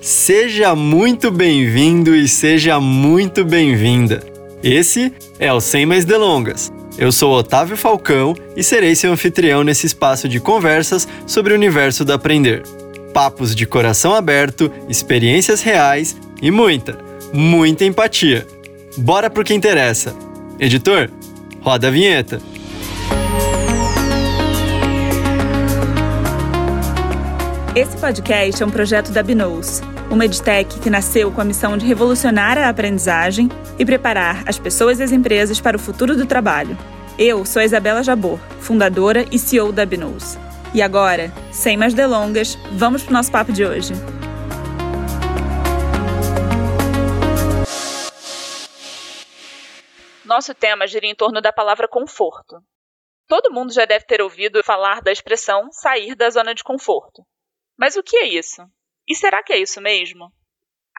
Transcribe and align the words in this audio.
Seja 0.00 0.74
muito 0.74 1.30
bem-vindo 1.30 2.16
e 2.16 2.26
seja 2.26 2.80
muito 2.80 3.44
bem-vinda. 3.44 4.24
Esse 4.62 5.12
é 5.38 5.52
o 5.52 5.60
Sem 5.60 5.84
Mais 5.84 6.06
Delongas. 6.06 6.72
Eu 6.96 7.12
sou 7.12 7.34
Otávio 7.34 7.76
Falcão 7.76 8.34
e 8.56 8.64
serei 8.64 8.94
seu 8.94 9.12
anfitrião 9.12 9.62
nesse 9.62 9.84
espaço 9.86 10.26
de 10.26 10.40
conversas 10.40 11.06
sobre 11.26 11.52
o 11.52 11.56
universo 11.56 12.02
do 12.02 12.14
aprender. 12.14 12.62
Papos 13.12 13.54
de 13.54 13.66
coração 13.66 14.14
aberto, 14.14 14.72
experiências 14.88 15.60
reais 15.60 16.16
e 16.40 16.50
muita, 16.50 16.96
muita 17.30 17.84
empatia. 17.84 18.46
Bora 18.96 19.28
pro 19.28 19.44
que 19.44 19.52
interessa. 19.52 20.16
Editor, 20.58 21.10
roda 21.60 21.88
a 21.88 21.90
vinheta. 21.90 22.40
Esse 27.76 27.96
podcast 27.98 28.60
é 28.60 28.66
um 28.66 28.70
projeto 28.70 29.12
da 29.12 29.22
Binous, 29.22 29.80
uma 30.10 30.24
edtech 30.24 30.80
que 30.80 30.90
nasceu 30.90 31.30
com 31.30 31.40
a 31.40 31.44
missão 31.44 31.78
de 31.78 31.86
revolucionar 31.86 32.58
a 32.58 32.68
aprendizagem 32.68 33.48
e 33.78 33.86
preparar 33.86 34.42
as 34.48 34.58
pessoas 34.58 34.98
e 34.98 35.04
as 35.04 35.12
empresas 35.12 35.60
para 35.60 35.76
o 35.76 35.80
futuro 35.80 36.16
do 36.16 36.26
trabalho. 36.26 36.76
Eu 37.16 37.44
sou 37.44 37.62
a 37.62 37.64
Isabela 37.64 38.02
Jabor, 38.02 38.40
fundadora 38.60 39.24
e 39.30 39.38
CEO 39.38 39.70
da 39.70 39.86
Binous. 39.86 40.36
E 40.74 40.82
agora, 40.82 41.32
sem 41.52 41.76
mais 41.76 41.94
delongas, 41.94 42.56
vamos 42.72 43.04
para 43.04 43.10
o 43.10 43.12
nosso 43.12 43.30
papo 43.30 43.52
de 43.52 43.64
hoje. 43.64 43.92
Nosso 50.24 50.52
tema 50.56 50.88
gira 50.88 51.06
em 51.06 51.14
torno 51.14 51.40
da 51.40 51.52
palavra 51.52 51.86
conforto. 51.86 52.56
Todo 53.28 53.52
mundo 53.52 53.72
já 53.72 53.84
deve 53.84 54.06
ter 54.06 54.20
ouvido 54.20 54.60
falar 54.64 55.02
da 55.02 55.12
expressão 55.12 55.68
sair 55.70 56.16
da 56.16 56.28
zona 56.30 56.52
de 56.52 56.64
conforto. 56.64 57.22
Mas 57.80 57.96
o 57.96 58.02
que 58.02 58.18
é 58.18 58.28
isso? 58.28 58.60
E 59.08 59.16
será 59.16 59.42
que 59.42 59.54
é 59.54 59.58
isso 59.58 59.80
mesmo? 59.80 60.30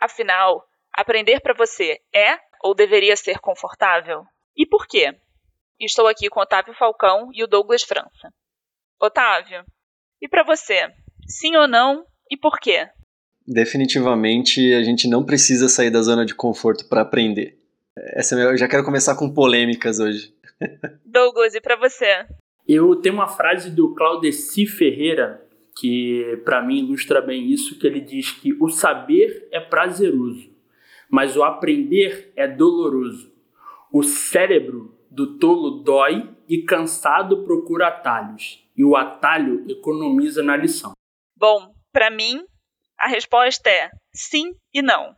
Afinal, 0.01 0.67
aprender 0.91 1.39
para 1.39 1.53
você 1.53 1.99
é 2.11 2.39
ou 2.63 2.73
deveria 2.73 3.15
ser 3.15 3.37
confortável? 3.37 4.25
E 4.57 4.65
por 4.65 4.87
quê? 4.87 5.15
Estou 5.79 6.07
aqui 6.07 6.27
com 6.27 6.39
Otávio 6.39 6.73
Falcão 6.73 7.29
e 7.35 7.43
o 7.43 7.47
Douglas 7.47 7.83
França. 7.83 8.33
Otávio, 8.99 9.63
e 10.19 10.27
para 10.27 10.43
você? 10.43 10.91
Sim 11.27 11.55
ou 11.55 11.67
não? 11.67 12.03
E 12.31 12.35
por 12.35 12.59
quê? 12.59 12.89
Definitivamente 13.47 14.73
a 14.73 14.81
gente 14.81 15.07
não 15.07 15.23
precisa 15.23 15.69
sair 15.69 15.91
da 15.91 16.01
zona 16.01 16.25
de 16.25 16.33
conforto 16.33 16.89
para 16.89 17.01
aprender. 17.01 17.59
Essa 17.95 18.39
é 18.39 18.45
eu 18.45 18.57
já 18.57 18.67
quero 18.67 18.83
começar 18.83 19.15
com 19.15 19.31
polêmicas 19.31 19.99
hoje. 19.99 20.33
Douglas, 21.05 21.53
e 21.53 21.61
para 21.61 21.75
você? 21.75 22.25
Eu 22.67 22.95
tenho 22.95 23.13
uma 23.13 23.27
frase 23.27 23.69
do 23.69 23.93
Claudeci 23.93 24.65
Ferreira 24.65 25.47
que 25.75 26.41
para 26.43 26.61
mim 26.61 26.79
ilustra 26.79 27.21
bem 27.21 27.49
isso, 27.51 27.77
que 27.79 27.87
ele 27.87 28.01
diz 28.01 28.31
que 28.31 28.53
o 28.53 28.69
saber 28.69 29.47
é 29.51 29.59
prazeroso, 29.59 30.51
mas 31.09 31.35
o 31.35 31.43
aprender 31.43 32.31
é 32.35 32.47
doloroso. 32.47 33.31
O 33.91 34.03
cérebro 34.03 34.97
do 35.09 35.37
tolo 35.37 35.83
dói 35.83 36.29
e 36.47 36.63
cansado 36.63 37.43
procura 37.43 37.87
atalhos, 37.87 38.65
e 38.75 38.83
o 38.83 38.95
atalho 38.95 39.65
economiza 39.69 40.41
na 40.41 40.55
lição. 40.55 40.93
Bom, 41.35 41.73
para 41.91 42.09
mim, 42.09 42.43
a 42.97 43.07
resposta 43.07 43.69
é 43.69 43.89
sim 44.13 44.53
e 44.73 44.81
não. 44.81 45.15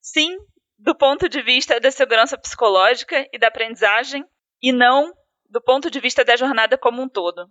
Sim, 0.00 0.36
do 0.78 0.94
ponto 0.94 1.28
de 1.28 1.42
vista 1.42 1.78
da 1.80 1.90
segurança 1.90 2.38
psicológica 2.38 3.28
e 3.32 3.38
da 3.38 3.48
aprendizagem, 3.48 4.24
e 4.62 4.72
não 4.72 5.12
do 5.48 5.60
ponto 5.60 5.90
de 5.90 6.00
vista 6.00 6.24
da 6.24 6.36
jornada 6.36 6.76
como 6.76 7.02
um 7.02 7.08
todo 7.08 7.48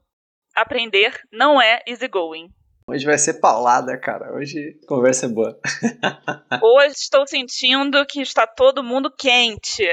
aprender 0.56 1.20
não 1.32 1.62
é 1.62 1.82
easygoing. 1.86 2.50
Hoje 2.88 3.06
vai 3.06 3.18
ser 3.18 3.36
paulada, 3.36 3.98
cara. 3.98 4.32
Hoje 4.34 4.80
a 4.84 4.88
conversa 4.88 5.26
é 5.26 5.30
boa. 5.30 5.60
Hoje 6.62 6.96
estou 6.96 7.28
sentindo 7.28 8.06
que 8.06 8.22
está 8.22 8.48
todo 8.48 8.84
mundo 8.84 9.12
quente. 9.12 9.84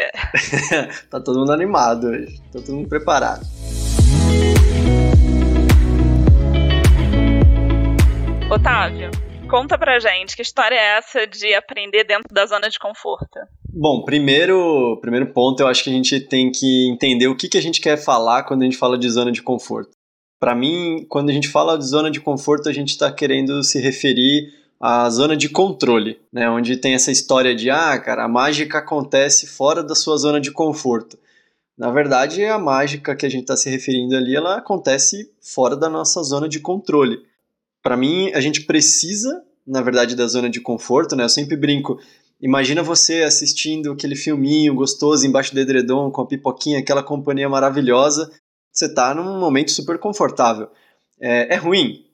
tá 1.11 1.19
todo 1.21 1.41
mundo 1.41 1.53
animado 1.53 2.09
hoje. 2.09 2.39
Tá 2.53 2.61
todo 2.61 2.77
mundo 2.77 2.89
preparado. 2.89 3.41
Otávio, 8.51 9.11
conta 9.49 9.79
pra 9.79 9.99
gente 9.99 10.37
que 10.37 10.43
história 10.43 10.77
é 10.77 10.99
essa 10.99 11.27
de 11.27 11.55
aprender 11.55 12.05
dentro 12.05 12.29
da 12.31 12.45
zona 12.45 12.69
de 12.69 12.79
conforto? 12.79 13.41
Bom, 13.67 14.05
primeiro, 14.05 14.99
primeiro 15.01 15.33
ponto, 15.33 15.61
eu 15.61 15.67
acho 15.67 15.83
que 15.83 15.89
a 15.89 15.95
gente 15.95 16.21
tem 16.21 16.53
que 16.53 16.91
entender 16.91 17.27
o 17.27 17.35
que, 17.35 17.49
que 17.49 17.57
a 17.57 17.63
gente 17.63 17.81
quer 17.81 17.97
falar 17.97 18.43
quando 18.43 18.61
a 18.61 18.65
gente 18.67 18.77
fala 18.77 18.99
de 18.99 19.09
zona 19.09 19.33
de 19.33 19.43
conforto. 19.43 19.97
Para 20.43 20.57
mim, 20.57 21.07
quando 21.09 21.31
a 21.31 21.33
gente 21.33 21.47
fala 21.47 21.79
de 21.79 21.87
zona 21.87 22.11
de 22.11 22.21
conforto, 22.21 22.69
a 22.69 22.73
gente 22.73 22.89
está 22.89 23.13
querendo 23.13 23.63
se 23.63 23.79
referir 23.79 24.53
à 24.81 25.09
zona 25.09 25.37
de 25.37 25.49
controle, 25.49 26.19
né? 26.33 26.51
Onde 26.51 26.77
tem 26.79 26.95
essa 26.95 27.13
história 27.13 27.55
de, 27.55 27.71
ah, 27.71 27.97
cara, 28.01 28.25
a 28.25 28.29
mágica 28.29 28.79
acontece 28.79 29.47
fora 29.47 29.85
da 29.85 29.95
sua 29.95 30.17
zona 30.17 30.41
de 30.41 30.51
conforto. 30.51 31.17
Na 31.79 31.93
verdade, 31.93 32.45
a 32.45 32.59
mágica 32.59 33.15
que 33.15 33.25
a 33.25 33.29
gente 33.29 33.43
está 33.43 33.57
se 33.57 33.71
referindo 33.71 34.17
ali, 34.17 34.35
ela 34.35 34.57
acontece 34.57 35.31
fora 35.41 35.77
da 35.77 35.89
nossa 35.89 36.21
zona 36.25 36.49
de 36.49 36.59
controle. 36.59 37.21
Para 37.81 37.97
mim, 37.97 38.33
a 38.35 38.41
gente 38.41 38.63
precisa, 38.63 39.45
na 39.65 39.81
verdade, 39.81 40.17
da 40.17 40.27
zona 40.27 40.51
de 40.51 40.61
conforto, 40.61 41.15
né? 41.15 41.23
Eu 41.23 41.29
sempre 41.29 41.57
brinco, 41.57 42.01
Imagina 42.43 42.83
você 42.83 43.23
assistindo 43.23 43.93
aquele 43.93 44.17
filminho 44.17 44.75
gostoso 44.75 45.25
embaixo 45.25 45.55
do 45.55 45.61
edredom 45.61 46.11
com 46.11 46.23
a 46.23 46.27
pipoquinha, 46.27 46.81
aquela 46.81 47.01
companhia 47.01 47.49
maravilhosa, 47.49 48.33
você 48.73 48.87
está 48.87 49.15
num 49.15 49.39
momento 49.39 49.71
super 49.71 49.99
confortável. 49.99 50.69
É, 51.21 51.55
é, 51.55 51.57
ruim? 51.57 52.07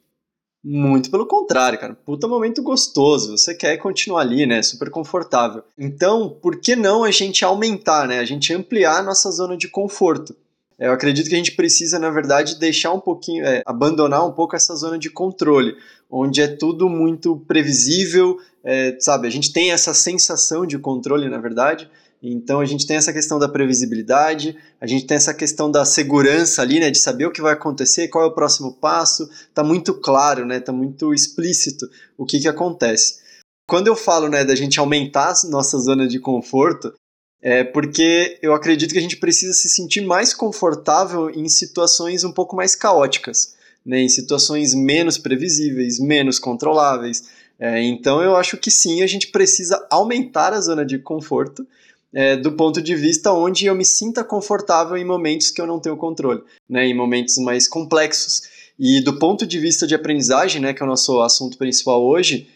Muito 0.62 1.10
pelo 1.10 1.26
contrário, 1.26 1.78
cara. 1.78 1.94
Puta 1.94 2.26
momento 2.26 2.62
gostoso. 2.62 3.36
Você 3.36 3.54
quer 3.54 3.76
continuar 3.76 4.22
ali, 4.22 4.44
né? 4.44 4.60
Super 4.60 4.90
confortável. 4.90 5.62
Então, 5.78 6.28
por 6.42 6.60
que 6.60 6.74
não 6.74 7.04
a 7.04 7.10
gente 7.10 7.44
aumentar, 7.44 8.08
né? 8.08 8.18
A 8.18 8.24
gente 8.24 8.52
ampliar 8.52 8.98
a 8.98 9.02
nossa 9.02 9.30
zona 9.30 9.56
de 9.56 9.68
conforto. 9.68 10.34
Eu 10.78 10.92
acredito 10.92 11.28
que 11.28 11.34
a 11.34 11.38
gente 11.38 11.52
precisa, 11.52 11.98
na 11.98 12.08
verdade, 12.08 12.56
deixar 12.56 12.92
um 12.92 13.00
pouquinho, 13.00 13.44
é, 13.44 13.62
abandonar 13.66 14.24
um 14.24 14.30
pouco 14.30 14.54
essa 14.54 14.76
zona 14.76 14.96
de 14.96 15.10
controle, 15.10 15.76
onde 16.08 16.40
é 16.40 16.46
tudo 16.46 16.88
muito 16.88 17.36
previsível, 17.48 18.38
é, 18.62 18.96
sabe? 19.00 19.26
A 19.26 19.30
gente 19.30 19.52
tem 19.52 19.72
essa 19.72 19.92
sensação 19.92 20.64
de 20.64 20.78
controle, 20.78 21.28
na 21.28 21.38
verdade, 21.38 21.90
então 22.22 22.60
a 22.60 22.64
gente 22.64 22.86
tem 22.86 22.96
essa 22.96 23.12
questão 23.12 23.38
da 23.38 23.48
previsibilidade, 23.48 24.56
a 24.80 24.86
gente 24.86 25.06
tem 25.06 25.16
essa 25.16 25.32
questão 25.32 25.70
da 25.70 25.84
segurança 25.84 26.62
ali, 26.62 26.80
né, 26.80 26.90
de 26.90 26.98
saber 26.98 27.26
o 27.26 27.30
que 27.30 27.40
vai 27.40 27.52
acontecer, 27.52 28.08
qual 28.08 28.24
é 28.24 28.26
o 28.26 28.34
próximo 28.34 28.72
passo, 28.74 29.28
tá 29.54 29.62
muito 29.62 29.94
claro, 29.94 30.44
né, 30.44 30.58
tá 30.58 30.72
muito 30.72 31.14
explícito 31.14 31.88
o 32.16 32.26
que 32.26 32.40
que 32.40 32.48
acontece. 32.48 33.20
Quando 33.68 33.86
eu 33.86 33.94
falo, 33.94 34.28
né, 34.28 34.44
da 34.44 34.56
gente 34.56 34.80
aumentar 34.80 35.32
a 35.32 35.48
nossa 35.48 35.78
zona 35.78 36.08
de 36.08 36.18
conforto, 36.18 36.92
é 37.40 37.62
porque 37.62 38.38
eu 38.42 38.52
acredito 38.52 38.92
que 38.92 38.98
a 38.98 39.02
gente 39.02 39.18
precisa 39.18 39.52
se 39.52 39.68
sentir 39.68 40.00
mais 40.00 40.34
confortável 40.34 41.30
em 41.30 41.48
situações 41.48 42.24
um 42.24 42.32
pouco 42.32 42.56
mais 42.56 42.74
caóticas, 42.74 43.54
né, 43.86 44.00
em 44.00 44.08
situações 44.08 44.74
menos 44.74 45.18
previsíveis, 45.18 46.00
menos 46.00 46.38
controláveis. 46.40 47.24
É, 47.60 47.80
então 47.82 48.22
eu 48.22 48.36
acho 48.36 48.56
que 48.56 48.70
sim, 48.70 49.02
a 49.02 49.06
gente 49.06 49.28
precisa 49.28 49.86
aumentar 49.90 50.52
a 50.52 50.60
zona 50.60 50.84
de 50.84 50.98
conforto 50.98 51.66
é, 52.14 52.36
do 52.36 52.52
ponto 52.52 52.80
de 52.80 52.94
vista 52.94 53.32
onde 53.32 53.66
eu 53.66 53.74
me 53.74 53.84
sinta 53.84 54.24
confortável 54.24 54.96
em 54.96 55.04
momentos 55.04 55.50
que 55.50 55.60
eu 55.60 55.66
não 55.66 55.78
tenho 55.78 55.96
controle, 55.96 56.42
né, 56.68 56.86
em 56.86 56.94
momentos 56.94 57.36
mais 57.38 57.68
complexos. 57.68 58.42
E 58.78 59.00
do 59.00 59.18
ponto 59.18 59.46
de 59.46 59.58
vista 59.58 59.86
de 59.86 59.94
aprendizagem, 59.94 60.60
né, 60.60 60.72
que 60.72 60.82
é 60.82 60.86
o 60.86 60.88
nosso 60.88 61.20
assunto 61.20 61.58
principal 61.58 62.02
hoje, 62.02 62.48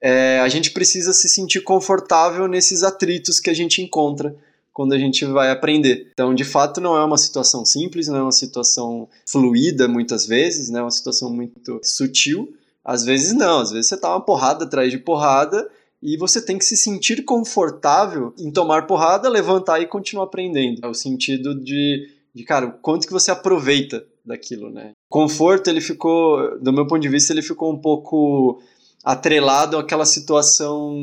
é, 0.00 0.40
a 0.40 0.48
gente 0.48 0.70
precisa 0.70 1.12
se 1.12 1.28
sentir 1.28 1.60
confortável 1.60 2.48
nesses 2.48 2.82
atritos 2.82 3.40
que 3.40 3.50
a 3.50 3.54
gente 3.54 3.82
encontra 3.82 4.34
quando 4.72 4.92
a 4.92 4.98
gente 4.98 5.24
vai 5.24 5.50
aprender. 5.50 6.10
Então, 6.12 6.34
de 6.34 6.44
fato, 6.44 6.80
não 6.80 6.96
é 6.96 7.04
uma 7.04 7.16
situação 7.16 7.64
simples, 7.64 8.08
não 8.08 8.16
é 8.16 8.22
uma 8.22 8.32
situação 8.32 9.08
fluida 9.26 9.88
muitas 9.88 10.26
vezes, 10.26 10.68
né, 10.68 10.80
é 10.80 10.82
uma 10.82 10.90
situação 10.90 11.32
muito 11.32 11.80
sutil. 11.82 12.52
Às 12.84 13.04
vezes 13.04 13.32
não, 13.32 13.60
às 13.60 13.70
vezes 13.70 13.88
você 13.88 13.96
tá 13.96 14.10
uma 14.10 14.20
porrada 14.20 14.64
atrás 14.64 14.90
de 14.90 14.98
porrada 14.98 15.68
e 16.06 16.16
você 16.16 16.40
tem 16.40 16.56
que 16.56 16.64
se 16.64 16.76
sentir 16.76 17.24
confortável 17.24 18.32
em 18.38 18.52
tomar 18.52 18.86
porrada, 18.86 19.28
levantar 19.28 19.80
e 19.80 19.86
continuar 19.88 20.26
aprendendo. 20.26 20.78
É 20.84 20.86
o 20.86 20.94
sentido 20.94 21.52
de, 21.52 22.08
de 22.32 22.44
cara, 22.44 22.68
quanto 22.80 23.08
que 23.08 23.12
você 23.12 23.32
aproveita 23.32 24.06
daquilo, 24.24 24.70
né? 24.70 24.92
Conforto, 25.10 25.68
ele 25.68 25.80
ficou, 25.80 26.60
do 26.60 26.72
meu 26.72 26.86
ponto 26.86 27.02
de 27.02 27.08
vista, 27.08 27.32
ele 27.32 27.42
ficou 27.42 27.72
um 27.72 27.80
pouco 27.80 28.62
atrelado 29.02 29.76
àquela 29.76 30.06
situação 30.06 30.96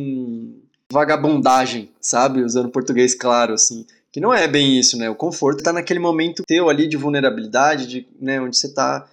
vagabundagem, 0.89 1.89
sabe? 1.99 2.41
Usando 2.41 2.69
português 2.69 3.13
claro, 3.13 3.55
assim. 3.55 3.85
Que 4.09 4.21
não 4.21 4.33
é 4.33 4.47
bem 4.47 4.79
isso, 4.79 4.97
né? 4.97 5.09
O 5.09 5.15
conforto 5.15 5.59
está 5.59 5.73
naquele 5.73 5.99
momento 5.99 6.43
teu 6.47 6.69
ali 6.69 6.87
de 6.87 6.95
vulnerabilidade, 6.95 7.87
de, 7.87 8.07
né, 8.21 8.39
onde 8.39 8.55
você 8.55 8.67
está 8.67 9.05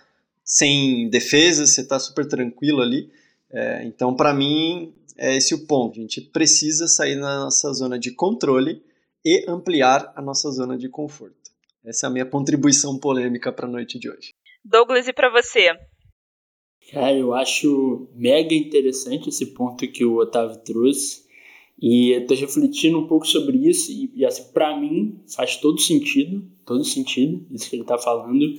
sem 0.44 1.10
defesa, 1.10 1.66
você 1.66 1.81
está 1.81 1.98
super 1.98 2.28
tranquilo 2.28 2.81
ali. 2.81 3.10
É, 3.52 3.84
então, 3.84 4.14
para 4.14 4.32
mim, 4.32 4.93
é 5.20 5.37
esse 5.37 5.55
o 5.55 5.67
ponto. 5.67 5.99
A 5.99 6.02
gente 6.02 6.22
precisa 6.22 6.88
sair 6.88 7.14
da 7.17 7.40
nossa 7.40 7.70
zona 7.75 7.99
de 7.99 8.11
controle 8.11 8.82
e 9.22 9.44
ampliar 9.46 10.11
a 10.17 10.22
nossa 10.22 10.50
zona 10.50 10.78
de 10.78 10.88
conforto. 10.88 11.37
Essa 11.84 12.06
é 12.06 12.08
a 12.08 12.12
minha 12.12 12.25
contribuição 12.25 12.99
polêmica 12.99 13.52
para 13.52 13.67
a 13.67 13.70
noite 13.70 13.99
de 13.99 14.08
hoje. 14.08 14.32
Douglas, 14.64 15.06
e 15.06 15.12
para 15.12 15.31
você? 15.31 15.69
Cara, 16.90 17.12
eu 17.12 17.34
acho 17.34 18.08
mega 18.14 18.55
interessante 18.55 19.28
esse 19.28 19.46
ponto 19.46 19.87
que 19.87 20.05
o 20.05 20.17
Otávio 20.17 20.56
trouxe. 20.64 21.28
E 21.81 22.11
eu 22.11 22.26
tô 22.26 22.34
refletindo 22.34 22.99
um 22.99 23.06
pouco 23.06 23.26
sobre 23.26 23.56
isso 23.69 23.90
e, 23.90 24.11
e 24.14 24.25
assim, 24.25 24.52
para 24.52 24.78
mim 24.78 25.19
faz 25.34 25.56
todo 25.56 25.81
sentido, 25.81 26.44
todo 26.67 26.84
sentido 26.84 27.46
isso 27.50 27.69
que 27.70 27.76
ele 27.76 27.84
tá 27.84 27.99
falando. 27.99 28.58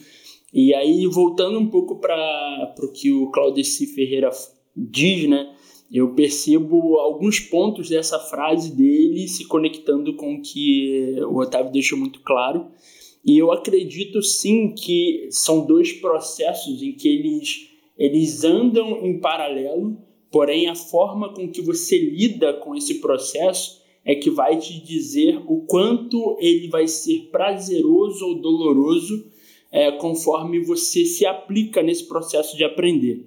E 0.53 0.73
aí, 0.73 1.05
voltando 1.07 1.57
um 1.57 1.69
pouco 1.69 1.99
para 1.99 2.75
o 2.79 2.91
que 2.91 3.11
o 3.11 3.29
Claudeci 3.31 3.87
Ferreira 3.87 4.29
diz, 4.75 5.29
né? 5.29 5.55
Eu 5.91 6.13
percebo 6.13 6.97
alguns 6.99 7.39
pontos 7.39 7.89
dessa 7.89 8.17
frase 8.17 8.73
dele 8.73 9.27
se 9.27 9.45
conectando 9.45 10.15
com 10.15 10.35
o 10.35 10.41
que 10.41 11.17
o 11.27 11.39
Otávio 11.39 11.71
deixou 11.71 11.97
muito 11.97 12.21
claro. 12.21 12.67
E 13.25 13.37
eu 13.37 13.51
acredito 13.51 14.21
sim 14.21 14.73
que 14.73 15.27
são 15.29 15.65
dois 15.65 15.91
processos 15.91 16.81
em 16.81 16.93
que 16.93 17.09
eles, 17.09 17.69
eles 17.97 18.43
andam 18.43 19.05
em 19.05 19.19
paralelo, 19.19 19.97
porém 20.31 20.67
a 20.67 20.75
forma 20.75 21.33
com 21.33 21.51
que 21.51 21.61
você 21.61 21.97
lida 21.97 22.53
com 22.53 22.73
esse 22.73 22.95
processo 23.01 23.81
é 24.05 24.15
que 24.15 24.29
vai 24.29 24.57
te 24.57 24.83
dizer 24.83 25.41
o 25.45 25.65
quanto 25.65 26.37
ele 26.39 26.69
vai 26.69 26.87
ser 26.87 27.29
prazeroso 27.31 28.25
ou 28.25 28.41
doloroso 28.41 29.29
é, 29.71 29.91
conforme 29.91 30.63
você 30.63 31.05
se 31.05 31.25
aplica 31.25 31.83
nesse 31.83 32.07
processo 32.07 32.57
de 32.57 32.63
aprender. 32.63 33.25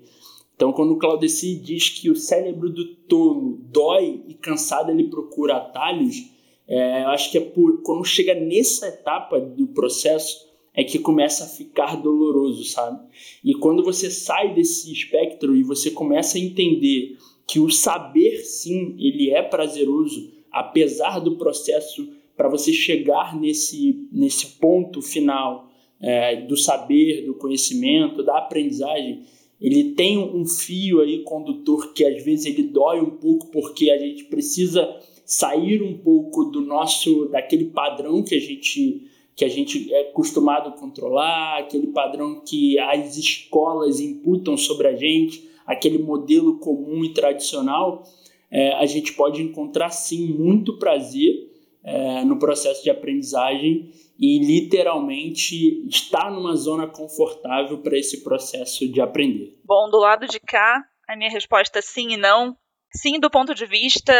Então, 0.56 0.72
quando 0.72 0.92
o 0.92 0.98
Claudeci 0.98 1.56
diz 1.56 1.88
que 1.88 2.08
o 2.10 2.16
cérebro 2.16 2.70
do 2.70 2.94
tolo 2.94 3.58
dói 3.72 4.22
e 4.28 4.34
cansado 4.34 4.90
ele 4.90 5.04
procura 5.04 5.56
atalhos, 5.56 6.30
é, 6.66 7.02
eu 7.02 7.08
acho 7.08 7.30
que 7.30 7.38
é 7.38 7.40
por, 7.40 7.82
quando 7.82 8.04
chega 8.04 8.34
nessa 8.34 8.88
etapa 8.88 9.40
do 9.40 9.66
processo 9.68 10.52
é 10.72 10.82
que 10.82 10.98
começa 10.98 11.44
a 11.44 11.48
ficar 11.48 11.96
doloroso, 11.96 12.64
sabe? 12.64 13.00
E 13.44 13.54
quando 13.54 13.84
você 13.84 14.10
sai 14.10 14.54
desse 14.54 14.92
espectro 14.92 15.54
e 15.54 15.62
você 15.62 15.90
começa 15.90 16.36
a 16.36 16.40
entender 16.40 17.16
que 17.46 17.60
o 17.60 17.70
saber, 17.70 18.38
sim, 18.38 18.96
ele 18.98 19.30
é 19.30 19.40
prazeroso, 19.42 20.32
apesar 20.50 21.20
do 21.20 21.36
processo 21.36 22.08
para 22.36 22.48
você 22.48 22.72
chegar 22.72 23.38
nesse, 23.38 24.08
nesse 24.10 24.46
ponto 24.58 25.00
final 25.00 25.70
é, 26.00 26.36
do 26.36 26.56
saber, 26.56 27.24
do 27.24 27.34
conhecimento, 27.34 28.22
da 28.22 28.38
aprendizagem, 28.38 29.22
ele 29.60 29.92
tem 29.92 30.18
um 30.18 30.44
fio 30.46 31.00
aí 31.00 31.22
condutor 31.22 31.92
que 31.92 32.04
às 32.04 32.22
vezes 32.24 32.46
ele 32.46 32.64
dói 32.64 33.00
um 33.00 33.10
pouco 33.10 33.46
porque 33.48 33.90
a 33.90 33.98
gente 33.98 34.24
precisa 34.24 34.88
sair 35.24 35.82
um 35.82 35.96
pouco 35.96 36.44
do 36.44 36.60
nosso 36.60 37.26
daquele 37.26 37.66
padrão 37.66 38.22
que 38.22 38.34
a 38.34 38.40
gente 38.40 39.10
que 39.36 39.44
a 39.44 39.48
gente 39.48 39.92
é 39.92 40.10
acostumado 40.10 40.68
a 40.68 40.72
controlar, 40.72 41.58
aquele 41.58 41.88
padrão 41.88 42.40
que 42.46 42.78
as 42.78 43.16
escolas 43.16 43.98
imputam 43.98 44.56
sobre 44.56 44.86
a 44.86 44.94
gente, 44.94 45.48
aquele 45.66 45.98
modelo 45.98 46.58
comum 46.58 47.04
e 47.04 47.12
tradicional, 47.12 48.04
é, 48.48 48.72
a 48.74 48.86
gente 48.86 49.12
pode 49.14 49.42
encontrar 49.42 49.90
sim 49.90 50.28
muito 50.28 50.78
prazer 50.78 51.50
é, 51.82 52.24
no 52.24 52.38
processo 52.38 52.84
de 52.84 52.90
aprendizagem 52.90 53.90
e 54.19 54.38
literalmente 54.38 55.87
estar 55.88 56.31
numa 56.31 56.55
zona 56.56 56.87
confortável 56.87 57.78
para 57.78 57.99
esse 57.99 58.22
processo 58.22 58.90
de 58.90 59.00
aprender. 59.00 59.58
Bom, 59.64 59.90
do 59.90 59.99
lado 59.99 60.26
de 60.26 60.38
cá, 60.40 60.82
a 61.08 61.16
minha 61.16 61.31
resposta 61.31 61.78
é 61.78 61.82
sim 61.82 62.12
e 62.12 62.16
não. 62.16 62.56
Sim, 62.93 63.19
do 63.19 63.31
ponto 63.31 63.55
de 63.55 63.66
vista, 63.66 64.12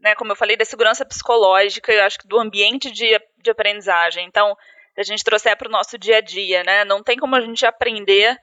né, 0.00 0.14
como 0.14 0.32
eu 0.32 0.36
falei, 0.36 0.56
da 0.56 0.64
segurança 0.64 1.04
psicológica, 1.04 1.92
eu 1.92 2.02
acho 2.04 2.18
que 2.18 2.28
do 2.28 2.38
ambiente 2.38 2.90
de, 2.90 3.06
de 3.42 3.50
aprendizagem. 3.50 4.26
Então, 4.26 4.54
a 4.96 5.02
gente 5.02 5.24
trouxer 5.24 5.56
para 5.56 5.68
o 5.68 5.72
nosso 5.72 5.98
dia 5.98 6.18
a 6.18 6.20
dia, 6.20 6.62
né? 6.62 6.84
Não 6.84 7.02
tem 7.02 7.16
como 7.16 7.34
a 7.34 7.40
gente 7.40 7.66
aprender 7.66 8.36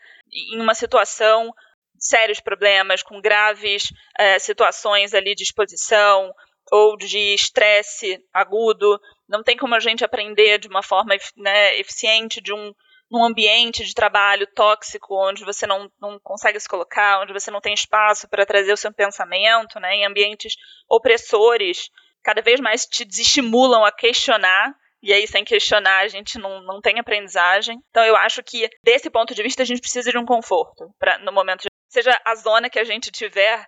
em 0.53 0.59
uma 0.59 0.73
situação 0.73 1.53
sérios 1.97 2.39
problemas, 2.39 3.01
com 3.01 3.21
graves 3.21 3.83
é, 4.19 4.37
situações 4.39 5.13
ali 5.13 5.33
de 5.35 5.43
exposição, 5.43 6.33
ou 6.71 6.97
de 6.97 7.33
estresse 7.33 8.19
agudo. 8.33 8.99
Não 9.31 9.43
tem 9.43 9.57
como 9.57 9.73
a 9.73 9.79
gente 9.79 10.03
aprender 10.03 10.59
de 10.59 10.67
uma 10.67 10.83
forma 10.83 11.15
né, 11.37 11.79
eficiente 11.79 12.41
de 12.41 12.53
um 12.53 12.73
num 13.11 13.25
ambiente 13.25 13.83
de 13.83 13.93
trabalho 13.93 14.47
tóxico, 14.55 15.13
onde 15.13 15.43
você 15.43 15.67
não, 15.67 15.91
não 15.99 16.17
consegue 16.17 16.57
se 16.57 16.69
colocar, 16.69 17.19
onde 17.19 17.33
você 17.33 17.51
não 17.51 17.59
tem 17.59 17.73
espaço 17.73 18.25
para 18.29 18.45
trazer 18.45 18.71
o 18.71 18.77
seu 18.77 18.93
pensamento, 18.93 19.81
né, 19.81 19.95
em 19.95 20.05
ambientes 20.05 20.55
opressores, 20.89 21.89
cada 22.23 22.41
vez 22.41 22.61
mais 22.61 22.85
te 22.85 23.03
desestimulam 23.03 23.83
a 23.83 23.91
questionar, 23.91 24.73
e 25.03 25.11
aí 25.11 25.27
sem 25.27 25.43
questionar 25.43 26.05
a 26.05 26.07
gente 26.07 26.39
não, 26.39 26.61
não 26.61 26.79
tem 26.79 26.99
aprendizagem. 26.99 27.83
Então 27.89 28.05
eu 28.05 28.15
acho 28.15 28.41
que, 28.43 28.69
desse 28.81 29.09
ponto 29.09 29.35
de 29.35 29.43
vista, 29.43 29.61
a 29.63 29.65
gente 29.65 29.81
precisa 29.81 30.09
de 30.09 30.17
um 30.17 30.25
conforto, 30.25 30.89
no 31.23 31.33
momento 31.33 31.63
de, 31.63 31.69
seja 31.89 32.17
a 32.23 32.33
zona 32.35 32.69
que 32.69 32.79
a 32.79 32.85
gente 32.85 33.11
tiver, 33.11 33.65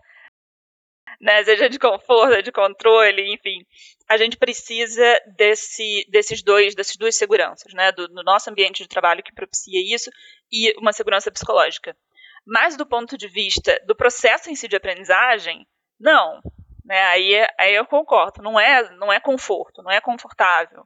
né, 1.20 1.44
seja 1.44 1.70
de 1.70 1.80
conforto, 1.80 2.42
de 2.42 2.52
controle, 2.52 3.34
enfim, 3.34 3.66
a 4.08 4.18
gente 4.18 4.38
precisa 4.38 5.20
desse, 5.36 6.06
desses 6.10 6.44
dois, 6.44 6.76
dessas 6.76 6.96
duas 6.96 7.16
seguranças, 7.16 7.74
né, 7.74 7.92
do, 7.92 8.08
do 8.08 8.24
nosso 8.24 8.50
ambiente 8.50 8.84
de 8.84 8.90
trabalho 8.90 9.24
que 9.24 9.34
propicia 9.34 9.82
isso 9.94 10.10
e 10.52 10.74
uma 10.78 10.94
segurança 10.94 11.32
psicológica. 11.32 11.96
Mas 12.46 12.76
do 12.76 12.86
ponto 12.86 13.18
de 13.18 13.28
vista 13.28 13.80
do 13.86 13.96
processo 13.96 14.50
em 14.50 14.56
si 14.56 14.68
de 14.68 14.76
aprendizagem, 14.76 15.66
não, 16.00 16.42
né, 16.84 17.02
aí, 17.04 17.48
aí 17.58 17.74
eu 17.76 17.86
concordo, 17.86 18.42
não 18.42 18.60
é, 18.60 18.90
não 18.98 19.12
é 19.12 19.20
conforto, 19.20 19.82
não 19.82 19.92
é 19.92 20.02
confortável, 20.02 20.86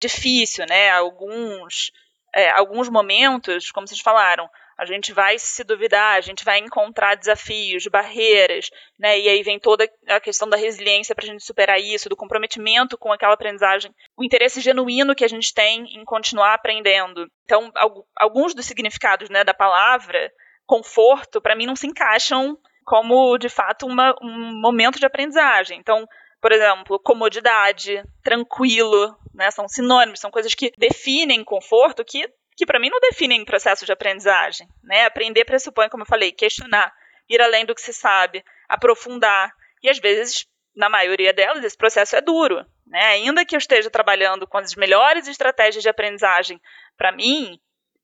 difícil, 0.00 0.64
né, 0.68 0.90
alguns, 0.90 1.92
é, 2.34 2.50
alguns 2.50 2.88
momentos, 2.88 3.70
como 3.70 3.86
vocês 3.86 4.00
falaram, 4.00 4.48
a 4.76 4.84
gente 4.84 5.12
vai 5.12 5.38
se 5.38 5.62
duvidar, 5.64 6.16
a 6.16 6.20
gente 6.20 6.44
vai 6.44 6.58
encontrar 6.58 7.14
desafios, 7.14 7.86
barreiras, 7.86 8.70
né? 8.98 9.18
E 9.18 9.28
aí 9.28 9.42
vem 9.42 9.58
toda 9.58 9.88
a 10.08 10.20
questão 10.20 10.48
da 10.48 10.56
resiliência 10.56 11.14
para 11.14 11.24
a 11.24 11.28
gente 11.28 11.44
superar 11.44 11.80
isso, 11.80 12.08
do 12.08 12.16
comprometimento 12.16 12.98
com 12.98 13.12
aquela 13.12 13.34
aprendizagem, 13.34 13.94
o 14.16 14.24
interesse 14.24 14.60
genuíno 14.60 15.14
que 15.14 15.24
a 15.24 15.28
gente 15.28 15.52
tem 15.52 15.84
em 15.96 16.04
continuar 16.04 16.54
aprendendo. 16.54 17.26
Então, 17.44 17.70
alguns 18.16 18.54
dos 18.54 18.66
significados 18.66 19.28
né, 19.30 19.44
da 19.44 19.54
palavra 19.54 20.32
conforto, 20.66 21.40
para 21.40 21.54
mim, 21.54 21.66
não 21.66 21.76
se 21.76 21.86
encaixam 21.86 22.58
como, 22.84 23.38
de 23.38 23.48
fato, 23.48 23.86
uma, 23.86 24.14
um 24.22 24.60
momento 24.60 24.98
de 24.98 25.06
aprendizagem. 25.06 25.78
Então, 25.78 26.06
por 26.40 26.52
exemplo, 26.52 26.98
comodidade, 26.98 28.02
tranquilo, 28.22 29.16
né, 29.32 29.50
são 29.50 29.66
sinônimos, 29.66 30.20
são 30.20 30.30
coisas 30.30 30.54
que 30.54 30.72
definem 30.76 31.42
conforto 31.42 32.04
que 32.04 32.28
que 32.56 32.66
para 32.66 32.78
mim 32.78 32.88
não 32.88 33.00
definem 33.00 33.44
processo 33.44 33.84
de 33.84 33.92
aprendizagem. 33.92 34.68
Né? 34.82 35.04
Aprender 35.04 35.44
pressupõe, 35.44 35.88
como 35.88 36.02
eu 36.02 36.06
falei, 36.08 36.32
questionar, 36.32 36.92
ir 37.28 37.40
além 37.40 37.64
do 37.64 37.74
que 37.74 37.80
se 37.80 37.92
sabe, 37.92 38.44
aprofundar. 38.68 39.52
E 39.82 39.90
às 39.90 39.98
vezes, 39.98 40.46
na 40.74 40.88
maioria 40.88 41.32
delas, 41.32 41.64
esse 41.64 41.76
processo 41.76 42.16
é 42.16 42.20
duro. 42.20 42.64
Né? 42.86 43.02
Ainda 43.06 43.44
que 43.44 43.56
eu 43.56 43.58
esteja 43.58 43.90
trabalhando 43.90 44.46
com 44.46 44.58
as 44.58 44.74
melhores 44.74 45.26
estratégias 45.26 45.82
de 45.82 45.88
aprendizagem, 45.88 46.60
para 46.96 47.12
mim, 47.12 47.58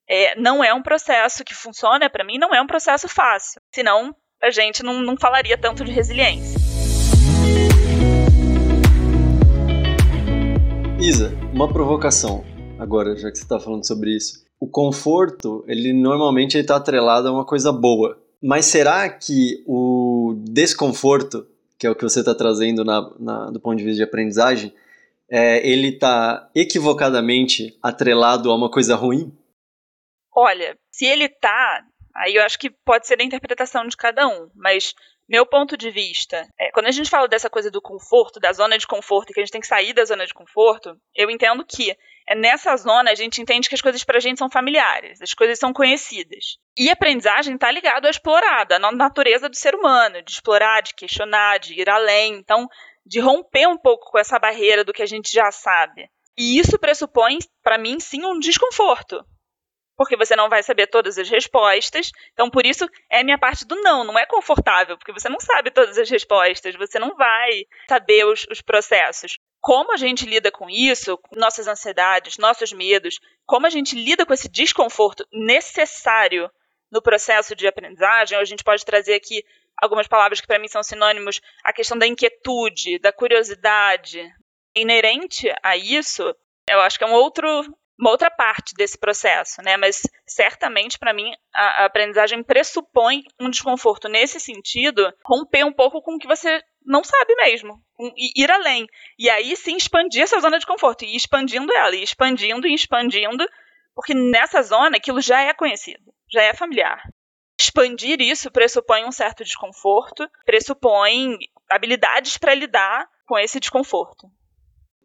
é, 0.07 0.35
não 0.35 0.63
é 0.63 0.73
um 0.73 0.83
processo 0.83 1.43
que 1.43 1.55
funciona, 1.55 2.09
para 2.09 2.23
mim, 2.23 2.37
não 2.37 2.53
é 2.53 2.61
um 2.61 2.67
processo 2.67 3.07
fácil. 3.07 3.61
Senão, 3.73 4.15
a 4.41 4.49
gente 4.49 4.83
não, 4.83 4.99
não 4.99 5.15
falaria 5.15 5.57
tanto 5.57 5.85
de 5.85 5.91
resiliência. 5.91 6.59
Isa, 10.99 11.33
uma 11.51 11.71
provocação 11.71 12.45
agora, 12.81 13.15
já 13.15 13.29
que 13.29 13.37
você 13.37 13.43
está 13.43 13.59
falando 13.59 13.85
sobre 13.85 14.15
isso. 14.15 14.43
O 14.59 14.67
conforto, 14.67 15.63
ele 15.67 15.93
normalmente 15.93 16.57
está 16.57 16.77
atrelado 16.77 17.27
a 17.27 17.31
uma 17.31 17.45
coisa 17.45 17.71
boa. 17.71 18.19
Mas 18.41 18.65
será 18.65 19.07
que 19.07 19.63
o 19.67 20.33
desconforto, 20.49 21.47
que 21.77 21.85
é 21.85 21.91
o 21.91 21.95
que 21.95 22.03
você 22.03 22.21
está 22.21 22.33
trazendo 22.33 22.83
na, 22.83 23.13
na, 23.19 23.51
do 23.51 23.59
ponto 23.59 23.77
de 23.77 23.83
vista 23.83 23.97
de 23.97 24.03
aprendizagem, 24.03 24.73
é, 25.29 25.65
ele 25.67 25.89
está 25.89 26.49
equivocadamente 26.55 27.77
atrelado 27.83 28.49
a 28.49 28.55
uma 28.55 28.69
coisa 28.69 28.95
ruim? 28.95 29.31
Olha, 30.35 30.75
se 30.91 31.05
ele 31.05 31.25
está, 31.25 31.83
aí 32.15 32.35
eu 32.35 32.43
acho 32.43 32.57
que 32.57 32.71
pode 32.71 33.05
ser 33.05 33.21
a 33.21 33.23
interpretação 33.23 33.85
de 33.85 33.95
cada 33.95 34.27
um, 34.27 34.49
mas 34.55 34.95
meu 35.29 35.45
ponto 35.45 35.77
de 35.77 35.91
vista, 35.91 36.47
é, 36.59 36.71
quando 36.71 36.87
a 36.87 36.91
gente 36.91 37.09
fala 37.09 37.27
dessa 37.27 37.49
coisa 37.49 37.69
do 37.69 37.81
conforto, 37.81 38.39
da 38.39 38.51
zona 38.51 38.77
de 38.77 38.87
conforto, 38.87 39.31
que 39.31 39.39
a 39.39 39.43
gente 39.43 39.51
tem 39.51 39.61
que 39.61 39.67
sair 39.67 39.93
da 39.93 40.03
zona 40.03 40.25
de 40.25 40.33
conforto, 40.33 40.99
eu 41.15 41.29
entendo 41.29 41.63
que 41.63 41.95
nessa 42.35 42.75
zona 42.77 43.11
a 43.11 43.15
gente 43.15 43.41
entende 43.41 43.67
que 43.67 43.75
as 43.75 43.81
coisas 43.81 44.03
para 44.03 44.17
a 44.17 44.19
gente 44.21 44.37
são 44.37 44.49
familiares, 44.49 45.21
as 45.21 45.33
coisas 45.33 45.59
são 45.59 45.73
conhecidas. 45.73 46.57
E 46.77 46.89
aprendizagem 46.89 47.55
está 47.55 47.69
ligado 47.71 48.05
à 48.05 48.09
explorada, 48.09 48.75
à 48.75 48.91
natureza 48.91 49.49
do 49.49 49.55
ser 49.55 49.75
humano, 49.75 50.21
de 50.21 50.31
explorar, 50.31 50.81
de 50.81 50.93
questionar, 50.93 51.59
de 51.59 51.79
ir 51.79 51.89
além. 51.89 52.35
Então, 52.35 52.67
de 53.05 53.19
romper 53.19 53.67
um 53.67 53.77
pouco 53.77 54.11
com 54.11 54.19
essa 54.19 54.39
barreira 54.39 54.83
do 54.83 54.93
que 54.93 55.01
a 55.01 55.07
gente 55.07 55.31
já 55.31 55.51
sabe. 55.51 56.09
E 56.37 56.59
isso 56.59 56.79
pressupõe, 56.79 57.39
para 57.63 57.77
mim, 57.77 57.99
sim, 57.99 58.25
um 58.25 58.39
desconforto 58.39 59.25
porque 60.01 60.17
você 60.17 60.35
não 60.35 60.49
vai 60.49 60.63
saber 60.63 60.87
todas 60.87 61.19
as 61.19 61.29
respostas. 61.29 62.09
Então, 62.33 62.49
por 62.49 62.65
isso, 62.65 62.89
é 63.07 63.19
a 63.19 63.23
minha 63.23 63.37
parte 63.37 63.67
do 63.67 63.75
não. 63.83 64.03
Não 64.03 64.17
é 64.17 64.25
confortável, 64.25 64.97
porque 64.97 65.13
você 65.13 65.29
não 65.29 65.39
sabe 65.39 65.69
todas 65.69 65.95
as 65.95 66.09
respostas, 66.09 66.75
você 66.75 66.97
não 66.97 67.15
vai 67.15 67.65
saber 67.87 68.25
os, 68.25 68.47
os 68.49 68.63
processos. 68.63 69.37
Como 69.61 69.93
a 69.93 69.97
gente 69.97 70.25
lida 70.25 70.51
com 70.51 70.67
isso, 70.67 71.19
nossas 71.33 71.67
ansiedades, 71.67 72.39
nossos 72.39 72.73
medos, 72.73 73.19
como 73.45 73.67
a 73.67 73.69
gente 73.69 73.95
lida 73.95 74.25
com 74.25 74.33
esse 74.33 74.49
desconforto 74.49 75.25
necessário 75.31 76.49
no 76.91 77.01
processo 77.01 77.55
de 77.55 77.67
aprendizagem, 77.67 78.37
a 78.37 78.43
gente 78.43 78.63
pode 78.63 78.83
trazer 78.83 79.13
aqui 79.13 79.45
algumas 79.77 80.07
palavras 80.07 80.41
que 80.41 80.47
para 80.47 80.59
mim 80.59 80.67
são 80.67 80.81
sinônimos, 80.81 81.39
a 81.63 81.71
questão 81.71 81.97
da 81.97 82.07
inquietude, 82.07 82.99
da 82.99 83.13
curiosidade, 83.13 84.27
inerente 84.75 85.53
a 85.61 85.77
isso, 85.77 86.35
eu 86.67 86.81
acho 86.81 86.97
que 86.97 87.03
é 87.03 87.07
um 87.07 87.13
outro 87.13 87.47
uma 87.99 88.09
outra 88.09 88.31
parte 88.31 88.73
desse 88.73 88.97
processo, 88.97 89.61
né? 89.61 89.77
Mas 89.77 90.01
certamente 90.25 90.97
para 90.97 91.13
mim 91.13 91.31
a, 91.53 91.83
a, 91.83 91.85
aprendizagem 91.85 92.41
pressupõe 92.41 93.23
um 93.39 93.47
desconforto 93.47 94.09
nesse 94.09 94.39
sentido, 94.39 95.13
romper 95.23 95.63
um 95.63 95.71
pouco 95.71 96.01
com 96.01 96.15
o 96.15 96.17
que 96.17 96.27
você 96.27 96.63
não 96.85 97.03
sabe 97.03 97.35
mesmo, 97.35 97.81
e 98.17 98.41
ir 98.43 98.51
além. 98.51 98.87
E 99.17 99.29
aí 99.29 99.55
sim 99.55 99.75
expandir 99.75 100.23
essa 100.23 100.39
zona 100.39 100.59
de 100.59 100.65
conforto, 100.65 101.05
e 101.05 101.15
expandindo 101.15 101.71
ela, 101.73 101.95
e 101.95 102.03
expandindo 102.03 102.67
e 102.67 102.73
expandindo, 102.73 103.45
porque 103.95 104.13
nessa 104.13 104.61
zona 104.61 104.97
aquilo 104.97 105.21
já 105.21 105.41
é 105.41 105.53
conhecido, 105.53 106.13
já 106.31 106.41
é 106.41 106.53
familiar. 106.53 107.01
Expandir 107.59 108.19
isso 108.21 108.49
pressupõe 108.49 109.05
um 109.05 109.11
certo 109.11 109.43
desconforto, 109.43 110.27
pressupõe 110.45 111.37
habilidades 111.69 112.37
para 112.37 112.55
lidar 112.55 113.07
com 113.27 113.37
esse 113.37 113.59
desconforto. 113.59 114.27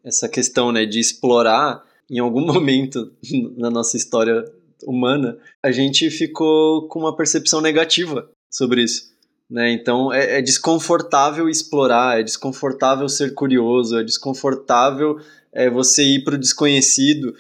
Essa 0.04 0.28
questão 0.28 0.73
né, 0.73 0.87
de 0.87 0.99
explorar 0.99 1.85
em 2.11 2.18
algum 2.18 2.40
momento 2.47 3.12
na 3.56 3.71
nossa 3.71 3.97
história 3.97 4.45
humana, 4.85 5.38
a 5.62 5.71
gente 5.71 6.11
ficou 6.11 6.88
com 6.88 7.00
uma 7.00 7.16
percepção 7.16 7.61
negativa 7.61 8.30
sobre 8.50 8.83
isso. 8.83 9.16
Né? 9.50 9.73
Então 9.73 10.12
é, 10.12 10.38
é 10.38 10.43
desconfortável 10.43 11.49
explorar, 11.49 12.19
é 12.19 12.23
desconfortável 12.23 13.09
ser 13.09 13.33
curioso, 13.33 13.99
é 13.99 14.03
desconfortável 14.03 15.21
é, 15.53 15.71
você 15.71 16.03
ir 16.03 16.25
para 16.25 16.35
o 16.35 16.38
desconhecido. 16.38 17.35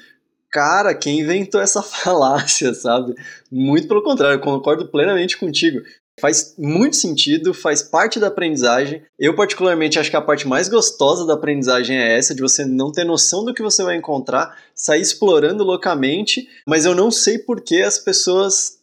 Cara, 0.50 0.94
quem 0.94 1.20
inventou 1.20 1.60
essa 1.60 1.82
falácia, 1.84 2.72
sabe? 2.72 3.14
Muito 3.50 3.88
pelo 3.88 4.02
contrário, 4.02 4.36
eu 4.36 4.40
concordo 4.40 4.88
plenamente 4.88 5.36
contigo. 5.36 5.80
Faz 6.18 6.54
muito 6.56 6.96
sentido, 6.96 7.52
faz 7.52 7.82
parte 7.82 8.18
da 8.18 8.28
aprendizagem. 8.28 9.02
Eu, 9.18 9.36
particularmente, 9.36 9.98
acho 9.98 10.08
que 10.08 10.16
a 10.16 10.22
parte 10.22 10.48
mais 10.48 10.66
gostosa 10.66 11.26
da 11.26 11.34
aprendizagem 11.34 11.98
é 11.98 12.16
essa, 12.16 12.34
de 12.34 12.40
você 12.40 12.64
não 12.64 12.90
ter 12.90 13.04
noção 13.04 13.44
do 13.44 13.52
que 13.52 13.62
você 13.62 13.82
vai 13.84 13.96
encontrar, 13.96 14.56
sair 14.74 15.02
explorando 15.02 15.62
loucamente, 15.62 16.48
mas 16.66 16.86
eu 16.86 16.94
não 16.94 17.10
sei 17.10 17.38
por 17.38 17.60
que 17.60 17.82
as 17.82 17.98
pessoas 17.98 18.75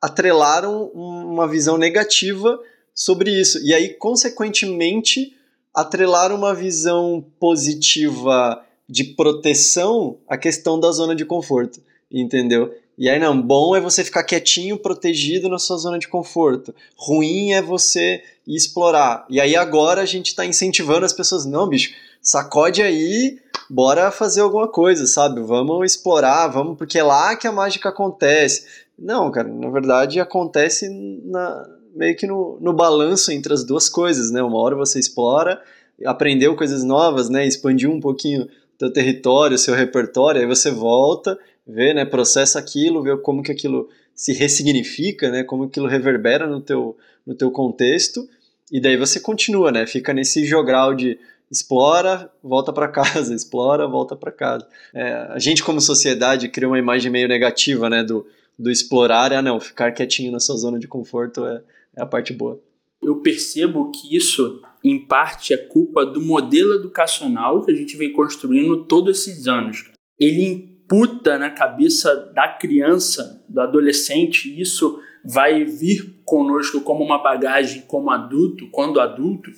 atrelaram 0.00 0.90
uma 0.94 1.48
visão 1.48 1.76
negativa 1.76 2.58
sobre 2.94 3.30
isso. 3.30 3.58
E 3.64 3.74
aí, 3.74 3.90
consequentemente, 3.90 5.34
atrelaram 5.74 6.36
uma 6.36 6.54
visão 6.54 7.24
positiva 7.38 8.62
de 8.88 9.04
proteção 9.04 10.18
à 10.28 10.36
questão 10.36 10.78
da 10.78 10.90
zona 10.90 11.14
de 11.14 11.24
conforto, 11.24 11.80
entendeu? 12.10 12.72
E 12.98 13.10
aí, 13.10 13.18
não, 13.18 13.40
bom 13.40 13.76
é 13.76 13.80
você 13.80 14.02
ficar 14.02 14.22
quietinho, 14.22 14.78
protegido 14.78 15.50
na 15.50 15.58
sua 15.58 15.76
zona 15.76 15.98
de 15.98 16.08
conforto. 16.08 16.74
Ruim 16.96 17.52
é 17.52 17.60
você 17.60 18.22
explorar. 18.46 19.26
E 19.28 19.38
aí 19.38 19.54
agora 19.54 20.00
a 20.00 20.06
gente 20.06 20.28
está 20.28 20.46
incentivando 20.46 21.04
as 21.04 21.12
pessoas, 21.12 21.44
não, 21.44 21.68
bicho, 21.68 21.92
sacode 22.22 22.80
aí, 22.80 23.38
bora 23.68 24.10
fazer 24.10 24.40
alguma 24.40 24.66
coisa, 24.66 25.06
sabe? 25.06 25.42
Vamos 25.42 25.92
explorar, 25.92 26.48
vamos, 26.48 26.78
porque 26.78 26.98
é 26.98 27.02
lá 27.02 27.36
que 27.36 27.46
a 27.46 27.52
mágica 27.52 27.90
acontece. 27.90 28.66
Não, 28.98 29.30
cara, 29.30 29.48
na 29.48 29.68
verdade 29.70 30.20
acontece 30.20 30.88
na, 31.24 31.68
meio 31.94 32.16
que 32.16 32.26
no, 32.26 32.58
no 32.60 32.72
balanço 32.72 33.30
entre 33.30 33.52
as 33.52 33.64
duas 33.64 33.88
coisas, 33.88 34.30
né? 34.30 34.42
Uma 34.42 34.58
hora 34.58 34.74
você 34.74 34.98
explora, 34.98 35.62
aprendeu 36.04 36.56
coisas 36.56 36.82
novas, 36.82 37.28
né? 37.28 37.46
Expandiu 37.46 37.90
um 37.90 38.00
pouquinho 38.00 38.48
teu 38.78 38.92
território, 38.92 39.58
seu 39.58 39.74
repertório, 39.74 40.40
aí 40.40 40.46
você 40.46 40.70
volta 40.70 41.38
vê, 41.66 41.92
né, 41.92 42.04
processa 42.04 42.58
aquilo, 42.58 43.02
vê 43.02 43.16
como 43.16 43.42
que 43.42 43.50
aquilo 43.50 43.88
se 44.14 44.32
ressignifica, 44.32 45.30
né, 45.30 45.42
como 45.42 45.64
aquilo 45.64 45.88
reverbera 45.88 46.46
no 46.46 46.60
teu, 46.60 46.96
no 47.26 47.34
teu 47.34 47.50
contexto, 47.50 48.28
e 48.70 48.80
daí 48.80 48.96
você 48.96 49.18
continua, 49.18 49.72
né, 49.72 49.86
fica 49.86 50.12
nesse 50.14 50.46
jogral 50.46 50.94
de 50.94 51.18
explora, 51.50 52.30
volta 52.42 52.72
para 52.72 52.88
casa, 52.88 53.34
explora, 53.34 53.86
volta 53.86 54.14
para 54.14 54.30
casa. 54.30 54.66
É, 54.94 55.12
a 55.30 55.38
gente 55.38 55.62
como 55.62 55.80
sociedade 55.80 56.48
cria 56.48 56.68
uma 56.68 56.78
imagem 56.78 57.10
meio 57.10 57.28
negativa, 57.28 57.90
né, 57.90 58.04
do, 58.04 58.26
do 58.58 58.70
explorar, 58.70 59.32
ah 59.32 59.42
não, 59.42 59.60
ficar 59.60 59.92
quietinho 59.92 60.32
na 60.32 60.40
sua 60.40 60.56
zona 60.56 60.78
de 60.78 60.88
conforto 60.88 61.44
é, 61.44 61.62
é 61.96 62.02
a 62.02 62.06
parte 62.06 62.32
boa. 62.32 62.60
Eu 63.02 63.16
percebo 63.16 63.90
que 63.90 64.16
isso, 64.16 64.62
em 64.82 64.98
parte, 64.98 65.52
é 65.52 65.56
culpa 65.56 66.04
do 66.04 66.20
modelo 66.20 66.74
educacional 66.74 67.62
que 67.62 67.70
a 67.70 67.74
gente 67.74 67.96
vem 67.96 68.12
construindo 68.12 68.84
todos 68.84 69.18
esses 69.20 69.46
anos. 69.46 69.90
Ele 70.18 70.42
imputa 70.42 71.38
na 71.38 71.50
cabeça 71.50 72.14
da 72.34 72.48
criança, 72.48 73.44
do 73.48 73.60
adolescente, 73.60 74.60
isso 74.60 74.98
vai 75.24 75.64
vir 75.64 76.20
conosco 76.24 76.80
como 76.80 77.04
uma 77.04 77.22
bagagem 77.22 77.82
como 77.82 78.10
adulto, 78.10 78.68
quando 78.70 79.00
adulto, 79.00 79.50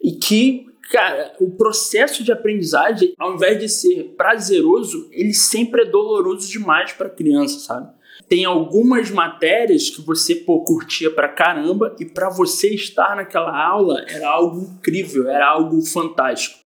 e 0.00 0.12
que, 0.12 0.66
cara, 0.90 1.34
o 1.40 1.50
processo 1.50 2.24
de 2.24 2.32
aprendizagem, 2.32 3.12
ao 3.18 3.34
invés 3.34 3.58
de 3.58 3.68
ser 3.68 4.14
prazeroso, 4.16 5.08
ele 5.12 5.34
sempre 5.34 5.82
é 5.82 5.84
doloroso 5.84 6.48
demais 6.48 6.92
para 6.92 7.08
a 7.08 7.10
criança, 7.10 7.58
sabe? 7.58 7.92
Tem 8.32 8.46
algumas 8.46 9.10
matérias 9.10 9.90
que 9.90 10.00
você 10.00 10.34
pô, 10.34 10.64
curtia 10.64 11.10
pra 11.10 11.28
caramba 11.28 11.94
e 12.00 12.06
para 12.06 12.30
você 12.30 12.74
estar 12.74 13.14
naquela 13.14 13.54
aula 13.54 14.06
era 14.08 14.26
algo 14.26 14.58
incrível, 14.58 15.28
era 15.28 15.46
algo 15.46 15.82
fantástico 15.82 16.58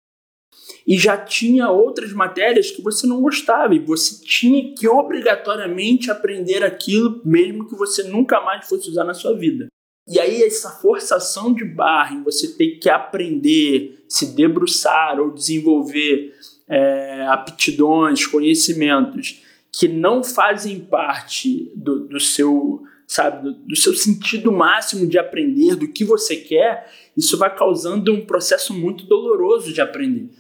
e 0.87 0.99
já 0.99 1.17
tinha 1.17 1.71
outras 1.71 2.13
matérias 2.13 2.71
que 2.71 2.83
você 2.83 3.07
não 3.07 3.23
gostava 3.23 3.75
e 3.75 3.79
você 3.79 4.23
tinha 4.23 4.75
que 4.75 4.87
obrigatoriamente 4.87 6.11
aprender 6.11 6.63
aquilo, 6.63 7.23
mesmo 7.25 7.67
que 7.67 7.75
você 7.75 8.03
nunca 8.03 8.43
mais 8.43 8.69
fosse 8.69 8.91
usar 8.91 9.05
na 9.05 9.15
sua 9.15 9.35
vida. 9.35 9.69
E 10.07 10.21
aí, 10.21 10.43
essa 10.43 10.69
forçação 10.69 11.55
de 11.55 11.65
barra 11.65 12.15
em 12.15 12.23
você 12.23 12.59
ter 12.59 12.73
que 12.73 12.91
aprender, 12.91 14.05
se 14.07 14.37
debruçar 14.37 15.19
ou 15.19 15.33
desenvolver 15.33 16.35
é, 16.69 17.27
aptidões, 17.27 18.27
conhecimentos 18.27 19.43
que 19.79 19.89
não 19.89 20.23
fazem 20.23 20.81
parte 20.81 21.73
do, 21.75 22.01
do 22.01 22.21
seu 22.21 22.83
sabe, 23.07 23.43
do, 23.43 23.53
do, 23.53 23.77
seu 23.77 23.95
sentido 23.95 24.51
máximo 24.51 25.07
de 25.07 25.19
aprender, 25.19 25.77
do 25.77 25.89
que 25.89 26.05
você 26.05 26.37
quer, 26.37 26.91
isso 27.17 27.37
vai 27.37 27.55
causando 27.55 28.13
um 28.13 28.25
processo 28.25 28.73
muito 28.73 29.05
doloroso 29.05 29.73
de 29.73 29.81
aprender. 29.81 30.31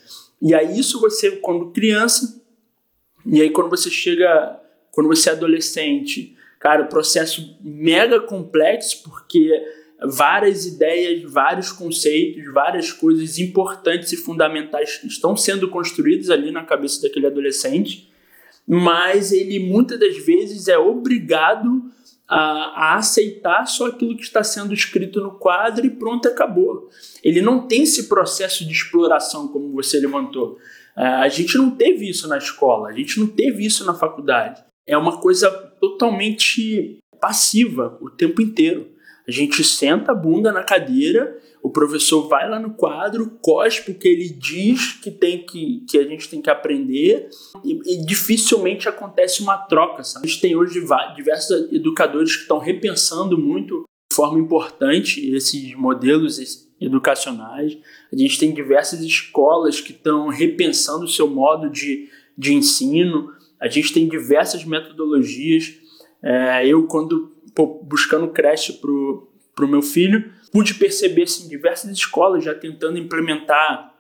E 0.41 0.55
aí 0.55 0.79
isso 0.79 1.01
você, 1.01 1.33
quando 1.33 1.73
criança, 1.73 2.43
e 3.27 3.41
aí 3.41 3.51
quando 3.51 3.71
você 3.71 3.91
chega, 3.91 4.61
quando 4.91 5.09
você 5.09 5.31
é 5.31 5.33
adolescente, 5.33 6.37
cara, 6.59 6.85
o 6.85 6.89
processo 6.89 7.59
mega 7.61 8.21
complexo, 8.21 9.03
porque 9.03 9.51
várias 10.03 10.67
ideias, 10.67 11.23
vários 11.31 11.71
conceitos, 11.71 12.45
várias 12.53 12.93
coisas 12.93 13.39
importantes 13.39 14.13
e 14.13 14.17
fundamentais 14.17 15.01
estão 15.05 15.37
sendo 15.37 15.69
construídas 15.69 16.31
ali 16.31 16.51
na 16.51 16.65
cabeça 16.65 17.03
daquele 17.03 17.27
adolescente, 17.27 18.11
mas 18.67 19.33
ele 19.33 19.59
muitas 19.59 19.99
das 19.99 20.17
vezes 20.25 20.69
é 20.69 20.79
obrigado 20.79 21.83
a, 22.27 22.39
a, 22.39 22.95
aceitar 22.97 23.67
só 23.67 23.87
aquilo 23.87 24.17
que 24.17 24.23
está 24.23 24.43
sendo 24.43 24.73
escrito 24.73 25.21
no 25.21 25.33
quadro 25.33 25.85
e 25.85 25.91
pronto, 25.91 26.27
acabou. 26.27 26.89
Ele 27.23 27.43
não 27.43 27.67
tem 27.67 27.83
esse 27.83 28.09
processo 28.09 28.65
de 28.65 28.73
exploração 28.73 29.49
como 29.49 29.73
você 29.73 30.01
levantou. 30.01 30.59
É, 30.97 31.07
a 31.07 31.29
gente 31.29 31.57
não 31.59 31.71
teve 31.71 32.09
isso 32.09 32.29
na 32.29 32.39
escola, 32.39 32.89
a 32.89 32.93
gente 32.93 33.19
não 33.21 33.27
teve 33.27 33.67
isso 33.67 33.85
na 33.85 33.95
faculdade. 33.95 34.65
É 34.87 34.97
uma 34.97 35.19
coisa 35.21 35.51
totalmente 35.81 36.99
passiva 37.21 37.99
o 38.01 38.11
tempo 38.11 38.41
inteiro. 38.41 38.89
A 39.27 39.31
gente 39.31 39.65
senta 39.65 40.13
a 40.13 40.15
bunda 40.15 40.53
na 40.53 40.63
cadeira, 40.63 41.39
o 41.65 41.71
professor 41.71 42.29
vai 42.29 42.47
lá 42.47 42.61
no 42.61 42.75
quadro, 42.75 43.39
cospe 43.41 43.93
o 43.93 43.95
que 43.95 44.07
ele 44.07 44.29
diz 44.29 44.93
que 45.03 45.11
tem 45.11 45.47
que, 45.47 45.83
que 45.89 45.97
a 45.97 46.05
gente 46.05 46.29
tem 46.29 46.43
que 46.43 46.51
aprender 46.51 47.31
e, 47.65 47.81
e 47.87 48.05
dificilmente 48.05 48.87
acontece 48.87 49.41
uma 49.41 49.57
troca. 49.57 50.05
Sabe? 50.05 50.27
A 50.27 50.29
gente 50.29 50.43
tem 50.43 50.55
hoje 50.55 50.79
diversos 51.17 51.73
educadores 51.73 52.37
que 52.37 52.43
estão 52.43 52.59
repensando 52.59 53.39
muito 53.39 53.85
de 54.11 54.15
forma 54.15 54.39
importante 54.39 55.35
esses 55.35 55.75
modelos 55.75 56.39
educacionais. 56.79 57.79
A 58.13 58.17
gente 58.17 58.39
tem 58.39 58.53
diversas 58.53 59.01
escolas 59.01 59.81
que 59.81 59.93
estão 59.93 60.29
repensando 60.29 61.07
o 61.07 61.09
seu 61.09 61.27
modo 61.27 61.71
de, 61.71 62.11
de 62.37 62.53
ensino. 62.53 63.33
A 63.59 63.69
gente 63.69 63.91
tem 63.91 64.07
diversas 64.07 64.67
metodologias. 64.67 65.73
É, 66.23 66.69
eu, 66.69 66.87
quando 66.87 67.33
buscando 67.85 68.29
creche 68.29 68.75
para 68.75 69.65
o 69.65 69.69
meu 69.69 69.81
filho, 69.81 70.31
pude 70.55 70.75
perceber 70.75 71.25
assim, 71.25 71.49
diversas 71.49 71.91
escolas 71.91 72.45
já 72.45 72.55
tentando 72.55 72.97
implementar 72.97 73.93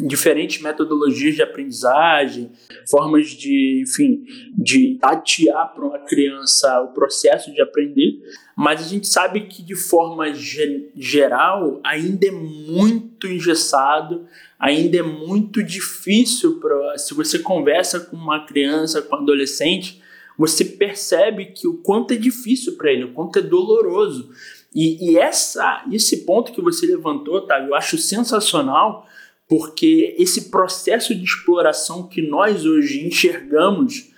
diferentes 0.00 0.60
metodologias 0.62 1.34
de 1.34 1.42
aprendizagem, 1.42 2.50
formas 2.90 3.28
de, 3.28 3.82
enfim, 3.82 4.24
de 4.56 4.96
tatear 4.98 5.74
para 5.74 5.84
uma 5.84 5.98
criança 5.98 6.80
o 6.80 6.88
processo 6.88 7.52
de 7.52 7.60
aprender, 7.60 8.18
mas 8.56 8.80
a 8.80 8.88
gente 8.88 9.06
sabe 9.06 9.42
que 9.42 9.62
de 9.62 9.76
forma 9.76 10.32
ge 10.32 10.90
geral 10.96 11.80
ainda 11.84 12.28
é 12.28 12.32
muito 12.32 13.28
engessado, 13.28 14.26
ainda 14.58 14.96
é 14.96 15.02
muito 15.02 15.62
difícil 15.62 16.58
para 16.58 16.96
se 16.96 17.12
você 17.12 17.38
conversa 17.38 18.00
com 18.00 18.16
uma 18.16 18.46
criança, 18.46 19.02
com 19.02 19.16
um 19.16 19.18
adolescente, 19.20 20.02
você 20.36 20.64
percebe 20.64 21.46
que 21.46 21.68
o 21.68 21.74
quanto 21.74 22.12
é 22.12 22.16
difícil 22.16 22.76
para 22.76 22.90
ele, 22.90 23.04
o 23.04 23.12
quanto 23.12 23.38
é 23.38 23.42
doloroso. 23.42 24.30
E, 24.74 25.10
e, 25.10 25.18
essa, 25.18 25.84
esse 25.92 26.24
ponto 26.24 26.52
que 26.52 26.60
você 26.60 26.86
levantou, 26.86 27.42
tá, 27.42 27.60
eu 27.60 27.74
acho 27.74 27.96
sensacional, 27.96 29.06
porque 29.48 30.16
esse 30.18 30.50
processo 30.50 31.14
de 31.14 31.22
exploração 31.22 32.08
que 32.08 32.20
nós 32.20 32.66
hoje 32.66 33.06
enxergamos, 33.06 34.10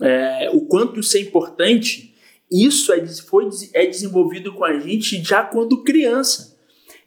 é, 0.00 0.50
o 0.52 0.60
quanto 0.60 1.00
isso 1.00 1.16
é 1.16 1.20
importante, 1.20 2.14
isso 2.50 2.92
é, 2.92 3.04
foi, 3.06 3.48
é 3.72 3.86
desenvolvido 3.86 4.52
com 4.52 4.64
a 4.64 4.78
gente 4.78 5.22
já 5.22 5.42
quando 5.42 5.82
criança. 5.82 6.54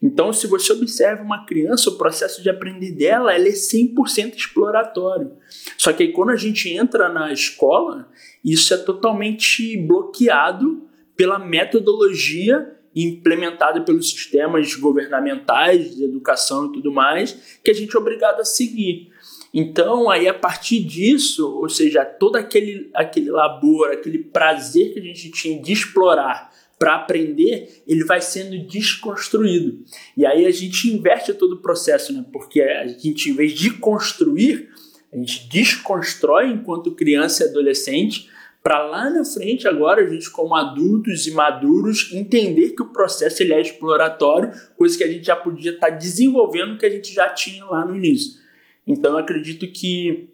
Então, 0.02 0.32
se 0.32 0.46
você 0.46 0.74
observa 0.74 1.24
uma 1.24 1.46
criança, 1.46 1.90
o 1.90 1.98
processo 1.98 2.44
de 2.44 2.50
aprender 2.50 2.92
dela 2.92 3.34
ela 3.34 3.48
é 3.48 3.52
100% 3.52 4.36
exploratório. 4.36 5.32
Só 5.78 5.92
que 5.92 6.04
aí, 6.04 6.12
quando 6.12 6.30
a 6.30 6.36
gente 6.36 6.70
entra 6.70 7.10
na 7.10 7.32
escola, 7.34 8.08
isso 8.44 8.74
é 8.74 8.78
totalmente 8.78 9.76
bloqueado 9.78 10.84
pela 11.16 11.40
metodologia 11.40 12.77
implementada 13.04 13.82
pelos 13.82 14.10
sistemas 14.10 14.74
governamentais 14.76 15.96
de 15.96 16.04
educação 16.04 16.68
e 16.68 16.74
tudo 16.74 16.92
mais, 16.92 17.60
que 17.64 17.72
a 17.72 17.74
gente 17.74 17.96
é 17.96 18.00
obrigado 18.00 18.40
a 18.40 18.46
seguir. 18.46 19.12
Então, 19.54 20.10
aí 20.10 20.28
a 20.28 20.34
partir 20.34 20.84
disso, 20.84 21.50
ou 21.50 21.70
seja, 21.70 22.06
todo 22.06 22.36
aquele, 22.36 22.90
aquele 22.94 23.32
labor, 23.32 23.92
aquele 23.92 24.20
prazer 24.20 24.94
que 24.94 25.00
a 25.00 25.04
gente 25.04 25.32
tinha 25.32 25.62
de 25.62 25.72
explorar 25.72 26.52
para 26.78 26.96
aprender, 26.96 27.84
ele 27.88 28.04
vai 28.04 28.22
sendo 28.22 28.58
desconstruído. 28.68 29.84
E 30.16 30.26
aí 30.26 30.46
a 30.46 30.52
gente 30.52 30.88
inverte 30.90 31.34
todo 31.34 31.54
o 31.54 31.62
processo, 31.62 32.14
né? 32.14 32.24
porque 32.32 32.62
a 32.62 32.88
gente, 32.88 33.30
em 33.30 33.34
vez 33.34 33.54
de 33.54 33.72
construir, 33.72 34.70
a 35.12 35.18
gente 35.18 35.48
desconstrói 35.50 36.52
enquanto 36.52 36.92
criança 36.92 37.44
e 37.44 37.50
adolescente, 37.50 38.30
para 38.68 38.84
lá 38.86 39.10
na 39.10 39.24
frente 39.24 39.66
agora 39.66 40.02
a 40.02 40.10
gente 40.10 40.30
como 40.30 40.54
adultos 40.54 41.26
e 41.26 41.32
maduros 41.32 42.12
entender 42.12 42.72
que 42.72 42.82
o 42.82 42.92
processo 42.92 43.42
ele 43.42 43.54
é 43.54 43.62
exploratório, 43.62 44.52
coisa 44.78 44.98
que 44.98 45.06
a 45.06 45.08
gente 45.08 45.26
já 45.26 45.38
podia 45.38 45.72
estar 45.72 45.88
tá 45.88 45.96
desenvolvendo 45.96 46.78
que 46.78 46.86
a 46.86 46.90
gente 46.90 47.14
já 47.14 47.30
tinha 47.30 47.64
lá 47.64 47.86
no 47.86 47.96
início. 47.96 48.42
Então 48.86 49.14
eu 49.14 49.20
acredito 49.20 49.66
que 49.72 50.28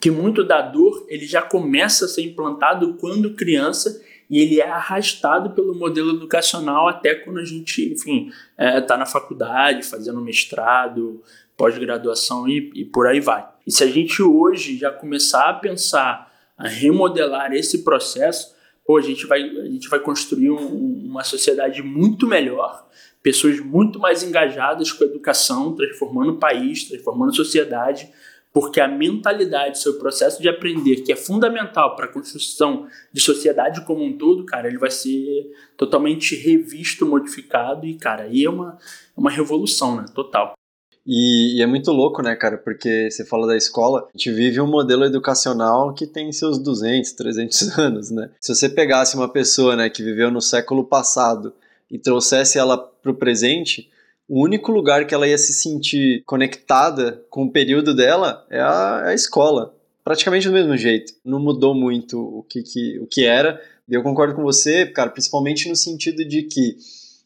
que 0.00 0.08
muito 0.08 0.44
da 0.44 0.62
dor 0.62 1.04
ele 1.08 1.26
já 1.26 1.42
começa 1.42 2.04
a 2.04 2.08
ser 2.08 2.22
implantado 2.22 2.94
quando 2.94 3.34
criança 3.34 4.00
e 4.30 4.38
ele 4.38 4.60
é 4.60 4.68
arrastado 4.68 5.50
pelo 5.50 5.74
modelo 5.74 6.14
educacional 6.14 6.86
até 6.86 7.16
quando 7.16 7.40
a 7.40 7.44
gente, 7.44 7.92
enfim, 7.92 8.28
está 8.28 8.64
é, 8.64 8.80
tá 8.80 8.96
na 8.96 9.04
faculdade, 9.04 9.82
fazendo 9.82 10.20
mestrado, 10.20 11.20
pós-graduação 11.56 12.48
e, 12.48 12.70
e 12.72 12.84
por 12.84 13.08
aí 13.08 13.18
vai. 13.18 13.44
E 13.66 13.72
se 13.72 13.82
a 13.82 13.88
gente 13.88 14.22
hoje 14.22 14.78
já 14.78 14.92
começar 14.92 15.48
a 15.48 15.54
pensar, 15.54 16.27
a 16.58 16.66
remodelar 16.66 17.52
esse 17.52 17.84
processo, 17.84 18.54
pô, 18.84 18.98
a 18.98 19.02
gente 19.02 19.26
vai, 19.26 19.40
a 19.40 19.66
gente 19.66 19.88
vai 19.88 20.00
construir 20.00 20.50
um, 20.50 21.06
uma 21.06 21.22
sociedade 21.22 21.82
muito 21.82 22.26
melhor, 22.26 22.86
pessoas 23.22 23.60
muito 23.60 23.98
mais 23.98 24.22
engajadas 24.22 24.90
com 24.90 25.04
a 25.04 25.06
educação, 25.06 25.76
transformando 25.76 26.32
o 26.32 26.38
país, 26.38 26.84
transformando 26.84 27.30
a 27.30 27.34
sociedade, 27.34 28.10
porque 28.52 28.80
a 28.80 28.88
mentalidade, 28.88 29.78
seu 29.78 29.98
processo 29.98 30.42
de 30.42 30.48
aprender, 30.48 31.02
que 31.02 31.12
é 31.12 31.16
fundamental 31.16 31.94
para 31.94 32.06
a 32.06 32.12
construção 32.12 32.88
de 33.12 33.20
sociedade 33.20 33.84
como 33.84 34.02
um 34.02 34.16
todo, 34.16 34.44
cara, 34.44 34.66
ele 34.66 34.78
vai 34.78 34.90
ser 34.90 35.52
totalmente 35.76 36.34
revisto, 36.34 37.06
modificado 37.06 37.86
e, 37.86 37.94
cara, 37.94 38.24
aí 38.24 38.44
é 38.44 38.50
uma, 38.50 38.78
uma 39.16 39.30
revolução, 39.30 39.96
né? 39.96 40.06
Total. 40.12 40.57
E, 41.06 41.58
e, 41.58 41.62
é 41.62 41.66
muito 41.66 41.90
louco, 41.90 42.22
né, 42.22 42.36
cara? 42.36 42.58
Porque 42.58 43.10
você 43.10 43.24
fala 43.24 43.46
da 43.46 43.56
escola, 43.56 44.06
a 44.08 44.16
gente 44.16 44.30
vive 44.30 44.60
um 44.60 44.66
modelo 44.66 45.04
educacional 45.04 45.94
que 45.94 46.06
tem 46.06 46.30
seus 46.32 46.58
200, 46.58 47.12
300 47.12 47.78
anos, 47.78 48.10
né? 48.10 48.30
Se 48.40 48.54
você 48.54 48.68
pegasse 48.68 49.16
uma 49.16 49.28
pessoa, 49.28 49.74
né, 49.74 49.88
que 49.88 50.02
viveu 50.02 50.30
no 50.30 50.40
século 50.40 50.84
passado 50.84 51.52
e 51.90 51.98
trouxesse 51.98 52.58
ela 52.58 52.76
para 52.76 53.10
o 53.10 53.14
presente, 53.14 53.88
o 54.28 54.44
único 54.44 54.70
lugar 54.70 55.06
que 55.06 55.14
ela 55.14 55.26
ia 55.26 55.38
se 55.38 55.54
sentir 55.54 56.22
conectada 56.26 57.24
com 57.30 57.44
o 57.44 57.50
período 57.50 57.94
dela 57.94 58.46
é 58.50 58.60
a, 58.60 59.02
é 59.06 59.08
a 59.10 59.14
escola. 59.14 59.74
Praticamente 60.04 60.46
do 60.46 60.52
mesmo 60.52 60.76
jeito. 60.76 61.14
Não 61.24 61.40
mudou 61.40 61.74
muito 61.74 62.18
o 62.20 62.42
que, 62.42 62.62
que, 62.62 62.98
o 62.98 63.06
que 63.06 63.24
era. 63.24 63.60
E 63.88 63.94
eu 63.94 64.02
concordo 64.02 64.34
com 64.34 64.42
você, 64.42 64.86
cara, 64.86 65.10
principalmente 65.10 65.68
no 65.68 65.76
sentido 65.76 66.24
de 66.24 66.42
que, 66.42 66.76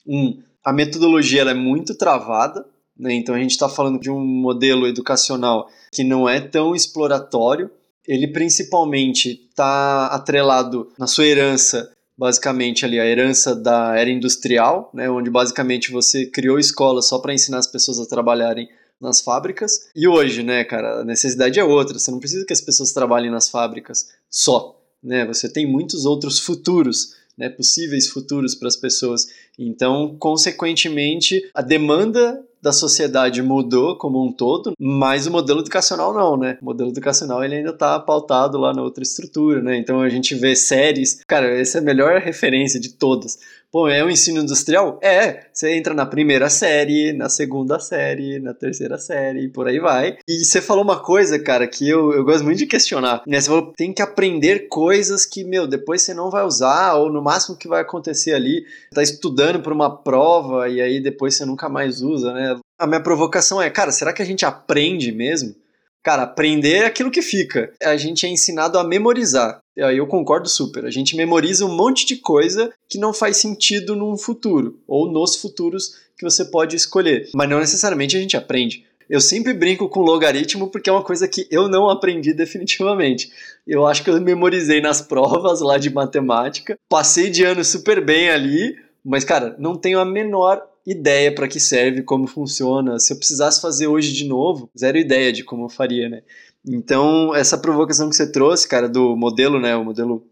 um, 0.07 0.41
a 0.65 0.73
metodologia 0.73 1.41
ela 1.41 1.51
é 1.51 1.55
muito 1.55 1.97
travada, 1.97 2.65
né? 2.99 3.15
então 3.15 3.35
a 3.35 3.39
gente 3.39 3.53
está 3.53 3.69
falando 3.69 3.99
de 3.99 4.11
um 4.11 4.21
modelo 4.21 4.87
educacional 4.87 5.69
que 5.91 6.05
não 6.05 6.29
é 6.29 6.41
tão 6.41 6.75
exploratório. 6.75 7.71
Ele 8.07 8.27
principalmente 8.27 9.47
está 9.49 10.07
atrelado 10.07 10.91
na 10.99 11.07
sua 11.07 11.25
herança 11.25 11.93
basicamente 12.17 12.85
ali 12.85 13.01
a 13.01 13.07
herança 13.07 13.55
da 13.55 13.97
era 13.97 14.11
industrial, 14.11 14.91
né, 14.95 15.11
onde 15.11 15.31
basicamente 15.31 15.91
você 15.91 16.27
criou 16.27 16.59
escolas 16.59 17.09
só 17.09 17.19
para 17.19 17.35
ensinar 17.35 17.59
as 17.59 17.67
pessoas 17.67 17.99
a 17.99 18.07
trabalharem 18.07 18.69
nas 19.01 19.21
fábricas. 19.21 19.89
E 19.97 20.07
hoje, 20.07 20.43
né, 20.45 20.63
cara, 20.63 21.01
a 21.01 21.05
necessidade 21.05 21.59
é 21.59 21.65
outra. 21.65 21.99
Você 21.99 22.13
não 22.13 22.21
precisa 22.21 22.47
que 22.47 22.53
as 22.53 22.61
pessoas 22.61 22.93
trabalhem 22.93 23.31
nas 23.31 23.49
fábricas 23.49 24.11
só, 24.31 24.81
né? 25.03 25.27
Você 25.27 25.49
tem 25.49 25.67
muitos 25.67 26.05
outros 26.05 26.39
futuros, 26.39 27.17
né, 27.37 27.49
possíveis 27.49 28.07
futuros 28.07 28.55
para 28.55 28.69
as 28.69 28.77
pessoas. 28.77 29.27
Então, 29.59 30.17
consequentemente, 30.21 31.51
a 31.53 31.63
demanda 31.63 32.41
da 32.63 32.71
sociedade 32.71 33.43
mudou 33.43 33.97
como 33.97 34.25
um 34.25 34.33
todo, 34.33 34.73
mas 34.79 35.27
o 35.27 35.33
modelo 35.33 35.61
educacional 35.61 36.15
não, 36.15 36.37
né? 36.37 36.59
O 36.63 36.65
modelo 36.65 36.91
educacional 36.91 37.43
ele 37.43 37.57
ainda 37.57 37.71
está 37.71 37.99
pautado 37.99 38.57
lá 38.57 38.73
na 38.73 38.83
outra 38.83 39.03
estrutura, 39.03 39.61
né? 39.61 39.77
Então 39.77 40.01
a 40.01 40.09
gente 40.09 40.35
vê 40.37 40.55
séries, 40.55 41.23
cara, 41.27 41.47
essa 41.59 41.79
é 41.79 41.81
a 41.81 41.85
melhor 41.85 42.21
referência 42.21 42.79
de 42.79 42.91
todas. 42.91 43.39
Pô, 43.73 43.89
é 43.89 44.05
um 44.05 44.11
ensino 44.11 44.43
industrial? 44.43 45.01
É. 45.03 45.47
Você 45.51 45.73
entra 45.73 45.95
na 45.95 46.05
primeira 46.05 46.51
série, 46.51 47.15
na 47.15 47.31
segunda 47.31 47.81
série, 47.81 48.39
na 48.39 48.53
terceira 48.53 48.99
série, 48.99 49.49
por 49.49 49.67
aí 49.67 49.81
vai. 49.81 50.19
E 50.29 50.45
você 50.45 50.61
falou 50.61 50.85
uma 50.85 51.01
coisa, 51.01 51.39
cara, 51.39 51.67
que 51.67 51.89
eu, 51.89 52.13
eu 52.13 52.23
gosto 52.23 52.45
muito 52.45 52.59
de 52.59 52.67
questionar. 52.67 53.23
Né? 53.27 53.41
Você 53.41 53.49
falou, 53.49 53.73
tem 53.75 53.91
que 53.91 54.03
aprender 54.03 54.69
coisas 54.69 55.25
que, 55.25 55.43
meu, 55.43 55.67
depois 55.67 56.03
você 56.03 56.13
não 56.13 56.29
vai 56.29 56.45
usar, 56.45 56.97
ou 56.97 57.11
no 57.11 57.23
máximo 57.23 57.57
que 57.57 57.67
vai 57.67 57.81
acontecer 57.81 58.35
ali, 58.35 58.63
tá 58.93 59.03
estudando 59.03 59.63
para 59.63 59.73
uma 59.73 59.97
prova 59.97 60.69
e 60.69 60.79
aí 60.79 61.01
depois 61.01 61.35
você 61.35 61.47
nunca 61.47 61.67
mais 61.71 62.03
usa, 62.03 62.31
né? 62.35 62.61
A 62.79 62.87
minha 62.87 63.01
provocação 63.01 63.63
é, 63.63 63.71
cara, 63.71 63.91
será 63.91 64.13
que 64.13 64.21
a 64.21 64.27
gente 64.27 64.45
aprende 64.45 65.13
mesmo? 65.13 65.55
Cara, 66.03 66.23
aprender 66.23 66.79
é 66.79 66.87
aquilo 66.87 67.11
que 67.11 67.23
fica. 67.23 67.73
A 67.83 67.97
gente 67.97 68.27
é 68.27 68.29
ensinado 68.29 68.79
a 68.79 68.85
memorizar. 68.85 69.61
Eu 69.77 70.07
concordo 70.07 70.49
super. 70.49 70.85
A 70.85 70.91
gente 70.91 71.17
memoriza 71.17 71.65
um 71.65 71.75
monte 71.75 72.05
de 72.05 72.17
coisa 72.17 72.73
que 72.89 72.99
não 72.99 73.13
faz 73.13 73.37
sentido 73.37 73.95
num 73.95 74.17
futuro, 74.17 74.81
ou 74.87 75.11
nos 75.11 75.37
futuros 75.37 75.97
que 76.19 76.25
você 76.25 76.45
pode 76.45 76.77
escolher. 76.77 77.31
Mas 77.35 77.49
não 77.49 77.61
necessariamente 77.61 78.17
a 78.17 78.21
gente 78.21 78.37
aprende. 78.37 78.85
Eu 79.09 79.21
sempre 79.21 79.53
brinco 79.53 79.89
com 79.89 80.01
logaritmo 80.01 80.69
porque 80.69 80.89
é 80.89 80.93
uma 80.93 81.05
coisa 81.05 81.29
que 81.29 81.47
eu 81.51 81.69
não 81.69 81.89
aprendi 81.89 82.33
definitivamente. 82.35 83.31
Eu 83.67 83.87
acho 83.87 84.03
que 84.03 84.11
eu 84.11 84.21
memorizei 84.21 84.81
nas 84.81 85.01
provas 85.01 85.61
lá 85.61 85.79
de 85.79 85.91
matemática, 85.91 86.79
passei 86.89 87.31
de 87.31 87.45
ano 87.45 87.65
super 87.65 88.05
bem 88.05 88.31
ali, 88.31 88.75
mas 89.05 89.25
cara, 89.25 89.55
não 89.59 89.77
tenho 89.77 90.01
a 90.01 90.05
menor 90.05 90.63
ideia 90.87 91.35
para 91.35 91.49
que 91.49 91.61
serve, 91.61 92.03
como 92.03 92.27
funciona. 92.27 92.99
Se 92.99 93.13
eu 93.13 93.17
precisasse 93.17 93.61
fazer 93.61 93.87
hoje 93.87 94.13
de 94.13 94.27
novo, 94.27 94.71
zero 94.79 94.99
ideia 94.99 95.33
de 95.33 95.45
como 95.45 95.65
eu 95.65 95.69
faria, 95.69 96.09
né? 96.09 96.23
Então, 96.67 97.35
essa 97.35 97.59
provocação 97.59 98.09
que 98.09 98.17
você 98.17 98.31
trouxe, 98.31 98.69
cara, 98.69 98.89
do 98.89 99.17
modelo, 99.17 99.61
né? 99.61 99.77
O 99.77 99.85
modelo 99.85 100.27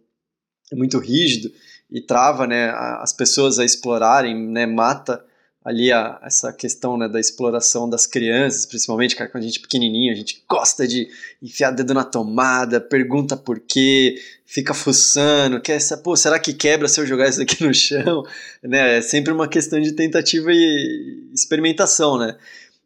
é 0.72 0.76
muito 0.76 0.98
rígido 0.98 1.50
e 1.90 2.00
trava, 2.00 2.46
né, 2.46 2.70
as 3.00 3.12
pessoas 3.12 3.58
a 3.58 3.64
explorarem, 3.64 4.48
né, 4.48 4.64
mata 4.64 5.24
ali 5.64 5.92
a, 5.92 6.18
essa 6.22 6.52
questão 6.52 6.96
né, 6.96 7.06
da 7.08 7.20
exploração 7.20 7.88
das 7.88 8.06
crianças, 8.06 8.64
principalmente 8.64 9.14
cara, 9.14 9.30
quando 9.30 9.44
a 9.44 9.46
gente 9.46 9.58
é 9.58 9.62
pequenininho, 9.62 10.12
a 10.12 10.16
gente 10.16 10.42
gosta 10.48 10.88
de 10.88 11.08
enfiar 11.42 11.70
dedo 11.70 11.92
na 11.92 12.02
tomada, 12.02 12.80
pergunta 12.80 13.36
por 13.36 13.60
quê, 13.60 14.16
fica 14.46 14.72
fuçando, 14.72 15.60
quer 15.60 15.74
essa, 15.74 15.98
pô, 15.98 16.16
será 16.16 16.38
que 16.38 16.54
quebra 16.54 16.88
se 16.88 17.00
eu 17.00 17.06
jogar 17.06 17.28
isso 17.28 17.42
aqui 17.42 17.62
no 17.64 17.74
chão? 17.74 18.24
Né, 18.62 18.98
é 18.98 19.00
sempre 19.00 19.32
uma 19.32 19.48
questão 19.48 19.80
de 19.80 19.92
tentativa 19.92 20.52
e 20.52 21.30
experimentação, 21.32 22.18
né? 22.18 22.36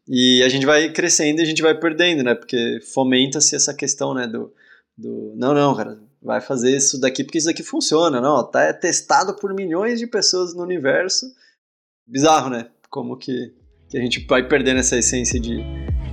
E 0.07 0.41
a 0.43 0.47
gente 0.47 0.65
vai 0.65 0.89
crescendo 0.89 1.39
e 1.39 1.43
a 1.43 1.45
gente 1.45 1.61
vai 1.61 1.77
perdendo, 1.77 2.23
né? 2.23 2.33
Porque 2.33 2.79
fomenta-se 2.93 3.55
essa 3.55 3.73
questão, 3.73 4.13
né, 4.13 4.25
do, 4.25 4.53
do 4.97 5.33
não, 5.35 5.53
não, 5.53 5.75
cara, 5.75 5.99
vai 6.21 6.39
fazer 6.39 6.75
isso 6.75 6.99
daqui 6.99 7.23
porque 7.23 7.39
isso 7.39 7.47
daqui 7.47 7.61
funciona, 7.61 8.21
não, 8.21 8.43
tá 8.49 8.73
testado 8.73 9.35
por 9.35 9.53
milhões 9.53 9.99
de 9.99 10.07
pessoas 10.07 10.53
no 10.53 10.63
universo 10.63 11.25
bizarro, 12.07 12.49
né? 12.49 12.69
Como 12.89 13.17
que, 13.17 13.53
que 13.89 13.97
a 13.97 14.01
gente 14.01 14.25
vai 14.27 14.47
perdendo 14.47 14.79
essa 14.79 14.97
essência 14.97 15.39
de, 15.39 15.57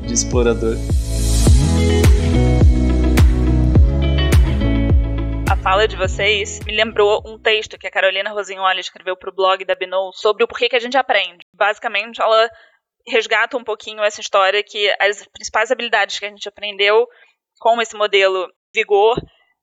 de 0.06 0.12
explorador. 0.12 0.76
A 5.50 5.56
fala 5.56 5.86
de 5.86 5.96
vocês 5.96 6.60
me 6.64 6.74
lembrou 6.74 7.22
um 7.26 7.38
texto 7.38 7.78
que 7.78 7.86
a 7.86 7.90
Carolina 7.90 8.30
Rosignoli 8.30 8.80
escreveu 8.80 9.16
para 9.16 9.30
o 9.30 9.34
blog 9.34 9.64
da 9.64 9.74
Binou 9.74 10.12
sobre 10.12 10.44
o 10.44 10.48
porquê 10.48 10.68
que 10.68 10.76
a 10.76 10.80
gente 10.80 10.96
aprende. 10.96 11.46
Basicamente, 11.54 12.20
ela 12.20 12.50
resgata 13.06 13.56
um 13.56 13.64
pouquinho 13.64 14.02
essa 14.02 14.20
história 14.20 14.62
que 14.62 14.90
as 15.00 15.26
principais 15.26 15.70
habilidades 15.70 16.18
que 16.18 16.24
a 16.24 16.30
gente 16.30 16.48
aprendeu 16.48 17.06
com 17.58 17.80
esse 17.80 17.96
modelo 17.96 18.48
vigor 18.74 19.16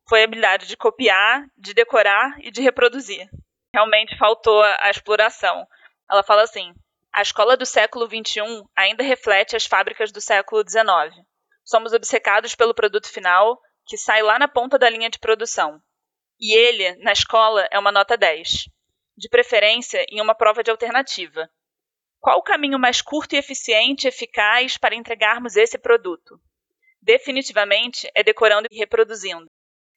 foi 0.08 0.22
a 0.22 0.24
habilidade 0.26 0.68
de 0.68 0.78
copiar, 0.78 1.44
de 1.58 1.74
decorar 1.74 2.38
e 2.40 2.52
de 2.52 2.62
reproduzir. 2.62 3.28
Realmente 3.74 4.18
faltou 4.18 4.62
a 4.62 4.90
exploração. 4.90 5.66
Ela 6.10 6.24
fala 6.24 6.44
assim: 6.44 6.74
a 7.12 7.22
escola 7.22 7.58
do 7.58 7.66
século 7.66 8.08
XXI 8.08 8.64
ainda 8.76 9.04
reflete 9.04 9.56
as 9.56 9.66
fábricas 9.66 10.12
do 10.12 10.22
século 10.22 10.64
XIX. 10.68 11.26
Somos 11.64 11.94
obcecados 11.94 12.56
pelo 12.56 12.74
produto 12.74 13.08
final, 13.08 13.60
que 13.86 13.98
sai 13.98 14.22
lá 14.22 14.40
na 14.40 14.48
ponta 14.48 14.78
da 14.78 14.90
linha 14.90 15.10
de 15.10 15.20
produção. 15.20 15.82
E 16.40 16.56
ele, 16.56 16.96
na 17.04 17.12
escola, 17.12 17.68
é 17.72 17.78
uma 17.78 17.92
nota 17.92 18.16
10. 18.16 18.70
De 19.18 19.30
preferência 19.30 20.06
em 20.10 20.22
uma 20.22 20.34
prova 20.34 20.64
de 20.64 20.72
alternativa. 20.72 21.50
Qual 22.20 22.40
o 22.40 22.44
caminho 22.44 22.80
mais 22.80 23.02
curto 23.02 23.34
e 23.34 23.38
eficiente 23.38 24.06
e 24.06 24.08
eficaz 24.08 24.78
para 24.78 24.96
entregarmos 24.96 25.56
esse 25.56 25.78
produto? 25.78 26.40
Definitivamente 27.02 28.10
é 28.14 28.24
decorando 28.24 28.68
e 28.72 28.78
reproduzindo. 28.78 29.50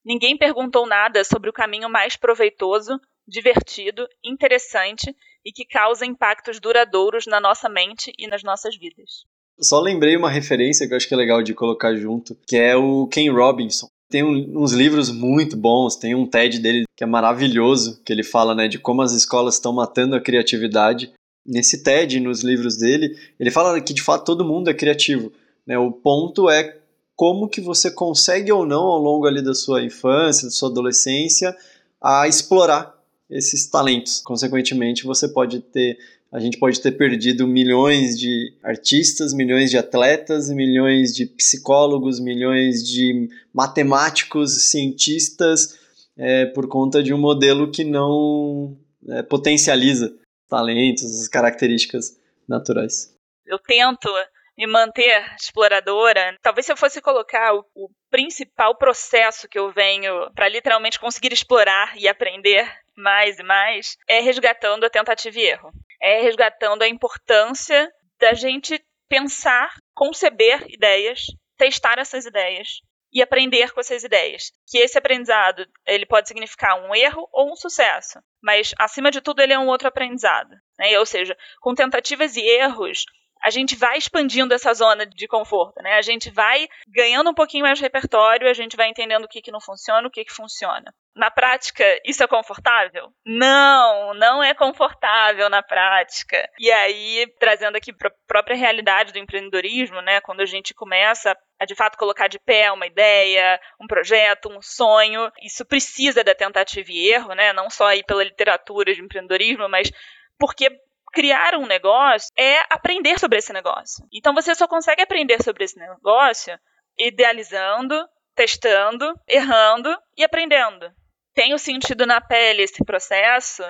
Ninguém 0.04 0.36
perguntou 0.36 0.86
nada 0.86 1.22
sobre 1.24 1.48
o 1.48 1.52
caminho 1.52 1.88
mais 1.88 2.16
proveitoso, 2.16 3.00
divertido, 3.32 4.06
interessante 4.22 5.16
e 5.44 5.50
que 5.50 5.64
causa 5.64 6.04
impactos 6.04 6.60
duradouros 6.60 7.24
na 7.26 7.40
nossa 7.40 7.68
mente 7.68 8.12
e 8.18 8.28
nas 8.28 8.42
nossas 8.42 8.76
vidas. 8.76 9.24
Só 9.58 9.80
lembrei 9.80 10.16
uma 10.16 10.30
referência 10.30 10.86
que 10.86 10.92
eu 10.92 10.96
acho 10.96 11.08
que 11.08 11.14
é 11.14 11.16
legal 11.16 11.42
de 11.42 11.54
colocar 11.54 11.94
junto, 11.96 12.36
que 12.46 12.56
é 12.56 12.76
o 12.76 13.06
Ken 13.06 13.30
Robinson. 13.30 13.88
Tem 14.10 14.22
um, 14.22 14.62
uns 14.62 14.72
livros 14.72 15.10
muito 15.10 15.56
bons, 15.56 15.96
tem 15.96 16.14
um 16.14 16.26
TED 16.26 16.58
dele 16.58 16.84
que 16.94 17.02
é 17.02 17.06
maravilhoso, 17.06 18.02
que 18.04 18.12
ele 18.12 18.22
fala 18.22 18.54
né, 18.54 18.68
de 18.68 18.78
como 18.78 19.00
as 19.00 19.12
escolas 19.12 19.54
estão 19.54 19.72
matando 19.72 20.14
a 20.14 20.20
criatividade. 20.20 21.10
Nesse 21.46 21.82
TED, 21.82 22.20
nos 22.20 22.42
livros 22.42 22.76
dele, 22.76 23.16
ele 23.40 23.50
fala 23.50 23.80
que 23.80 23.94
de 23.94 24.02
fato 24.02 24.26
todo 24.26 24.44
mundo 24.44 24.68
é 24.68 24.74
criativo. 24.74 25.32
Né? 25.66 25.78
O 25.78 25.90
ponto 25.90 26.50
é 26.50 26.76
como 27.16 27.48
que 27.48 27.60
você 27.60 27.90
consegue 27.90 28.52
ou 28.52 28.66
não 28.66 28.82
ao 28.82 28.98
longo 28.98 29.26
ali 29.26 29.42
da 29.42 29.54
sua 29.54 29.82
infância, 29.82 30.46
da 30.46 30.50
sua 30.50 30.68
adolescência, 30.68 31.56
a 32.00 32.28
explorar 32.28 33.01
esses 33.32 33.66
talentos. 33.66 34.20
Consequentemente, 34.20 35.04
você 35.04 35.28
pode 35.28 35.60
ter 35.60 35.98
a 36.32 36.40
gente 36.40 36.58
pode 36.58 36.80
ter 36.80 36.92
perdido 36.92 37.46
milhões 37.46 38.18
de 38.18 38.56
artistas, 38.62 39.34
milhões 39.34 39.70
de 39.70 39.76
atletas, 39.76 40.48
milhões 40.48 41.14
de 41.14 41.26
psicólogos, 41.26 42.18
milhões 42.18 42.82
de 42.82 43.28
matemáticos, 43.52 44.70
cientistas, 44.70 45.78
é, 46.16 46.46
por 46.46 46.66
conta 46.68 47.02
de 47.02 47.12
um 47.12 47.18
modelo 47.18 47.70
que 47.70 47.84
não 47.84 48.74
é, 49.10 49.22
potencializa 49.22 50.16
talentos, 50.48 51.20
as 51.20 51.28
características 51.28 52.18
naturais. 52.48 53.14
Eu 53.44 53.58
tento 53.58 54.08
me 54.56 54.66
manter 54.66 55.34
exploradora. 55.38 56.34
Talvez 56.40 56.64
se 56.64 56.72
eu 56.72 56.76
fosse 56.78 57.02
colocar 57.02 57.54
o, 57.54 57.64
o 57.74 57.90
principal 58.10 58.76
processo 58.76 59.46
que 59.48 59.58
eu 59.58 59.70
venho 59.70 60.30
para 60.34 60.48
literalmente 60.48 60.98
conseguir 60.98 61.32
explorar 61.32 61.94
e 61.98 62.08
aprender 62.08 62.66
mais 62.96 63.38
e 63.38 63.42
mais, 63.42 63.96
é 64.08 64.20
resgatando 64.20 64.84
a 64.84 64.90
tentativa 64.90 65.38
e 65.38 65.46
erro. 65.46 65.72
É 66.00 66.20
resgatando 66.20 66.82
a 66.82 66.88
importância 66.88 67.92
da 68.18 68.34
gente 68.34 68.82
pensar, 69.08 69.74
conceber 69.94 70.64
ideias, 70.68 71.26
testar 71.56 71.98
essas 71.98 72.24
ideias 72.24 72.80
e 73.12 73.20
aprender 73.20 73.72
com 73.72 73.80
essas 73.80 74.02
ideias. 74.02 74.50
Que 74.66 74.78
esse 74.78 74.96
aprendizado, 74.96 75.66
ele 75.86 76.06
pode 76.06 76.28
significar 76.28 76.82
um 76.82 76.94
erro 76.94 77.28
ou 77.30 77.52
um 77.52 77.56
sucesso, 77.56 78.18
mas 78.42 78.72
acima 78.78 79.10
de 79.10 79.20
tudo 79.20 79.42
ele 79.42 79.52
é 79.52 79.58
um 79.58 79.68
outro 79.68 79.88
aprendizado. 79.88 80.50
Né? 80.78 80.98
Ou 80.98 81.04
seja, 81.04 81.36
com 81.60 81.74
tentativas 81.74 82.36
e 82.36 82.40
erros, 82.40 83.04
a 83.42 83.50
gente 83.50 83.74
vai 83.74 83.98
expandindo 83.98 84.54
essa 84.54 84.72
zona 84.72 85.04
de 85.04 85.26
conforto, 85.26 85.82
né? 85.82 85.94
A 85.94 86.02
gente 86.02 86.30
vai 86.30 86.68
ganhando 86.88 87.30
um 87.30 87.34
pouquinho 87.34 87.64
mais 87.64 87.78
de 87.78 87.84
repertório, 87.84 88.48
a 88.48 88.52
gente 88.52 88.76
vai 88.76 88.88
entendendo 88.88 89.24
o 89.24 89.28
que, 89.28 89.42
que 89.42 89.50
não 89.50 89.60
funciona, 89.60 90.06
o 90.06 90.10
que, 90.10 90.24
que 90.24 90.32
funciona. 90.32 90.94
Na 91.14 91.30
prática, 91.30 91.84
isso 92.06 92.22
é 92.22 92.26
confortável? 92.26 93.12
Não, 93.26 94.14
não 94.14 94.42
é 94.42 94.54
confortável 94.54 95.50
na 95.50 95.62
prática. 95.62 96.48
E 96.58 96.70
aí, 96.70 97.26
trazendo 97.38 97.76
aqui 97.76 97.92
para 97.92 98.08
a 98.08 98.14
própria 98.26 98.56
realidade 98.56 99.12
do 99.12 99.18
empreendedorismo, 99.18 100.00
né? 100.00 100.20
Quando 100.20 100.40
a 100.40 100.46
gente 100.46 100.72
começa 100.72 101.36
a 101.58 101.64
de 101.64 101.74
fato 101.74 101.98
colocar 101.98 102.28
de 102.28 102.38
pé 102.38 102.70
uma 102.72 102.86
ideia, 102.86 103.60
um 103.80 103.86
projeto, 103.86 104.48
um 104.48 104.62
sonho, 104.62 105.30
isso 105.42 105.64
precisa 105.64 106.24
da 106.24 106.34
tentativa 106.34 106.90
e 106.90 107.12
erro, 107.12 107.34
né? 107.34 107.52
Não 107.52 107.68
só 107.68 107.86
aí 107.86 108.04
pela 108.04 108.24
literatura 108.24 108.94
de 108.94 109.02
empreendedorismo, 109.02 109.68
mas 109.68 109.90
porque 110.38 110.70
criar 111.12 111.54
um 111.54 111.66
negócio 111.66 112.28
é 112.36 112.60
aprender 112.70 113.18
sobre 113.18 113.38
esse 113.38 113.52
negócio. 113.52 114.04
Então 114.12 114.34
você 114.34 114.54
só 114.54 114.66
consegue 114.66 115.02
aprender 115.02 115.42
sobre 115.42 115.64
esse 115.64 115.78
negócio 115.78 116.58
idealizando, 116.98 117.94
testando, 118.34 119.14
errando 119.28 119.96
e 120.16 120.24
aprendendo. 120.24 120.90
Tenho 121.34 121.58
sentido 121.58 122.06
na 122.06 122.20
pele 122.20 122.62
esse 122.62 122.84
processo 122.84 123.62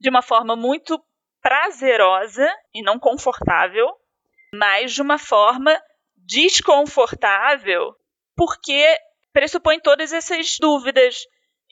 de 0.00 0.08
uma 0.08 0.22
forma 0.22 0.54
muito 0.54 1.02
prazerosa 1.40 2.48
e 2.74 2.82
não 2.82 2.98
confortável, 2.98 3.88
mas 4.54 4.92
de 4.92 5.02
uma 5.02 5.18
forma 5.18 5.80
desconfortável, 6.16 7.94
porque 8.36 8.96
pressupõe 9.32 9.80
todas 9.80 10.12
essas 10.12 10.56
dúvidas, 10.60 11.16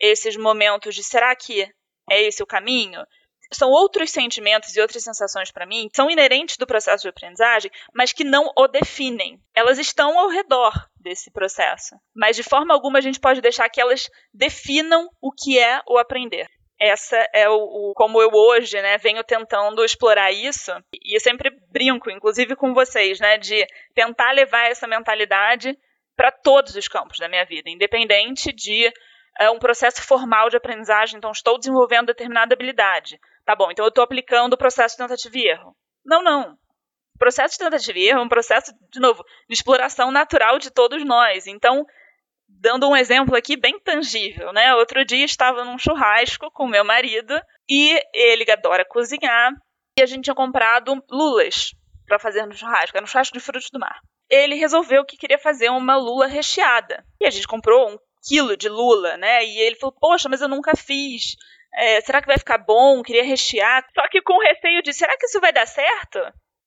esses 0.00 0.36
momentos 0.36 0.94
de 0.94 1.02
será 1.02 1.34
que 1.34 1.62
é 2.08 2.22
esse 2.22 2.42
o 2.42 2.46
caminho? 2.46 3.04
São 3.52 3.70
outros 3.70 4.10
sentimentos 4.10 4.74
e 4.74 4.80
outras 4.80 5.02
sensações 5.02 5.50
para 5.50 5.66
mim, 5.66 5.88
são 5.94 6.10
inerentes 6.10 6.56
do 6.56 6.66
processo 6.66 7.02
de 7.02 7.08
aprendizagem, 7.08 7.70
mas 7.94 8.12
que 8.12 8.24
não 8.24 8.50
o 8.56 8.66
definem. 8.66 9.40
Elas 9.54 9.78
estão 9.78 10.18
ao 10.18 10.28
redor 10.28 10.72
desse 11.00 11.30
processo, 11.30 11.94
mas 12.14 12.36
de 12.36 12.42
forma 12.42 12.74
alguma 12.74 12.98
a 12.98 13.02
gente 13.02 13.20
pode 13.20 13.40
deixar 13.40 13.68
que 13.68 13.80
elas 13.80 14.08
definam 14.32 15.08
o 15.20 15.30
que 15.30 15.58
é 15.58 15.80
o 15.88 15.98
aprender. 15.98 16.46
Essa 16.78 17.16
é 17.32 17.48
o, 17.48 17.54
o 17.54 17.92
como 17.94 18.20
eu 18.20 18.28
hoje, 18.32 18.80
né, 18.82 18.98
venho 18.98 19.24
tentando 19.24 19.82
explorar 19.82 20.30
isso 20.30 20.72
e 20.92 21.16
eu 21.16 21.20
sempre 21.20 21.50
brinco, 21.70 22.10
inclusive 22.10 22.54
com 22.54 22.74
vocês, 22.74 23.18
né, 23.18 23.38
de 23.38 23.66
tentar 23.94 24.32
levar 24.32 24.70
essa 24.70 24.86
mentalidade 24.86 25.76
para 26.14 26.30
todos 26.30 26.74
os 26.74 26.88
campos 26.88 27.18
da 27.18 27.28
minha 27.28 27.44
vida, 27.44 27.70
independente 27.70 28.52
de 28.52 28.92
é 29.38 29.50
um 29.50 29.58
processo 29.58 30.02
formal 30.02 30.48
de 30.48 30.56
aprendizagem, 30.56 31.18
então 31.18 31.30
estou 31.30 31.58
desenvolvendo 31.58 32.06
determinada 32.06 32.54
habilidade. 32.54 33.20
Tá 33.46 33.54
bom, 33.54 33.70
então 33.70 33.84
eu 33.84 33.90
estou 33.90 34.02
aplicando 34.02 34.54
o 34.54 34.58
processo 34.58 34.96
de 34.96 35.02
tentativa 35.04 35.38
e 35.38 35.48
erro. 35.48 35.76
Não, 36.04 36.22
não. 36.22 36.58
O 37.14 37.18
processo 37.18 37.52
de 37.52 37.64
tentativa 37.64 37.98
e 37.98 38.08
erro 38.08 38.18
é 38.18 38.22
um 38.22 38.28
processo, 38.28 38.72
de 38.90 39.00
novo, 39.00 39.24
de 39.48 39.54
exploração 39.54 40.10
natural 40.10 40.58
de 40.58 40.70
todos 40.70 41.04
nós. 41.04 41.46
Então, 41.46 41.86
dando 42.48 42.88
um 42.88 42.96
exemplo 42.96 43.36
aqui 43.36 43.56
bem 43.56 43.78
tangível, 43.78 44.52
né? 44.52 44.74
Outro 44.74 45.04
dia 45.04 45.24
estava 45.24 45.64
num 45.64 45.78
churrasco 45.78 46.50
com 46.50 46.66
meu 46.66 46.84
marido 46.84 47.40
e 47.68 48.00
ele 48.12 48.50
adora 48.50 48.84
cozinhar 48.84 49.52
e 49.96 50.02
a 50.02 50.06
gente 50.06 50.24
tinha 50.24 50.34
comprado 50.34 51.02
lulas 51.10 51.70
para 52.06 52.18
fazer 52.18 52.44
no 52.46 52.52
churrasco, 52.52 52.96
era 52.96 53.04
um 53.04 53.08
churrasco 53.08 53.36
de 53.36 53.42
frutos 53.42 53.70
do 53.70 53.78
mar. 53.78 54.00
Ele 54.28 54.56
resolveu 54.56 55.04
que 55.04 55.16
queria 55.16 55.38
fazer 55.38 55.70
uma 55.70 55.96
lula 55.96 56.26
recheada. 56.26 57.04
E 57.20 57.26
a 57.26 57.30
gente 57.30 57.46
comprou 57.46 57.90
um 57.90 57.98
quilo 58.26 58.56
de 58.56 58.68
lula, 58.68 59.16
né? 59.16 59.44
E 59.44 59.58
ele 59.60 59.76
falou, 59.76 59.94
poxa, 59.98 60.28
mas 60.28 60.40
eu 60.40 60.48
nunca 60.48 60.76
fiz 60.76 61.36
é, 61.76 62.00
será 62.00 62.20
que 62.20 62.26
vai 62.26 62.38
ficar 62.38 62.58
bom? 62.58 63.02
Queria 63.02 63.22
rechear. 63.22 63.86
Só 63.94 64.08
que 64.08 64.22
com 64.22 64.38
receio 64.38 64.82
de, 64.82 64.94
será 64.94 65.16
que 65.18 65.26
isso 65.26 65.40
vai 65.40 65.52
dar 65.52 65.66
certo? 65.66 66.20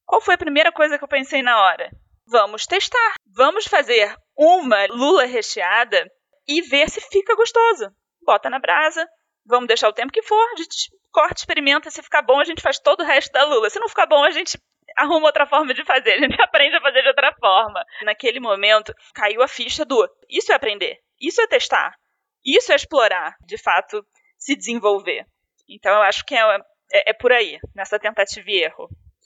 Qual 0.06 0.22
foi 0.22 0.36
a 0.36 0.40
primeira 0.40 0.72
coisa 0.72 0.98
que 0.98 1.04
eu 1.04 1.08
pensei 1.08 1.42
na 1.42 1.60
hora? 1.60 1.90
Vamos 2.28 2.68
testar. 2.68 3.16
Vamos 3.36 3.66
fazer 3.66 4.16
uma 4.38 4.86
lula 4.86 5.26
recheada 5.26 6.08
e 6.48 6.62
ver 6.62 6.90
se 6.90 7.02
fica 7.02 7.36
gostoso. 7.36 7.92
Bota 8.24 8.50
na 8.50 8.60
brasa, 8.60 9.08
vamos 9.46 9.68
deixar 9.68 9.90
o 9.90 9.94
tempo 9.94 10.12
que 10.12 10.22
for, 10.22 10.50
a 10.54 10.56
gente 10.56 10.90
corta, 11.12 11.36
experimenta, 11.40 11.90
se 11.90 12.04
ficar 12.04 12.22
bom 12.22 12.40
a 12.40 12.44
gente 12.44 12.62
faz 12.62 12.80
todo 12.80 13.02
o 13.02 13.06
resto 13.06 13.32
da 13.32 13.46
lula. 13.46 13.70
Se 13.70 13.80
não 13.80 13.90
ficar 13.90 14.06
bom 14.06 14.24
a 14.24 14.32
gente 14.32 14.58
arruma 14.96 15.28
outra 15.28 15.48
forma 15.48 15.74
de 15.74 15.84
fazer, 15.84 16.14
a 16.14 16.20
gente 16.20 16.40
aprende 16.42 16.76
a 16.76 16.82
fazer 16.82 17.02
de 17.02 17.08
outra 17.08 17.34
forma. 17.40 17.84
Naquele 18.04 18.40
momento 18.40 18.94
caiu 19.14 19.42
a 19.42 19.48
ficha 19.48 19.84
do 19.86 20.08
isso 20.30 20.52
é 20.52 20.56
aprender, 20.56 20.98
isso 21.20 21.42
é 21.42 21.48
testar, 21.48 21.96
isso 22.46 22.72
é 22.72 22.76
explorar, 22.76 23.36
de 23.46 23.58
fato, 23.58 24.06
se 24.40 24.56
desenvolver. 24.56 25.26
Então 25.68 25.92
eu 25.92 26.02
acho 26.02 26.26
que 26.26 26.34
é, 26.34 26.56
é, 26.92 27.12
é 27.12 27.14
por 27.14 27.32
aí, 27.32 27.60
nessa 27.76 28.00
tentativa 28.00 28.50
e 28.50 28.64
erro. 28.64 28.90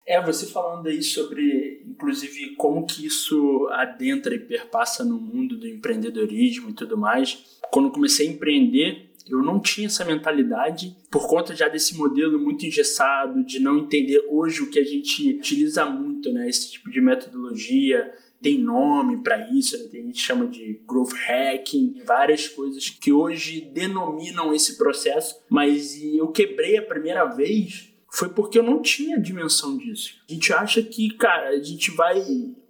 É, 0.06 0.20
você 0.20 0.46
falando 0.46 0.86
aí 0.88 1.02
sobre, 1.02 1.82
inclusive, 1.86 2.56
como 2.56 2.84
que 2.84 3.06
isso 3.06 3.68
adentra 3.72 4.34
e 4.34 4.38
perpassa 4.38 5.02
no 5.02 5.18
mundo 5.18 5.56
do 5.56 5.66
empreendedorismo 5.66 6.70
e 6.70 6.74
tudo 6.74 6.98
mais. 6.98 7.58
Quando 7.70 7.90
comecei 7.90 8.28
a 8.28 8.30
empreender, 8.30 9.10
eu 9.26 9.42
não 9.42 9.58
tinha 9.58 9.86
essa 9.86 10.04
mentalidade 10.04 10.94
por 11.10 11.26
conta 11.26 11.56
já 11.56 11.68
desse 11.68 11.96
modelo 11.96 12.38
muito 12.38 12.66
engessado, 12.66 13.42
de 13.44 13.58
não 13.58 13.78
entender 13.78 14.22
hoje 14.28 14.62
o 14.62 14.70
que 14.70 14.78
a 14.78 14.84
gente 14.84 15.36
utiliza 15.36 15.86
muito, 15.86 16.30
né? 16.30 16.48
Esse 16.48 16.72
tipo 16.72 16.90
de 16.90 17.00
metodologia, 17.00 18.12
tem 18.44 18.58
nome 18.58 19.22
para 19.22 19.50
isso, 19.50 19.88
tem 19.88 20.04
gente 20.04 20.20
chama 20.20 20.46
de 20.46 20.78
growth 20.86 21.14
hacking, 21.14 22.02
várias 22.04 22.46
coisas 22.46 22.90
que 22.90 23.10
hoje 23.10 23.62
denominam 23.72 24.52
esse 24.54 24.76
processo, 24.76 25.34
mas 25.48 25.98
eu 26.02 26.28
quebrei 26.28 26.76
a 26.76 26.82
primeira 26.82 27.24
vez 27.24 27.90
foi 28.12 28.28
porque 28.28 28.58
eu 28.58 28.62
não 28.62 28.82
tinha 28.82 29.18
dimensão 29.18 29.78
disso. 29.78 30.14
A 30.28 30.32
gente 30.32 30.52
acha 30.52 30.82
que, 30.82 31.10
cara, 31.14 31.48
a 31.48 31.62
gente 31.62 31.90
vai 31.90 32.22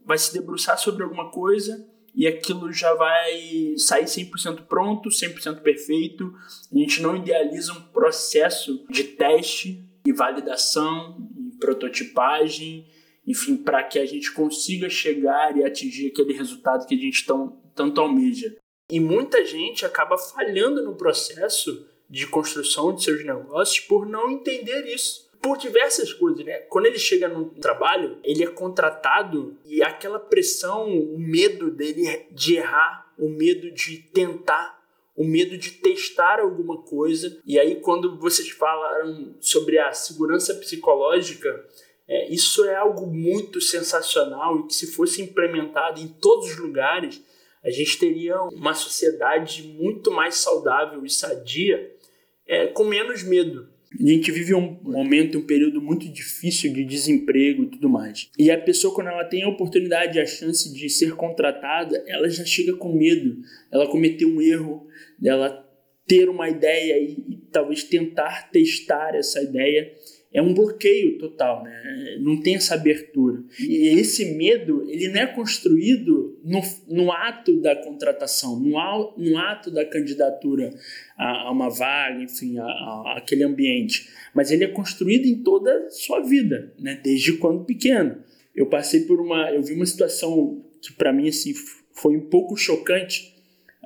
vai 0.06 0.16
se 0.16 0.32
debruçar 0.32 0.78
sobre 0.78 1.02
alguma 1.02 1.30
coisa 1.30 1.86
e 2.14 2.26
aquilo 2.26 2.72
já 2.72 2.94
vai 2.94 3.74
sair 3.76 4.04
100% 4.04 4.66
pronto, 4.66 5.08
100% 5.08 5.60
perfeito. 5.60 6.32
A 6.72 6.78
gente 6.78 7.02
não 7.02 7.16
idealiza 7.16 7.72
um 7.72 7.80
processo 7.80 8.86
de 8.88 9.02
teste 9.02 9.84
e 10.06 10.12
validação 10.12 11.28
e 11.36 11.58
prototipagem, 11.58 12.86
enfim, 13.26 13.56
para 13.56 13.82
que 13.82 13.98
a 13.98 14.06
gente 14.06 14.32
consiga 14.32 14.88
chegar 14.88 15.56
e 15.56 15.64
atingir 15.64 16.08
aquele 16.08 16.32
resultado 16.32 16.86
que 16.86 16.94
a 16.94 16.98
gente 16.98 17.24
tão, 17.24 17.58
tanto 17.74 18.00
almeja. 18.00 18.54
E 18.90 19.00
muita 19.00 19.44
gente 19.44 19.86
acaba 19.86 20.18
falhando 20.18 20.82
no 20.82 20.94
processo 20.94 21.86
de 22.08 22.26
construção 22.26 22.94
de 22.94 23.02
seus 23.02 23.24
negócios 23.24 23.80
por 23.80 24.06
não 24.06 24.30
entender 24.30 24.86
isso 24.86 25.24
por 25.44 25.58
diversas 25.58 26.10
coisas, 26.10 26.42
né? 26.42 26.60
Quando 26.70 26.86
ele 26.86 26.98
chega 26.98 27.28
no 27.28 27.50
trabalho, 27.50 28.18
ele 28.24 28.42
é 28.42 28.46
contratado 28.46 29.58
e 29.66 29.82
aquela 29.82 30.18
pressão, 30.18 30.88
o 30.88 31.18
medo 31.18 31.70
dele 31.70 32.26
de 32.30 32.56
errar, 32.56 33.12
o 33.18 33.28
medo 33.28 33.70
de 33.70 33.98
tentar, 33.98 34.82
o 35.14 35.22
medo 35.22 35.58
de 35.58 35.72
testar 35.72 36.40
alguma 36.40 36.82
coisa. 36.82 37.38
E 37.44 37.58
aí, 37.58 37.76
quando 37.76 38.18
vocês 38.18 38.48
falaram 38.48 39.34
sobre 39.38 39.78
a 39.78 39.92
segurança 39.92 40.54
psicológica, 40.54 41.62
é, 42.08 42.32
isso 42.32 42.64
é 42.64 42.76
algo 42.76 43.06
muito 43.06 43.60
sensacional 43.60 44.60
e 44.60 44.66
que, 44.66 44.74
se 44.74 44.92
fosse 44.92 45.22
implementado 45.22 46.00
em 46.00 46.08
todos 46.08 46.50
os 46.50 46.58
lugares, 46.58 47.22
a 47.64 47.70
gente 47.70 47.98
teria 47.98 48.40
uma 48.52 48.74
sociedade 48.74 49.62
muito 49.62 50.10
mais 50.10 50.34
saudável 50.36 51.04
e 51.04 51.10
sadia, 51.10 51.90
é, 52.46 52.66
com 52.66 52.84
menos 52.84 53.22
medo. 53.22 53.72
A 53.98 54.06
gente 54.06 54.30
vive 54.32 54.54
um 54.54 54.78
momento, 54.82 55.38
um 55.38 55.46
período 55.46 55.80
muito 55.80 56.08
difícil 56.08 56.72
de 56.72 56.84
desemprego 56.84 57.62
e 57.62 57.66
tudo 57.68 57.88
mais. 57.88 58.28
E 58.36 58.50
a 58.50 58.58
pessoa, 58.58 58.92
quando 58.92 59.06
ela 59.06 59.24
tem 59.24 59.44
a 59.44 59.48
oportunidade, 59.48 60.18
a 60.18 60.26
chance 60.26 60.72
de 60.74 60.90
ser 60.90 61.14
contratada, 61.14 62.02
ela 62.06 62.28
já 62.28 62.44
chega 62.44 62.76
com 62.76 62.92
medo. 62.92 63.36
Ela 63.72 63.86
cometeu 63.86 64.28
um 64.28 64.42
erro, 64.42 64.88
ela 65.24 65.64
ter 66.06 66.28
uma 66.28 66.50
ideia 66.50 66.98
e, 66.98 67.12
e 67.28 67.36
talvez 67.52 67.84
tentar 67.84 68.50
testar 68.50 69.14
essa 69.14 69.40
ideia 69.40 69.94
é 70.34 70.42
um 70.42 70.52
bloqueio 70.52 71.16
total, 71.16 71.62
né? 71.62 72.18
Não 72.18 72.42
tem 72.42 72.56
essa 72.56 72.74
abertura. 72.74 73.44
E 73.60 73.86
esse 74.00 74.34
medo, 74.34 74.84
ele 74.90 75.08
não 75.08 75.20
é 75.20 75.26
construído 75.28 76.36
no, 76.42 76.60
no 76.88 77.12
ato 77.12 77.60
da 77.60 77.76
contratação, 77.76 78.58
no, 78.58 78.72
no 79.16 79.38
ato 79.38 79.70
da 79.70 79.84
candidatura 79.84 80.74
a, 81.16 81.46
a 81.46 81.52
uma 81.52 81.70
vaga, 81.70 82.20
enfim, 82.20 82.58
a, 82.58 82.64
a, 82.64 83.14
aquele 83.18 83.44
ambiente. 83.44 84.08
Mas 84.34 84.50
ele 84.50 84.64
é 84.64 84.68
construído 84.68 85.26
em 85.26 85.40
toda 85.40 85.72
a 85.86 85.90
sua 85.90 86.20
vida, 86.20 86.74
né? 86.80 87.00
Desde 87.02 87.34
quando 87.34 87.64
pequeno. 87.64 88.16
Eu 88.52 88.66
passei 88.66 89.02
por 89.02 89.20
uma, 89.20 89.52
eu 89.52 89.62
vi 89.62 89.74
uma 89.74 89.86
situação 89.86 90.64
que 90.82 90.92
para 90.92 91.12
mim 91.12 91.28
assim 91.28 91.54
foi 91.92 92.16
um 92.16 92.28
pouco 92.28 92.56
chocante 92.56 93.33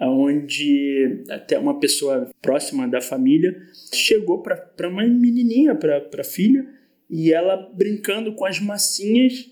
onde 0.06 1.24
até 1.30 1.58
uma 1.58 1.78
pessoa 1.78 2.30
próxima 2.40 2.86
da 2.86 3.00
família 3.00 3.56
chegou 3.92 4.42
para 4.42 4.88
uma 4.88 5.02
menininha, 5.02 5.74
para 5.74 6.24
filha, 6.24 6.66
e 7.10 7.32
ela 7.32 7.56
brincando 7.74 8.34
com 8.34 8.44
as 8.44 8.60
massinhas, 8.60 9.50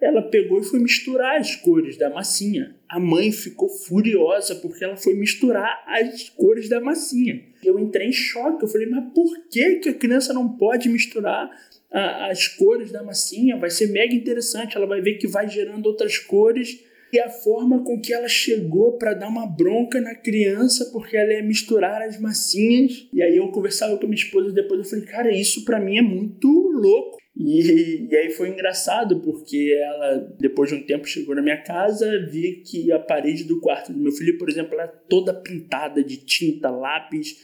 ela 0.00 0.22
pegou 0.22 0.60
e 0.60 0.64
foi 0.64 0.80
misturar 0.80 1.40
as 1.40 1.56
cores 1.56 1.96
da 1.96 2.10
massinha. 2.10 2.74
A 2.88 2.98
mãe 2.98 3.30
ficou 3.32 3.68
furiosa 3.68 4.54
porque 4.56 4.84
ela 4.84 4.96
foi 4.96 5.14
misturar 5.14 5.82
as 5.86 6.28
cores 6.30 6.68
da 6.68 6.80
massinha. 6.80 7.42
Eu 7.62 7.78
entrei 7.78 8.08
em 8.08 8.12
choque, 8.12 8.64
eu 8.64 8.68
falei, 8.68 8.86
mas 8.88 9.12
por 9.14 9.48
que, 9.48 9.76
que 9.76 9.88
a 9.88 9.94
criança 9.94 10.32
não 10.32 10.56
pode 10.56 10.88
misturar 10.88 11.50
a, 11.90 12.30
as 12.30 12.48
cores 12.48 12.90
da 12.90 13.02
massinha? 13.02 13.56
Vai 13.56 13.70
ser 13.70 13.88
mega 13.88 14.14
interessante, 14.14 14.76
ela 14.76 14.86
vai 14.86 15.00
ver 15.00 15.14
que 15.14 15.26
vai 15.26 15.48
gerando 15.48 15.86
outras 15.86 16.18
cores 16.18 16.84
e 17.14 17.20
a 17.20 17.30
forma 17.30 17.84
com 17.84 18.00
que 18.00 18.12
ela 18.12 18.28
chegou 18.28 18.98
para 18.98 19.14
dar 19.14 19.28
uma 19.28 19.46
bronca 19.46 20.00
na 20.00 20.14
criança 20.14 20.90
porque 20.92 21.16
ela 21.16 21.32
ia 21.32 21.42
misturar 21.42 22.02
as 22.02 22.18
massinhas. 22.20 23.08
E 23.12 23.22
aí 23.22 23.36
eu 23.36 23.48
conversava 23.48 23.96
com 23.96 24.04
a 24.04 24.08
minha 24.08 24.20
esposa 24.20 24.52
depois 24.52 24.80
eu 24.80 24.84
falei, 24.84 25.04
cara, 25.04 25.30
isso 25.32 25.64
para 25.64 25.78
mim 25.78 25.98
é 25.98 26.02
muito 26.02 26.48
louco. 26.48 27.18
E, 27.36 28.08
e 28.10 28.16
aí 28.16 28.30
foi 28.30 28.48
engraçado 28.48 29.20
porque 29.20 29.76
ela, 29.80 30.34
depois 30.38 30.70
de 30.70 30.76
um 30.76 30.86
tempo, 30.86 31.06
chegou 31.06 31.34
na 31.34 31.42
minha 31.42 31.60
casa, 31.62 32.08
vi 32.30 32.62
que 32.64 32.92
a 32.92 32.98
parede 32.98 33.44
do 33.44 33.60
quarto 33.60 33.92
do 33.92 33.98
meu 33.98 34.12
filho, 34.12 34.38
por 34.38 34.48
exemplo, 34.48 34.74
era 34.74 34.86
toda 34.86 35.34
pintada 35.34 36.02
de 36.02 36.16
tinta, 36.16 36.70
lápis 36.70 37.36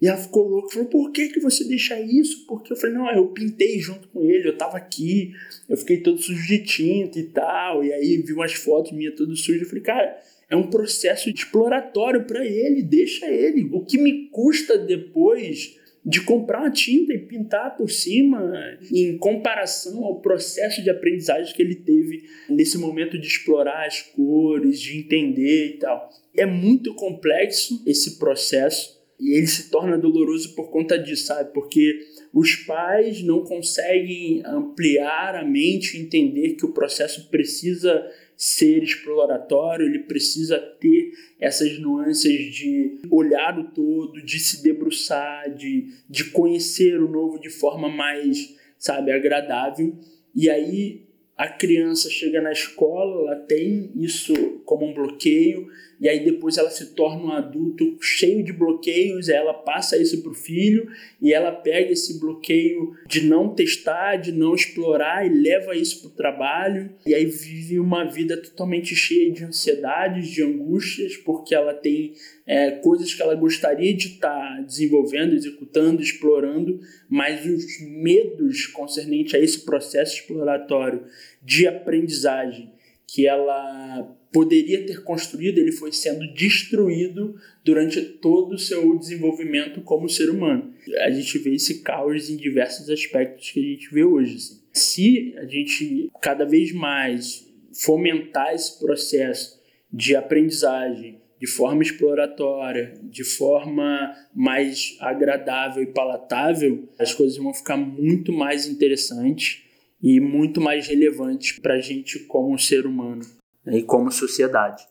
e 0.00 0.06
ela 0.06 0.18
ficou 0.18 0.46
louca, 0.46 0.74
falou, 0.74 0.88
por 0.88 1.10
que, 1.10 1.28
que 1.28 1.40
você 1.40 1.64
deixa 1.64 1.98
isso? 1.98 2.46
Porque 2.46 2.72
eu 2.72 2.76
falei, 2.76 2.96
não, 2.96 3.10
eu 3.12 3.28
pintei 3.28 3.78
junto 3.78 4.08
com 4.08 4.22
ele, 4.22 4.48
eu 4.48 4.56
tava 4.56 4.76
aqui, 4.76 5.32
eu 5.68 5.76
fiquei 5.76 5.98
todo 5.98 6.20
sujo 6.20 6.46
de 6.46 6.58
tinta 6.58 7.18
e 7.18 7.24
tal, 7.24 7.82
e 7.82 7.92
aí 7.92 8.18
vi 8.18 8.32
umas 8.32 8.52
fotos 8.52 8.92
minhas 8.92 9.14
todo 9.14 9.34
sujo, 9.34 9.62
eu 9.62 9.68
falei, 9.68 9.82
cara, 9.82 10.18
é 10.50 10.54
um 10.54 10.68
processo 10.68 11.30
exploratório 11.30 12.24
para 12.24 12.44
ele, 12.44 12.82
deixa 12.82 13.26
ele. 13.26 13.68
O 13.72 13.84
que 13.84 13.98
me 13.98 14.28
custa 14.28 14.78
depois 14.78 15.76
de 16.04 16.20
comprar 16.20 16.60
uma 16.60 16.70
tinta 16.70 17.12
e 17.12 17.18
pintar 17.18 17.76
por 17.76 17.90
cima, 17.90 18.78
em 18.92 19.18
comparação 19.18 20.04
ao 20.04 20.20
processo 20.20 20.80
de 20.80 20.88
aprendizagem 20.88 21.52
que 21.52 21.60
ele 21.60 21.74
teve 21.74 22.22
nesse 22.48 22.78
momento 22.78 23.18
de 23.18 23.26
explorar 23.26 23.84
as 23.84 24.02
cores, 24.02 24.80
de 24.80 24.98
entender 24.98 25.66
e 25.66 25.78
tal. 25.78 26.08
É 26.36 26.46
muito 26.46 26.94
complexo 26.94 27.82
esse 27.84 28.20
processo 28.20 28.95
e 29.18 29.36
ele 29.36 29.46
se 29.46 29.70
torna 29.70 29.96
doloroso 29.96 30.54
por 30.54 30.70
conta 30.70 30.98
disso, 30.98 31.26
sabe? 31.26 31.52
Porque 31.52 32.00
os 32.32 32.54
pais 32.54 33.22
não 33.22 33.42
conseguem 33.44 34.42
ampliar 34.44 35.34
a 35.34 35.44
mente, 35.44 35.98
entender 35.98 36.54
que 36.54 36.66
o 36.66 36.72
processo 36.72 37.28
precisa 37.30 38.06
ser 38.36 38.82
exploratório, 38.82 39.86
ele 39.86 40.00
precisa 40.00 40.58
ter 40.58 41.12
essas 41.40 41.78
nuances 41.78 42.54
de 42.54 43.00
olhar 43.10 43.58
o 43.58 43.70
todo, 43.70 44.22
de 44.22 44.38
se 44.38 44.62
debruçar, 44.62 45.54
de, 45.54 45.94
de 46.08 46.24
conhecer 46.24 47.00
o 47.00 47.08
novo 47.08 47.40
de 47.40 47.48
forma 47.48 47.88
mais, 47.88 48.54
sabe, 48.78 49.10
agradável. 49.10 49.98
E 50.34 50.50
aí 50.50 51.06
a 51.36 51.48
criança 51.48 52.10
chega 52.10 52.40
na 52.40 52.52
escola, 52.52 53.32
ela 53.32 53.40
tem 53.40 53.90
isso 53.94 54.34
como 54.64 54.86
um 54.86 54.94
bloqueio, 54.94 55.68
e 56.00 56.08
aí 56.08 56.24
depois 56.24 56.58
ela 56.58 56.70
se 56.70 56.94
torna 56.94 57.24
um 57.24 57.32
adulto 57.32 57.96
cheio 58.00 58.42
de 58.42 58.52
bloqueios, 58.52 59.28
ela 59.28 59.54
passa 59.54 59.96
isso 59.96 60.22
para 60.22 60.32
o 60.32 60.34
filho 60.34 60.88
e 61.20 61.32
ela 61.32 61.50
pega 61.50 61.90
esse 61.90 62.20
bloqueio 62.20 62.92
de 63.06 63.24
não 63.24 63.54
testar, 63.54 64.16
de 64.16 64.30
não 64.30 64.54
explorar 64.54 65.26
e 65.26 65.30
leva 65.30 65.74
isso 65.74 66.00
para 66.00 66.08
o 66.08 66.16
trabalho. 66.16 66.90
E 67.06 67.14
aí 67.14 67.24
vive 67.24 67.80
uma 67.80 68.04
vida 68.04 68.36
totalmente 68.36 68.94
cheia 68.94 69.32
de 69.32 69.44
ansiedades, 69.44 70.28
de 70.28 70.42
angústias, 70.42 71.16
porque 71.16 71.54
ela 71.54 71.72
tem 71.72 72.12
é, 72.46 72.72
coisas 72.72 73.14
que 73.14 73.22
ela 73.22 73.34
gostaria 73.34 73.94
de 73.94 74.08
estar 74.08 74.56
tá 74.56 74.60
desenvolvendo, 74.60 75.34
executando, 75.34 76.02
explorando, 76.02 76.78
mas 77.08 77.46
os 77.46 77.80
medos 77.80 78.66
concernentes 78.66 79.34
a 79.34 79.38
esse 79.38 79.64
processo 79.64 80.16
exploratório 80.16 81.04
de 81.42 81.66
aprendizagem 81.66 82.70
que 83.06 83.26
ela 83.26 84.15
poderia 84.36 84.84
ter 84.84 85.02
construído, 85.02 85.56
ele 85.56 85.72
foi 85.72 85.90
sendo 85.92 86.30
destruído 86.34 87.40
durante 87.64 88.02
todo 88.02 88.52
o 88.52 88.58
seu 88.58 88.98
desenvolvimento 88.98 89.80
como 89.80 90.10
ser 90.10 90.28
humano. 90.28 90.74
A 91.00 91.10
gente 91.10 91.38
vê 91.38 91.54
esse 91.54 91.80
caos 91.80 92.28
em 92.28 92.36
diversos 92.36 92.90
aspectos 92.90 93.50
que 93.50 93.60
a 93.60 93.62
gente 93.62 93.88
vê 93.90 94.04
hoje. 94.04 94.36
Assim. 94.36 94.60
Se 94.74 95.34
a 95.38 95.46
gente 95.46 96.10
cada 96.20 96.44
vez 96.44 96.70
mais 96.70 97.50
fomentar 97.82 98.54
esse 98.54 98.78
processo 98.78 99.58
de 99.90 100.14
aprendizagem 100.14 101.18
de 101.40 101.46
forma 101.46 101.82
exploratória, 101.82 102.92
de 103.04 103.24
forma 103.24 104.14
mais 104.34 104.98
agradável 105.00 105.82
e 105.82 105.86
palatável, 105.86 106.86
as 106.98 107.14
coisas 107.14 107.38
vão 107.38 107.54
ficar 107.54 107.78
muito 107.78 108.34
mais 108.34 108.66
interessantes 108.66 109.62
e 110.02 110.20
muito 110.20 110.60
mais 110.60 110.86
relevantes 110.88 111.58
para 111.58 111.76
a 111.76 111.80
gente 111.80 112.18
como 112.18 112.58
ser 112.58 112.84
humano 112.84 113.24
e 113.66 113.82
como 113.82 114.10
sociedade. 114.10 114.86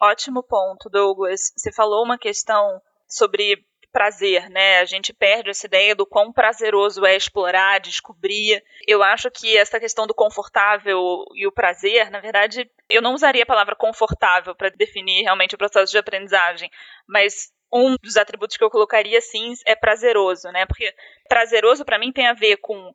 Ótimo 0.00 0.42
ponto, 0.42 0.88
Douglas. 0.88 1.52
Você 1.56 1.72
falou 1.72 2.04
uma 2.04 2.18
questão 2.18 2.80
sobre 3.08 3.64
prazer, 3.92 4.48
né? 4.50 4.78
A 4.78 4.84
gente 4.84 5.12
perde 5.12 5.50
essa 5.50 5.66
ideia 5.66 5.94
do 5.94 6.06
quão 6.06 6.32
prazeroso 6.32 7.04
é 7.04 7.16
explorar, 7.16 7.80
descobrir. 7.80 8.62
Eu 8.86 9.02
acho 9.02 9.30
que 9.30 9.56
essa 9.56 9.80
questão 9.80 10.06
do 10.06 10.14
confortável 10.14 11.24
e 11.34 11.46
o 11.46 11.52
prazer, 11.52 12.10
na 12.10 12.20
verdade, 12.20 12.70
eu 12.88 13.02
não 13.02 13.14
usaria 13.14 13.42
a 13.42 13.46
palavra 13.46 13.74
confortável 13.74 14.54
para 14.54 14.70
definir 14.70 15.22
realmente 15.22 15.54
o 15.54 15.58
processo 15.58 15.90
de 15.90 15.98
aprendizagem, 15.98 16.70
mas 17.08 17.50
um 17.72 17.96
dos 18.02 18.16
atributos 18.16 18.56
que 18.56 18.64
eu 18.64 18.70
colocaria 18.70 19.20
sim 19.20 19.52
é 19.66 19.74
prazeroso, 19.74 20.48
né? 20.52 20.66
Porque 20.66 20.94
prazeroso 21.28 21.84
para 21.84 21.98
mim 21.98 22.12
tem 22.12 22.26
a 22.26 22.34
ver 22.34 22.58
com 22.58 22.92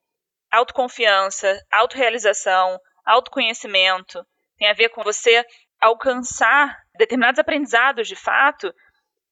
autoconfiança, 0.52 1.60
autorrealização, 1.72 2.80
autoconhecimento, 3.06 4.26
tem 4.58 4.70
a 4.70 4.74
ver 4.74 4.90
com 4.90 5.04
você 5.04 5.46
alcançar 5.80 6.78
determinados 6.98 7.40
aprendizados 7.40 8.08
de 8.08 8.16
fato 8.16 8.74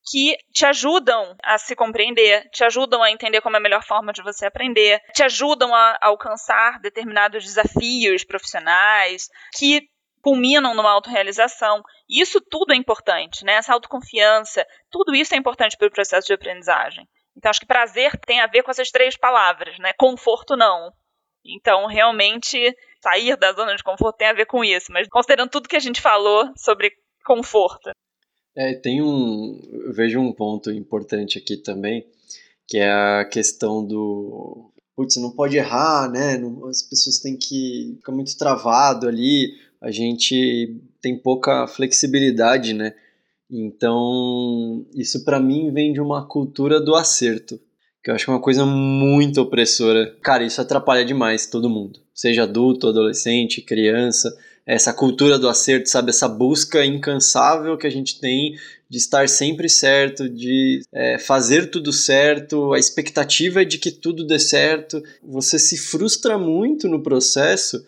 que 0.10 0.36
te 0.51 0.65
ajudam 0.65 1.36
a 1.43 1.57
se 1.57 1.75
compreender, 1.75 2.49
te 2.49 2.63
ajudam 2.63 3.03
a 3.03 3.12
entender 3.12 3.41
como 3.41 3.55
é 3.55 3.60
a 3.60 3.62
melhor 3.62 3.84
forma 3.84 4.12
de 4.12 4.23
você 4.23 4.45
aprender, 4.45 4.99
te 5.13 5.23
ajudam 5.23 5.73
a 5.73 5.97
alcançar 6.01 6.79
determinados 6.79 7.43
desafios 7.43 8.23
profissionais, 8.23 9.29
que 9.57 9.88
culminam 10.21 10.73
numa 10.73 10.91
autorrealização. 10.91 11.84
Isso 12.10 12.41
tudo 12.41 12.73
é 12.73 12.75
importante, 12.75 13.43
né? 13.43 13.53
Essa 13.53 13.73
autoconfiança, 13.73 14.65
tudo 14.89 15.15
isso 15.15 15.34
é 15.34 15.38
importante 15.38 15.77
para 15.77 15.88
o 15.88 15.91
processo 15.91 16.27
de 16.27 16.34
aprendizagem. 16.34 17.07
Então, 17.36 17.49
acho 17.49 17.62
que 17.62 17.65
prazer 17.65 18.17
tem 18.25 18.41
a 18.41 18.47
ver 18.47 18.63
com 18.63 18.71
essas 18.71 18.89
três 18.89 19.17
palavras, 19.17 19.77
né? 19.79 19.93
Conforto 19.97 20.55
não. 20.55 20.91
Então, 21.45 21.88
realmente, 21.88 22.75
sair 23.01 23.36
da 23.38 23.54
zona 23.54 23.75
de 23.75 23.84
conforto 23.84 24.17
tem 24.17 24.27
a 24.27 24.34
ver 24.34 24.45
com 24.45 24.63
isso. 24.63 24.91
Mas 24.91 25.08
considerando 25.08 25.49
tudo 25.49 25.67
que 25.67 25.75
a 25.75 25.80
gente 25.80 26.01
falou 26.01 26.51
sobre 26.56 26.91
conforto. 27.25 27.91
É, 28.56 28.73
tem 28.73 29.01
um. 29.01 29.60
Eu 29.71 29.93
vejo 29.93 30.19
um 30.19 30.34
ponto 30.34 30.71
importante 30.71 31.38
aqui 31.38 31.58
também, 31.58 32.06
que 32.67 32.77
é 32.77 32.91
a 32.91 33.25
questão 33.25 33.86
do. 33.86 34.71
Putz, 34.95 35.15
não 35.17 35.32
pode 35.32 35.58
errar, 35.58 36.10
né? 36.12 36.39
As 36.69 36.82
pessoas 36.82 37.19
têm 37.19 37.38
que 37.38 37.95
ficar 37.97 38.12
muito 38.12 38.38
travado 38.38 39.08
ali. 39.08 39.54
A 39.80 39.89
gente 39.89 40.80
tem 41.01 41.17
pouca 41.17 41.65
flexibilidade, 41.65 42.73
né? 42.73 42.93
Então, 43.49 44.86
isso 44.93 45.25
para 45.25 45.39
mim 45.39 45.71
vem 45.71 45.91
de 45.91 45.99
uma 45.99 46.25
cultura 46.25 46.80
do 46.80 46.95
acerto, 46.95 47.60
que 48.03 48.09
eu 48.09 48.15
acho 48.15 48.29
é 48.29 48.33
uma 48.33 48.41
coisa 48.41 48.65
muito 48.65 49.41
opressora. 49.41 50.15
Cara, 50.21 50.43
isso 50.43 50.59
atrapalha 50.59 51.05
demais 51.05 51.45
todo 51.45 51.69
mundo, 51.69 51.99
seja 52.13 52.43
adulto, 52.43 52.87
adolescente, 52.87 53.61
criança. 53.61 54.35
Essa 54.65 54.93
cultura 54.93 55.39
do 55.39 55.49
acerto, 55.49 55.89
sabe? 55.89 56.09
Essa 56.11 56.27
busca 56.27 56.85
incansável 56.85 57.77
que 57.77 57.87
a 57.87 57.89
gente 57.89 58.19
tem 58.19 58.55
de 58.89 58.97
estar 58.97 59.27
sempre 59.27 59.67
certo, 59.67 60.29
de 60.29 60.81
é, 60.93 61.17
fazer 61.17 61.71
tudo 61.71 61.91
certo, 61.91 62.73
a 62.73 62.79
expectativa 62.79 63.61
é 63.61 63.65
de 63.65 63.77
que 63.77 63.89
tudo 63.89 64.25
dê 64.25 64.37
certo. 64.37 65.01
Você 65.23 65.57
se 65.57 65.77
frustra 65.77 66.37
muito 66.37 66.87
no 66.87 67.01
processo 67.01 67.83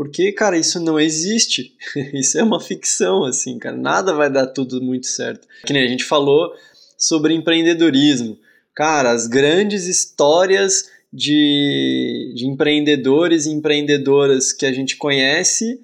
porque, 0.00 0.32
cara, 0.32 0.56
isso 0.56 0.80
não 0.80 0.98
existe. 0.98 1.74
isso 2.14 2.38
é 2.38 2.42
uma 2.42 2.58
ficção, 2.58 3.22
assim, 3.22 3.58
cara. 3.58 3.76
Nada 3.76 4.14
vai 4.14 4.30
dar 4.30 4.46
tudo 4.46 4.80
muito 4.80 5.06
certo. 5.06 5.46
Que 5.66 5.74
nem 5.74 5.84
a 5.84 5.88
gente 5.88 6.04
falou 6.04 6.54
sobre 6.96 7.34
empreendedorismo. 7.34 8.38
Cara, 8.74 9.10
as 9.10 9.26
grandes 9.26 9.86
histórias 9.86 10.88
de, 11.12 12.32
de 12.36 12.46
empreendedores 12.46 13.46
e 13.46 13.50
empreendedoras 13.50 14.52
que 14.52 14.64
a 14.64 14.72
gente 14.72 14.96
conhece, 14.96 15.80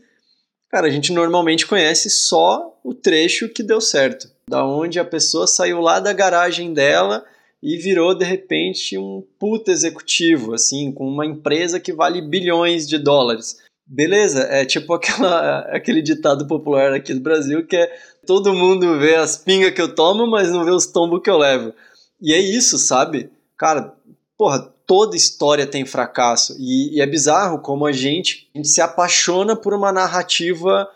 cara, 0.70 0.86
a 0.86 0.90
gente 0.90 1.12
normalmente 1.12 1.66
conhece 1.66 2.08
só 2.08 2.78
o 2.84 2.94
trecho 2.94 3.48
que 3.48 3.62
deu 3.62 3.80
certo. 3.80 4.30
Da 4.48 4.64
onde 4.64 5.00
a 5.00 5.04
pessoa 5.04 5.46
saiu 5.46 5.80
lá 5.80 5.98
da 5.98 6.12
garagem 6.12 6.72
dela 6.72 7.24
e 7.62 7.76
virou 7.76 8.14
de 8.14 8.24
repente 8.24 8.96
um 8.96 9.24
puta 9.38 9.72
executivo, 9.72 10.54
assim, 10.54 10.92
com 10.92 11.08
uma 11.08 11.26
empresa 11.26 11.80
que 11.80 11.92
vale 11.92 12.22
bilhões 12.22 12.86
de 12.86 12.98
dólares. 12.98 13.56
Beleza, 13.84 14.42
é 14.44 14.64
tipo 14.64 14.94
aquela, 14.94 15.60
aquele 15.74 16.00
ditado 16.00 16.46
popular 16.46 16.92
aqui 16.92 17.12
do 17.12 17.20
Brasil 17.20 17.66
que 17.66 17.76
é 17.76 17.92
todo 18.24 18.54
mundo 18.54 18.98
vê 18.98 19.16
as 19.16 19.36
pingas 19.36 19.72
que 19.72 19.80
eu 19.80 19.94
tomo, 19.94 20.26
mas 20.26 20.50
não 20.50 20.64
vê 20.64 20.70
os 20.70 20.86
tombos 20.86 21.20
que 21.22 21.30
eu 21.30 21.38
levo. 21.38 21.72
E 22.20 22.32
é 22.32 22.38
isso, 22.38 22.78
sabe? 22.78 23.30
Cara, 23.56 23.94
porra, 24.36 24.72
toda 24.86 25.16
história 25.16 25.66
tem 25.66 25.84
fracasso. 25.84 26.56
E, 26.58 26.96
e 26.96 27.00
é 27.00 27.06
bizarro 27.06 27.60
como 27.60 27.86
a 27.86 27.92
gente, 27.92 28.48
a 28.54 28.58
gente 28.58 28.68
se 28.68 28.80
apaixona 28.80 29.56
por 29.56 29.74
uma 29.74 29.92
narrativa 29.92 30.88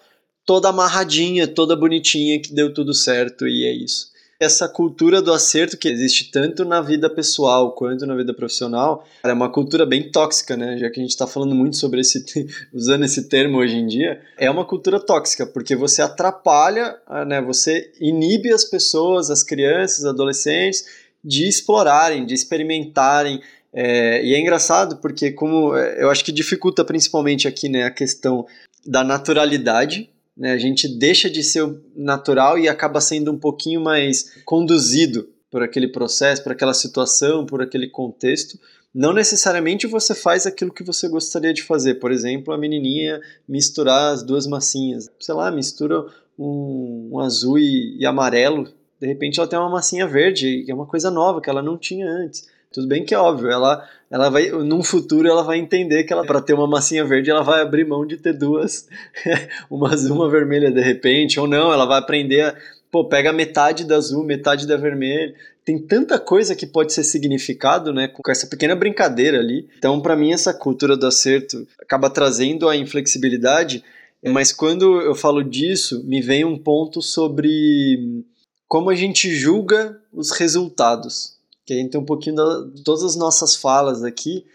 toda 0.45 0.69
amarradinha, 0.69 1.47
toda 1.47 1.77
bonitinha, 1.77 2.41
que 2.41 2.53
deu 2.53 2.73
tudo 2.73 2.95
certo 2.95 3.47
e 3.47 3.65
é 3.65 3.73
isso 3.73 4.11
essa 4.41 4.67
cultura 4.67 5.21
do 5.21 5.35
acerto 5.35 5.77
que 5.77 5.87
existe 5.87 6.31
tanto 6.31 6.65
na 6.65 6.81
vida 6.81 7.11
pessoal 7.11 7.73
quanto 7.73 8.07
na 8.07 8.17
vida 8.17 8.33
profissional 8.33 9.07
é 9.23 9.31
uma 9.35 9.53
cultura 9.53 9.85
bem 9.85 10.11
tóxica, 10.11 10.57
né? 10.57 10.79
Já 10.79 10.89
que 10.89 10.99
a 10.99 11.03
gente 11.03 11.11
está 11.11 11.27
falando 11.27 11.55
muito 11.55 11.77
sobre 11.77 12.01
esse, 12.01 12.25
usando 12.73 13.05
esse 13.05 13.29
termo 13.29 13.59
hoje 13.59 13.77
em 13.77 13.87
dia, 13.87 14.19
é 14.39 14.51
uma 14.51 14.65
cultura 14.65 14.99
tóxica 14.99 15.47
porque 15.47 15.77
você 15.77 16.01
atrapalha, 16.01 16.97
né? 17.27 17.43
Você 17.43 17.93
inibe 18.01 18.51
as 18.51 18.65
pessoas, 18.65 19.31
as 19.31 19.43
crianças, 19.43 20.07
adolescentes 20.07 20.87
de 21.25 21.49
explorarem, 21.49 22.25
de 22.25 22.35
experimentarem. 22.35 23.41
É, 23.73 24.25
e 24.25 24.35
é 24.35 24.41
engraçado 24.41 24.97
porque 24.97 25.31
como 25.31 25.77
é, 25.77 26.03
eu 26.03 26.11
acho 26.11 26.25
que 26.25 26.33
dificulta 26.33 26.85
principalmente 26.85 27.47
aqui, 27.47 27.69
né, 27.69 27.85
a 27.85 27.91
questão 27.91 28.47
da 28.87 29.05
naturalidade 29.05 30.11
né? 30.41 30.53
A 30.53 30.59
gente 30.59 30.89
deixa 30.89 31.29
de 31.29 31.43
ser 31.43 31.71
natural 31.95 32.59
e 32.59 32.67
acaba 32.67 32.99
sendo 32.99 33.31
um 33.31 33.39
pouquinho 33.39 33.79
mais 33.79 34.43
conduzido 34.47 35.29
por 35.51 35.63
aquele 35.63 35.89
processo, 35.89 36.43
por 36.43 36.53
aquela 36.53 36.73
situação, 36.73 37.45
por 37.45 37.61
aquele 37.61 37.89
contexto. 37.89 38.59
Não 38.95 39.13
necessariamente 39.13 39.87
você 39.87 40.15
faz 40.15 40.47
aquilo 40.47 40.73
que 40.73 40.83
você 40.83 41.09
gostaria 41.09 41.53
de 41.53 41.63
fazer. 41.63 41.97
Por 41.97 42.11
exemplo, 42.11 42.55
a 42.55 42.59
menininha 42.59 43.21
misturar 43.47 44.15
as 44.15 44.23
duas 44.23 44.47
massinhas. 44.47 45.11
Sei 45.21 45.35
lá, 45.35 45.51
mistura 45.51 46.07
um, 46.39 47.11
um 47.13 47.21
azul 47.21 47.59
e, 47.59 47.99
e 48.01 48.07
amarelo. 48.07 48.73
De 49.01 49.07
repente 49.07 49.41
ela 49.41 49.49
tem 49.49 49.59
uma 49.59 49.71
massinha 49.71 50.07
verde, 50.07 50.63
que 50.65 50.71
é 50.71 50.75
uma 50.75 50.87
coisa 50.87 51.11
nova 51.11 51.41
que 51.41 51.49
ela 51.49 51.63
não 51.63 51.79
tinha 51.79 52.07
antes. 52.07 52.47
Tudo 52.73 52.87
bem 52.87 53.05
que 53.05 53.13
é 53.13 53.19
óbvio, 53.19 53.51
ela, 53.51 53.85
ela 54.09 54.29
vai, 54.29 54.49
num 54.51 54.83
futuro 54.83 55.27
ela 55.27 55.43
vai 55.43 55.59
entender 55.59 56.05
que 56.05 56.13
ela 56.13 56.25
para 56.25 56.41
ter 56.41 56.53
uma 56.53 56.69
massinha 56.69 57.05
verde 57.05 57.29
ela 57.29 57.43
vai 57.43 57.63
abrir 57.63 57.85
mão 57.85 58.07
de 58.07 58.17
ter 58.17 58.33
duas, 58.33 58.87
uma 59.69 59.93
azul, 59.93 60.15
uma 60.15 60.31
vermelha 60.31 60.71
de 60.71 60.81
repente, 60.81 61.41
ou 61.41 61.49
não, 61.49 61.73
ela 61.73 61.85
vai 61.85 61.99
aprender 61.99 62.43
a, 62.43 62.55
pô, 62.91 63.05
pega 63.07 63.33
metade 63.33 63.85
da 63.85 63.97
azul, 63.97 64.23
metade 64.23 64.69
da 64.69 64.77
vermelha. 64.77 65.35
Tem 65.65 65.79
tanta 65.79 66.19
coisa 66.19 66.55
que 66.55 66.67
pode 66.67 66.93
ser 66.93 67.03
significado, 67.03 67.93
né, 67.93 68.07
com 68.07 68.31
essa 68.31 68.47
pequena 68.47 68.77
brincadeira 68.77 69.39
ali. 69.39 69.69
Então, 69.77 70.01
para 70.01 70.17
mim 70.17 70.33
essa 70.33 70.55
cultura 70.55 70.97
do 70.97 71.07
acerto 71.07 71.67
acaba 71.81 72.09
trazendo 72.09 72.69
a 72.69 72.77
inflexibilidade, 72.77 73.83
mas 74.29 74.53
quando 74.53 75.01
eu 75.01 75.15
falo 75.15 75.43
disso, 75.43 76.05
me 76.07 76.21
vem 76.21 76.45
um 76.45 76.59
ponto 76.59 77.03
sobre 77.03 78.25
como 78.71 78.89
a 78.89 78.95
gente 78.95 79.35
julga 79.35 80.01
os 80.13 80.31
resultados 80.31 81.37
que 81.67 81.73
a 81.73 81.77
gente 81.77 81.91
tem 81.91 82.01
um 82.01 82.05
pouquinho 82.05 82.37
de 82.73 82.85
todas 82.85 83.03
as 83.03 83.17
nossas 83.17 83.57
falas 83.57 84.05
aqui, 84.05 84.47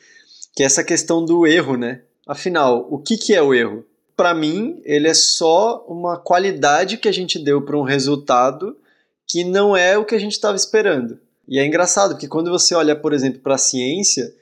que 0.56 0.64
é 0.64 0.66
essa 0.66 0.86
questão 0.86 1.24
do 1.24 1.46
erro, 1.46 1.76
né? 1.76 2.02
Afinal, 2.26 2.88
o 2.90 2.98
que, 2.98 3.18
que 3.18 3.34
é 3.34 3.42
o 3.42 3.54
erro? 3.54 3.86
Para 4.16 4.34
mim, 4.34 4.82
ele 4.86 5.10
é 5.10 5.14
só 5.14 5.86
uma 5.86 6.18
qualidade 6.18 6.96
que 6.96 7.10
a 7.10 7.12
gente 7.12 7.38
deu 7.38 7.62
para 7.62 7.78
um 7.78 7.84
resultado 7.84 8.78
que 9.28 9.44
não 9.44 9.76
é 9.76 9.98
o 9.98 10.06
que 10.06 10.16
a 10.16 10.20
gente 10.20 10.32
estava 10.32 10.56
esperando. 10.56 11.20
E 11.46 11.60
é 11.60 11.66
engraçado, 11.66 12.12
porque 12.12 12.30
quando 12.30 12.50
você 12.50 12.74
olha, 12.74 12.96
por 12.96 13.12
exemplo, 13.12 13.42
para 13.42 13.56
a 13.56 13.58
ciência, 13.58 14.34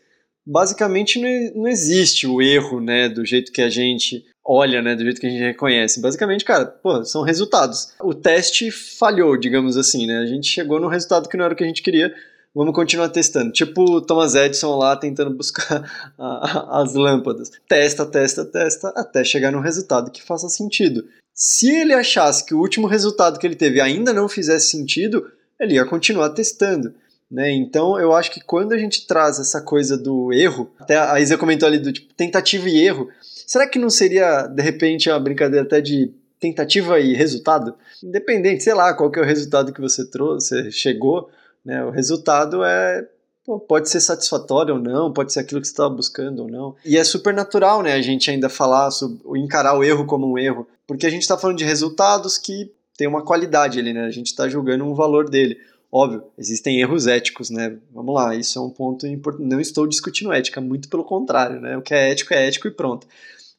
basicamente 0.46 1.20
não, 1.56 1.68
existe 1.68 2.28
o 2.28 2.44
erro, 2.44 2.80
né, 2.80 3.10
do 3.10 3.26
jeito 3.26 3.52
que 3.52 3.62
a 3.62 3.72
gente 3.72 4.24
olha, 4.46 4.82
né, 4.82 4.96
do 4.96 5.04
jeito 5.04 5.22
que 5.22 5.28
a 5.28 5.30
gente 5.30 5.42
reconhece. 5.42 6.02
Basicamente, 6.02 6.44
cara, 6.44 6.66
pô, 6.66 7.04
são 7.04 7.24
resultados. 7.24 7.94
O 8.02 8.14
teste 8.14 8.70
falhou, 8.72 9.38
digamos 9.38 9.78
assim, 9.78 10.06
né? 10.06 10.18
A 10.18 10.26
gente 10.26 10.48
chegou 10.48 10.80
no 10.80 10.88
resultado 10.88 11.30
que 11.30 11.38
não 11.38 11.46
era 11.46 11.54
o 11.54 11.58
que 11.58 11.64
a 11.64 11.68
gente 11.68 11.82
queria, 11.82 12.14
vamos 12.54 12.76
continuar 12.76 13.10
testando. 13.10 13.52
Tipo 13.52 14.02
Thomas 14.02 14.36
Edison 14.36 14.76
lá 14.76 14.96
tentando 14.96 15.36
buscar 15.36 15.90
a, 16.18 16.82
as 16.82 16.94
lâmpadas. 16.94 17.52
Testa, 17.68 18.06
testa, 18.06 18.46
testa, 18.46 18.90
até 18.96 19.24
chegar 19.24 19.52
num 19.52 19.62
resultado 19.62 20.12
que 20.12 20.22
faça 20.22 20.50
sentido. 20.50 21.06
Se 21.34 21.70
ele 21.70 21.94
achasse 21.94 22.46
que 22.46 22.54
o 22.54 22.60
último 22.60 22.86
resultado 22.86 23.40
que 23.40 23.48
ele 23.48 23.56
teve 23.56 23.82
ainda 23.82 24.14
não 24.14 24.30
fizesse 24.30 24.70
sentido, 24.70 25.32
ele 25.60 25.76
ia 25.76 25.86
continuar 25.86 26.30
testando. 26.30 26.94
Né? 27.34 27.52
Então 27.52 28.00
eu 28.00 28.14
acho 28.14 28.30
que 28.30 28.40
quando 28.40 28.74
a 28.74 28.78
gente 28.78 29.08
traz 29.08 29.40
essa 29.40 29.60
coisa 29.60 29.98
do 29.98 30.32
erro, 30.32 30.70
até 30.80 31.00
a 31.00 31.20
Isa 31.20 31.36
comentou 31.36 31.68
ali 31.68 31.80
do 31.80 31.92
tipo, 31.92 32.14
tentativa 32.14 32.70
e 32.70 32.80
erro, 32.86 33.10
será 33.48 33.68
que 33.68 33.80
não 33.80 33.90
seria 33.90 34.46
de 34.46 34.62
repente 34.62 35.10
uma 35.10 35.20
brincadeira 35.20 35.66
até 35.66 35.82
de 35.82 36.14
tentativa 36.40 37.00
e 37.00 37.16
resultado? 37.16 37.74
Independente, 38.04 38.64
sei 38.64 38.76
lá, 38.76 38.94
qual 38.94 39.10
que 39.10 39.18
é 39.18 39.24
o 39.24 39.26
resultado 39.26 39.74
que 39.74 39.82
você 39.82 40.06
trouxe, 40.06 40.72
chegou, 40.72 41.28
né? 41.66 41.84
O 41.84 41.90
resultado 41.90 42.64
é 42.64 43.04
pô, 43.44 43.60
pode 43.60 43.90
ser 43.90 44.00
satisfatório 44.00 44.76
ou 44.76 44.80
não, 44.80 45.12
pode 45.12 45.34
ser 45.34 45.40
aquilo 45.40 45.60
que 45.60 45.66
você 45.66 45.74
estava 45.74 45.90
buscando 45.90 46.44
ou 46.44 46.48
não. 46.48 46.76
E 46.86 47.00
é 47.00 47.04
super 47.04 47.34
natural, 47.34 47.82
né, 47.82 47.94
a 47.94 48.02
gente 48.04 48.30
ainda 48.30 48.48
falar 48.48 48.92
sobre 48.92 49.40
encarar 49.40 49.76
o 49.76 49.84
erro 49.84 50.06
como 50.06 50.32
um 50.32 50.38
erro, 50.38 50.68
porque 50.86 51.08
a 51.08 51.10
gente 51.10 51.24
está 51.24 51.36
falando 51.36 51.58
de 51.58 51.66
resultados 51.66 52.38
que 52.38 52.72
tem 52.96 53.08
uma 53.08 53.24
qualidade 53.24 53.80
ali, 53.80 53.92
né? 53.92 54.06
A 54.06 54.12
gente 54.12 54.28
está 54.28 54.48
julgando 54.48 54.86
um 54.86 54.94
valor 54.94 55.28
dele. 55.28 55.58
Óbvio, 55.96 56.24
existem 56.40 56.82
erros 56.82 57.06
éticos, 57.06 57.52
né? 57.52 57.78
Vamos 57.94 58.16
lá, 58.16 58.36
isso 58.36 58.58
é 58.58 58.62
um 58.64 58.70
ponto 58.72 59.06
importante. 59.06 59.48
Não 59.48 59.60
estou 59.60 59.86
discutindo 59.86 60.34
ética, 60.34 60.60
muito 60.60 60.90
pelo 60.90 61.04
contrário, 61.04 61.62
né? 61.62 61.78
O 61.78 61.84
que 61.84 61.94
é 61.94 62.10
ético 62.10 62.34
é 62.34 62.48
ético 62.48 62.68
e 62.68 62.72
pronto. 62.72 63.06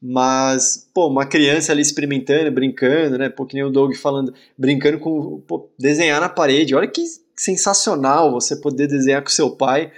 Mas, 0.03 0.91
pô, 0.93 1.07
uma 1.07 1.25
criança 1.25 1.71
ali 1.71 1.81
experimentando, 1.81 2.51
brincando, 2.51 3.17
né? 3.17 3.29
Pô, 3.29 3.47
que 3.47 3.55
nem 3.55 3.63
o 3.63 3.71
Doug 3.71 3.95
falando, 3.95 4.35
brincando 4.59 4.99
com. 4.99 5.41
Pô, 5.47 5.71
desenhar 5.79 6.21
na 6.21 6.29
parede. 6.29 6.75
Olha 6.75 6.89
que 6.89 7.05
sensacional 7.37 8.33
você 8.33 8.57
poder 8.57 8.89
desenhar 8.89 9.23
com 9.23 9.31
seu 9.31 9.53
pai, 9.53 9.93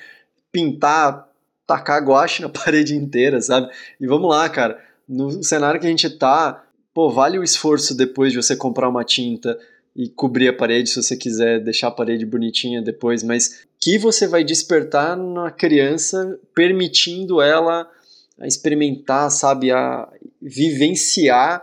pintar, 0.53 1.27
tacar 1.67 2.05
guache 2.05 2.43
na 2.43 2.51
parede 2.53 2.95
inteira, 2.95 3.41
sabe? 3.41 3.73
E 3.99 4.07
vamos 4.07 4.29
lá, 4.29 4.47
cara, 4.51 4.79
no 5.09 5.43
cenário 5.43 5.81
que 5.81 5.87
a 5.87 5.91
gente 5.91 6.11
tá, 6.11 6.63
pô, 6.93 7.09
vale 7.09 7.39
o 7.39 7.43
esforço 7.43 7.97
depois 7.97 8.31
de 8.31 8.37
você 8.37 8.55
comprar 8.55 8.91
uma 8.91 9.05
tinta 9.05 9.59
e 9.97 10.09
cobrir 10.11 10.49
a 10.49 10.53
parede 10.53 10.91
se 10.91 11.03
você 11.03 11.17
quiser 11.17 11.59
deixar 11.59 11.89
a 11.89 11.91
parede 11.91 12.27
bonitinha 12.27 12.83
depois, 12.83 13.23
mas 13.23 13.67
que 13.81 13.97
você 13.99 14.27
vai 14.27 14.45
despertar 14.45 15.17
na 15.17 15.51
criança 15.51 16.39
permitindo 16.55 17.41
ela 17.41 17.91
experimentar, 18.45 19.31
sabe, 19.31 19.71
a 19.71 20.07
vivenciar 20.43 21.63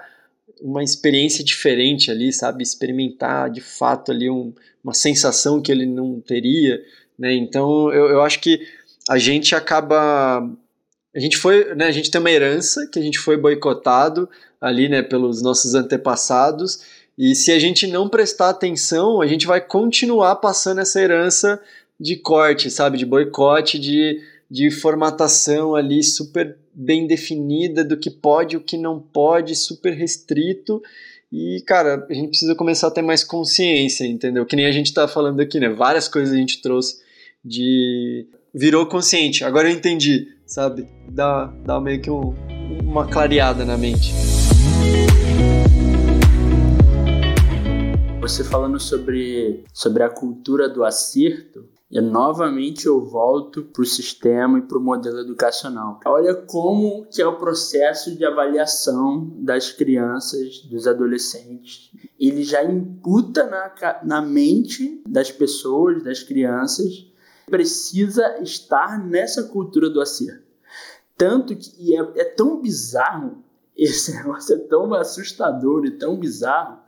uma 0.59 0.83
experiência 0.83 1.43
diferente 1.43 2.09
ali, 2.09 2.33
sabe? 2.33 2.63
Experimentar 2.63 3.51
de 3.51 3.61
fato 3.61 4.11
ali 4.11 4.29
um, 4.29 4.51
uma 4.83 4.93
sensação 4.93 5.61
que 5.61 5.71
ele 5.71 5.85
não 5.85 6.19
teria, 6.19 6.81
né? 7.19 7.35
Então 7.35 7.91
eu, 7.93 8.07
eu 8.09 8.21
acho 8.23 8.39
que 8.39 8.65
a 9.07 9.17
gente 9.17 9.53
acaba. 9.53 10.39
A 11.15 11.19
gente 11.19 11.37
foi, 11.37 11.75
né, 11.75 11.85
a 11.85 11.91
gente 11.91 12.09
tem 12.09 12.19
uma 12.19 12.31
herança 12.31 12.87
que 12.87 12.97
a 12.97 13.01
gente 13.01 13.19
foi 13.19 13.37
boicotado 13.37 14.27
ali, 14.59 14.89
né, 14.89 15.03
pelos 15.03 15.43
nossos 15.43 15.75
antepassados, 15.75 16.79
e 17.17 17.35
se 17.35 17.51
a 17.51 17.59
gente 17.59 17.85
não 17.85 18.09
prestar 18.09 18.49
atenção, 18.49 19.21
a 19.21 19.27
gente 19.27 19.45
vai 19.45 19.61
continuar 19.61 20.35
passando 20.37 20.81
essa 20.81 20.99
herança 20.99 21.61
de 21.99 22.15
corte, 22.15 22.71
sabe, 22.71 22.97
de 22.97 23.05
boicote, 23.05 23.77
de, 23.77 24.19
de 24.49 24.71
formatação 24.71 25.75
ali 25.75 26.03
super 26.03 26.57
bem 26.73 27.05
definida 27.05 27.83
do 27.83 27.97
que 27.97 28.09
pode 28.09 28.55
e 28.55 28.57
o 28.57 28.61
que 28.61 28.77
não 28.77 28.99
pode, 28.99 29.55
super 29.55 29.93
restrito. 29.93 30.81
E, 31.31 31.63
cara, 31.65 32.05
a 32.09 32.13
gente 32.13 32.29
precisa 32.29 32.55
começar 32.55 32.87
a 32.87 32.91
ter 32.91 33.01
mais 33.01 33.23
consciência, 33.23 34.05
entendeu? 34.05 34.45
Que 34.45 34.55
nem 34.55 34.65
a 34.65 34.71
gente 34.71 34.93
tá 34.93 35.07
falando 35.07 35.39
aqui, 35.39 35.59
né? 35.59 35.69
Várias 35.69 36.07
coisas 36.07 36.33
a 36.33 36.37
gente 36.37 36.61
trouxe 36.61 37.01
de. 37.43 38.27
Virou 38.53 38.85
consciente, 38.85 39.43
agora 39.43 39.67
eu 39.67 39.75
entendi, 39.75 40.27
sabe? 40.45 40.87
Dá, 41.09 41.45
dá 41.65 41.81
meio 41.81 41.99
que 41.99 42.11
um, 42.11 42.35
uma 42.83 43.07
clareada 43.07 43.65
na 43.65 43.75
mente. 43.75 44.13
Você 48.23 48.41
falando 48.41 48.79
sobre, 48.79 49.65
sobre 49.73 50.01
a 50.01 50.09
cultura 50.09 50.69
do 50.69 50.85
acerto, 50.85 51.67
e 51.91 51.99
novamente 51.99 52.85
eu 52.85 53.03
volto 53.03 53.63
para 53.63 53.81
o 53.81 53.85
sistema 53.85 54.59
e 54.59 54.61
para 54.61 54.77
o 54.77 54.81
modelo 54.81 55.19
educacional. 55.19 55.99
Olha 56.05 56.33
como 56.33 57.05
que 57.07 57.21
é 57.21 57.27
o 57.27 57.35
processo 57.35 58.15
de 58.15 58.23
avaliação 58.23 59.29
das 59.39 59.73
crianças, 59.73 60.59
dos 60.59 60.87
adolescentes. 60.87 61.91
Ele 62.17 62.45
já 62.45 62.63
imputa 62.63 63.45
na, 63.45 63.99
na 64.05 64.21
mente 64.21 65.03
das 65.05 65.29
pessoas, 65.29 66.01
das 66.01 66.23
crianças, 66.23 67.05
precisa 67.47 68.41
estar 68.41 69.05
nessa 69.05 69.43
cultura 69.43 69.89
do 69.89 69.99
acerto. 69.99 70.47
Tanto 71.17 71.53
que 71.57 71.93
é, 71.93 71.99
é 72.21 72.23
tão 72.23 72.61
bizarro, 72.61 73.43
esse 73.75 74.15
negócio 74.15 74.55
é 74.55 74.59
tão 74.59 74.93
assustador 74.93 75.85
e 75.85 75.91
tão 75.91 76.17
bizarro, 76.17 76.79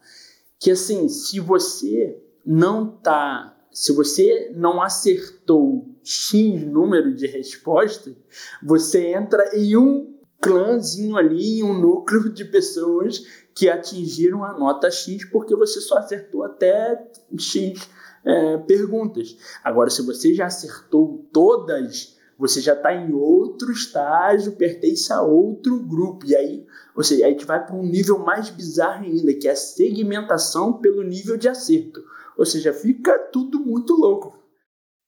que 0.60 0.72
assim, 0.72 1.08
se 1.10 1.40
você 1.40 2.22
não 2.46 2.96
está 2.96 3.56
se 3.76 3.92
você 3.92 4.54
não 4.56 4.82
acertou 4.82 5.86
X 6.02 6.66
número 6.66 7.14
de 7.14 7.28
respostas, 7.28 8.16
você 8.64 9.08
entra 9.08 9.52
em 9.54 9.76
um 9.76 10.16
clãzinho 10.40 11.18
ali, 11.18 11.60
em 11.60 11.64
um 11.64 11.78
núcleo 11.78 12.32
de 12.32 12.46
pessoas 12.46 13.26
que 13.54 13.68
atingiram 13.68 14.46
a 14.46 14.58
nota 14.58 14.90
X 14.90 15.26
porque 15.26 15.54
você 15.56 15.82
só 15.82 15.98
acertou 15.98 16.44
até 16.44 17.06
X 17.38 17.90
é, 18.24 18.58
perguntas. 18.60 19.36
Agora, 19.62 19.90
se 19.90 20.02
você 20.02 20.34
já 20.34 20.46
acertou 20.46 21.28
todas, 21.34 22.18
você 22.38 22.62
já 22.62 22.74
está 22.74 22.94
em 22.94 23.14
outro 23.14 23.72
estágio, 23.72 24.54
pertence 24.54 25.12
a 25.12 25.22
outro 25.22 25.80
grupo. 25.80 26.26
E 26.26 26.36
aí, 26.36 26.66
ou 26.96 27.04
seja, 27.04 27.26
a 27.26 27.30
gente 27.30 27.46
vai 27.46 27.64
para 27.64 27.76
um 27.76 27.84
nível 27.84 28.18
mais 28.20 28.50
bizarro 28.50 29.04
ainda, 29.04 29.34
que 29.34 29.48
é 29.48 29.52
a 29.52 29.56
segmentação 29.56 30.80
pelo 30.80 31.04
nível 31.04 31.36
de 31.36 31.50
acerto. 31.50 32.02
Ou 32.38 32.46
seja, 32.46 32.74
fica 32.74 33.20
tudo 33.32 33.60
muito 33.60 33.94
louco. 33.94 34.42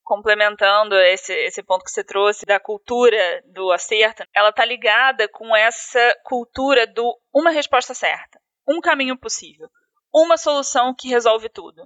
Complementando 0.04 0.96
esse, 0.96 1.34
esse 1.34 1.64
ponto 1.64 1.84
que 1.84 1.92
você 1.92 2.04
trouxe 2.04 2.46
da 2.46 2.60
cultura 2.60 3.18
do 3.46 3.72
acerto, 3.72 4.24
ela 4.36 4.50
está 4.50 4.66
ligada 4.66 5.28
com 5.30 5.56
essa 5.56 6.16
cultura 6.24 6.86
do 6.88 7.18
uma 7.34 7.52
resposta 7.52 7.94
certa, 7.94 8.40
um 8.68 8.80
caminho 8.82 9.18
possível, 9.18 9.68
uma 10.14 10.38
solução 10.38 10.94
que 10.98 11.10
resolve 11.10 11.50
tudo. 11.50 11.84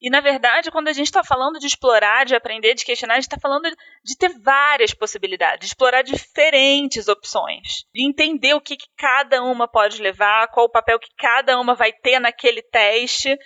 E, 0.00 0.08
na 0.08 0.20
verdade, 0.20 0.70
quando 0.70 0.88
a 0.88 0.92
gente 0.94 1.06
está 1.06 1.22
falando 1.22 1.58
de 1.58 1.66
explorar, 1.66 2.24
de 2.24 2.34
aprender, 2.34 2.74
de 2.74 2.84
questionar, 2.84 3.14
a 3.14 3.16
gente 3.16 3.26
está 3.26 3.38
falando 3.38 3.68
de 4.02 4.16
ter 4.16 4.30
várias 4.38 4.94
possibilidades, 4.94 5.60
de 5.60 5.66
explorar 5.66 6.02
diferentes 6.02 7.06
opções, 7.06 7.84
de 7.94 8.08
entender 8.08 8.54
o 8.54 8.60
que, 8.60 8.76
que, 8.76 8.86
cada 8.96 9.42
uma 9.42 9.68
pode 9.68 10.00
levar, 10.00 10.48
qual 10.48 10.66
o 10.66 10.70
papel 10.70 10.98
que 10.98 11.10
cada 11.18 11.60
uma 11.60 11.74
vai 11.74 11.92
ter 11.92 12.18
naquele 12.18 12.62
teste, 12.62 13.36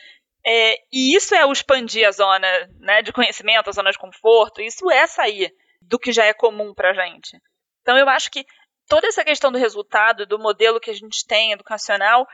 é, 0.46 0.74
e 0.92 1.16
isso 1.16 1.34
é 1.34 1.44
o 1.44 1.52
expandir 1.52 2.06
a 2.06 2.12
zona 2.12 2.46
né, 2.78 3.02
de 3.02 3.12
conhecimento, 3.12 3.68
a 3.68 3.72
zona 3.72 3.90
de 3.90 3.98
conforto, 3.98 4.60
isso 4.60 4.88
é 4.90 5.06
sair 5.06 5.52
do 5.80 5.98
que 5.98 6.12
já 6.12 6.24
é 6.24 6.34
comum 6.34 6.72
para 6.72 6.90
a 6.90 6.94
gente. 6.94 7.36
Então 7.80 7.98
eu 7.98 8.08
acho 8.08 8.30
que 8.30 8.44
toda 8.88 9.08
essa 9.08 9.24
questão 9.24 9.50
do 9.50 9.58
resultado, 9.58 10.26
do 10.26 10.38
modelo 10.38 10.80
que 10.80 10.90
a 10.90 10.94
gente 10.94 11.26
tem 11.26 11.52
educacional 11.52 12.26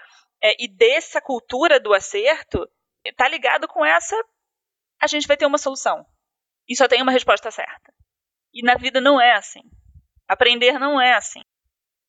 é, 0.43 0.55
e 0.59 0.69
dessa 0.69 1.21
cultura 1.21 1.81
do 1.81 1.95
acerto, 1.95 2.69
está 3.05 3.29
ligado 3.29 3.67
com 3.69 3.85
essa. 3.85 4.17
A 5.01 5.07
gente 5.07 5.27
vai 5.27 5.37
ter 5.37 5.47
uma 5.47 5.59
solução. 5.59 6.05
E 6.69 6.77
só 6.77 6.87
tem 6.87 7.03
uma 7.03 7.13
resposta 7.13 7.51
certa. 7.51 7.93
E 8.53 8.63
na 8.63 8.75
vida 8.75 9.01
não 9.01 9.21
é 9.21 9.33
assim. 9.33 9.63
Aprender 10.29 10.79
não 10.79 11.01
é 11.01 11.15
assim. 11.15 11.41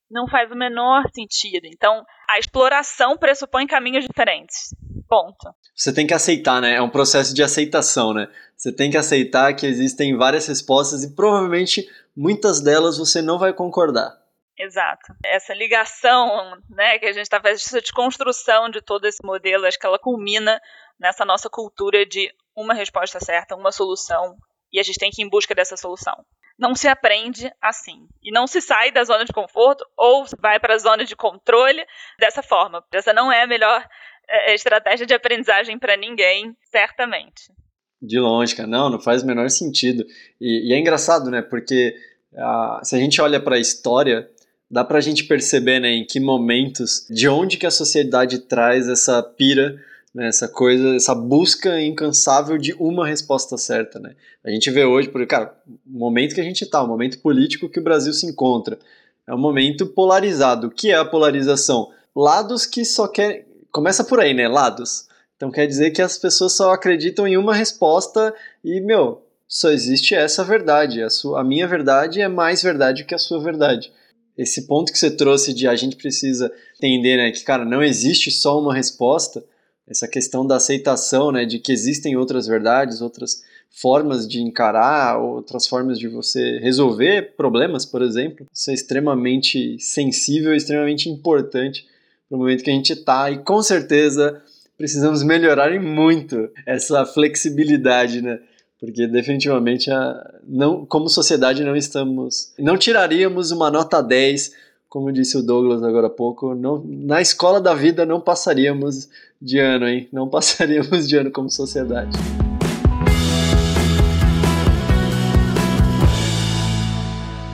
Não 0.10 0.28
faz 0.28 0.52
o 0.52 0.56
menor 0.56 1.10
sentido. 1.14 1.66
Então, 1.66 2.06
a 2.30 2.38
exploração 2.38 3.18
pressupõe 3.18 3.66
caminhos 3.66 4.06
diferentes. 4.06 4.76
Ponto. 5.08 5.56
Você 5.76 5.94
tem 5.94 6.06
que 6.06 6.14
aceitar, 6.14 6.62
né? 6.62 6.76
É 6.76 6.82
um 6.82 6.90
processo 6.90 7.34
de 7.34 7.42
aceitação, 7.42 8.14
né? 8.14 8.28
Você 8.56 8.72
tem 8.72 8.92
que 8.92 8.98
aceitar 8.98 9.54
que 9.56 9.66
existem 9.66 10.16
várias 10.16 10.48
respostas 10.48 11.04
e 11.04 11.16
provavelmente 11.16 11.90
muitas 12.16 12.62
delas 12.62 12.98
você 12.98 13.22
não 13.22 13.40
vai 13.40 13.54
concordar. 13.54 14.21
Exato. 14.62 15.14
Essa 15.26 15.56
ligação, 15.56 16.56
né, 16.70 17.00
que 17.00 17.06
a 17.06 17.12
gente 17.12 17.24
está 17.24 17.42
fazendo, 17.42 17.58
essa 17.58 17.82
desconstrução 17.82 18.70
de 18.70 18.80
todo 18.80 19.06
esse 19.08 19.26
modelo, 19.26 19.66
acho 19.66 19.80
que 19.80 19.86
ela 19.88 19.98
culmina 19.98 20.62
nessa 21.00 21.26
nossa 21.26 21.50
cultura 21.50 22.06
de 22.06 22.32
uma 22.56 22.76
resposta 22.76 23.20
certa, 23.20 23.56
uma 23.56 23.72
solução, 23.72 24.38
e 24.72 24.80
a 24.80 24.84
gente 24.84 25.00
tem 25.00 25.10
que 25.10 25.22
ir 25.22 25.26
em 25.26 25.30
busca 25.30 25.56
dessa 25.56 25.76
solução. 25.76 26.14
Não 26.60 26.76
se 26.76 26.88
aprende 26.88 27.52
assim. 27.60 28.08
E 28.22 28.32
não 28.32 28.46
se 28.46 28.62
sai 28.62 28.92
da 28.92 29.04
zona 29.04 29.26
de 29.26 29.34
conforto 29.34 29.84
ou 29.98 30.26
vai 30.40 30.60
para 30.60 30.76
a 30.76 30.78
zona 30.78 31.04
de 31.04 31.16
controle 31.16 31.84
dessa 32.20 32.44
forma. 32.44 32.86
Essa 32.94 33.12
não 33.12 33.32
é 33.32 33.42
a 33.42 33.48
melhor 33.48 33.84
é, 34.30 34.52
é 34.52 34.54
estratégia 34.54 35.08
de 35.08 35.14
aprendizagem 35.16 35.80
para 35.80 35.98
ninguém, 35.98 36.56
certamente. 36.70 37.52
De 38.00 38.20
longe, 38.20 38.56
cara. 38.56 38.68
Não, 38.68 38.92
não 38.92 39.00
faz 39.00 39.24
o 39.24 39.26
menor 39.26 39.50
sentido. 39.50 40.06
E, 40.40 40.70
e 40.70 40.74
é 40.74 40.78
engraçado, 40.78 41.32
né? 41.32 41.42
Porque 41.42 41.96
uh, 42.34 42.86
se 42.86 42.96
a 42.96 43.00
gente 43.00 43.20
olha 43.20 43.40
para 43.40 43.56
a 43.56 43.60
história, 43.60 44.30
dá 44.72 44.84
para 44.86 44.98
a 44.98 45.02
gente 45.02 45.26
perceber 45.26 45.80
né, 45.80 45.90
em 45.90 46.06
que 46.06 46.20
momentos, 46.20 47.06
de 47.10 47.28
onde 47.28 47.58
que 47.58 47.66
a 47.66 47.72
sociedade 47.72 48.40
traz 48.40 48.88
essa 48.88 49.22
pira, 49.22 49.78
né, 50.16 50.28
essa 50.28 50.48
coisa, 50.48 50.96
essa 50.96 51.14
busca 51.14 51.82
incansável 51.82 52.58
de 52.58 52.74
uma 52.80 53.06
resposta 53.06 53.58
certa. 53.58 54.00
Né? 54.00 54.16
A 54.44 54.50
gente 54.50 54.72
vê 54.72 54.86
hoje, 54.86 55.10
porque, 55.10 55.28
cara, 55.28 55.54
o 55.86 56.00
momento 56.00 56.34
que 56.34 56.42
a 56.42 56.44
gente 56.44 56.64
está, 56.64 56.82
o 56.82 56.88
momento 56.88 57.20
político 57.20 57.70
que 57.70 57.80
o 57.80 57.84
Brasil 57.84 58.14
se 58.14 58.26
encontra, 58.26 58.80
é 59.28 59.36
um 59.36 59.38
momento 59.38 59.86
polarizado. 59.86 60.68
O 60.68 60.72
que 60.72 60.90
é 60.90 60.96
a 60.96 61.06
polarização? 61.06 61.92
Lados 62.16 62.66
que 62.66 62.86
só 62.86 63.08
querem 63.08 63.46
começa 63.72 64.04
por 64.04 64.20
aí, 64.20 64.34
né? 64.34 64.48
Lados. 64.48 65.08
Então 65.36 65.50
quer 65.50 65.66
dizer 65.66 65.92
que 65.92 66.02
as 66.02 66.18
pessoas 66.18 66.54
só 66.54 66.72
acreditam 66.72 67.28
em 67.28 67.38
uma 67.38 67.56
resposta 67.56 68.34
e, 68.64 68.80
meu, 68.82 69.26
só 69.48 69.72
existe 69.72 70.14
essa 70.14 70.44
verdade. 70.44 71.02
A, 71.02 71.10
sua, 71.10 71.42
a 71.42 71.44
minha 71.44 71.68
verdade 71.68 72.22
é 72.22 72.28
mais 72.28 72.62
verdade 72.62 73.06
que 73.06 73.16
a 73.16 73.18
sua 73.18 73.42
verdade. 73.42 73.92
Esse 74.38 74.66
ponto 74.68 74.92
que 74.92 74.98
você 74.98 75.12
trouxe 75.12 75.54
de 75.54 75.68
a 75.68 75.76
gente 75.76 75.96
precisa 75.96 76.52
entender, 76.78 77.18
né, 77.18 77.32
que, 77.32 77.44
cara, 77.44 77.66
não 77.66 77.84
existe 77.84 78.32
só 78.32 78.60
uma 78.60 78.74
resposta, 78.74 79.44
essa 79.88 80.08
questão 80.08 80.46
da 80.46 80.56
aceitação, 80.56 81.32
né, 81.32 81.46
de 81.46 81.60
que 81.60 81.72
existem 81.72 82.16
outras 82.16 82.48
verdades, 82.48 83.02
outras 83.02 83.44
formas 83.70 84.28
de 84.28 84.42
encarar, 84.42 85.20
outras 85.20 85.68
formas 85.68 85.98
de 85.98 86.08
você 86.08 86.60
resolver 86.60 87.34
problemas, 87.36 87.86
por 87.86 88.02
exemplo. 88.02 88.46
Isso 88.54 88.70
é 88.70 88.74
extremamente 88.74 89.78
sensível, 89.80 90.54
extremamente 90.54 91.10
importante 91.10 91.86
no 92.30 92.38
momento 92.38 92.64
que 92.64 92.70
a 92.70 92.74
gente 92.74 92.94
está 92.94 93.30
e 93.32 93.40
com 93.40 93.62
certeza 93.62 94.42
precisamos 94.78 95.24
melhorar 95.24 95.80
muito 95.80 96.50
essa 96.66 97.06
flexibilidade, 97.06 98.22
né? 98.22 98.40
Porque 98.82 99.06
definitivamente 99.06 99.92
a, 99.92 100.40
não, 100.44 100.84
como 100.88 101.08
sociedade 101.08 101.64
não 101.64 101.76
estamos, 101.76 102.52
não 102.58 102.76
tiraríamos 102.76 103.52
uma 103.52 103.70
nota 103.70 104.02
10, 104.02 104.56
como 104.90 105.12
disse 105.12 105.38
o 105.38 105.44
Douglas 105.44 105.84
agora 105.84 106.08
há 106.08 106.10
pouco, 106.10 106.56
não, 106.56 106.84
na 106.84 107.22
escola 107.22 107.62
da 107.62 107.76
vida 107.76 108.08
não 108.08 108.20
passaríamos 108.20 109.08
de 109.40 109.60
ano, 109.60 109.88
hein? 109.88 110.10
Não 110.12 110.28
passaríamos 110.28 111.08
de 111.08 111.16
ano 111.16 111.32
como 111.32 111.48
sociedade. 111.48 112.18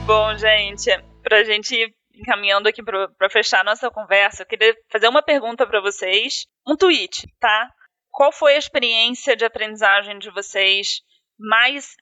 Bom, 0.06 0.34
gente, 0.38 0.90
pra 1.22 1.44
gente 1.44 1.94
encaminhando 2.14 2.70
aqui 2.70 2.82
para 2.82 3.28
fechar 3.30 3.62
nossa 3.62 3.90
conversa, 3.90 4.44
eu 4.44 4.46
queria 4.46 4.74
fazer 4.90 5.08
uma 5.08 5.22
pergunta 5.22 5.66
para 5.66 5.82
vocês. 5.82 6.46
Um 6.66 6.74
tweet, 6.74 7.28
tá? 7.38 7.70
Qual 8.10 8.32
foi 8.32 8.54
a 8.54 8.58
experiência 8.58 9.36
de 9.36 9.44
aprendizagem 9.44 10.18
de 10.18 10.30
vocês 10.30 11.02
mais 11.38 11.94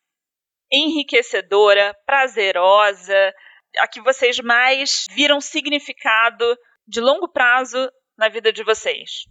enriquecedora, 0.72 1.95
prazerosa, 2.07 3.32
a 3.78 3.89
que 3.89 4.01
vocês 4.01 4.39
mais 4.41 5.07
viram 5.14 5.41
significado 5.41 6.45
de 6.87 7.01
longo 7.01 7.28
prazo 7.28 7.91
na 8.16 8.28
vida 8.28 8.53
de 8.53 8.64
vocês? 8.64 9.26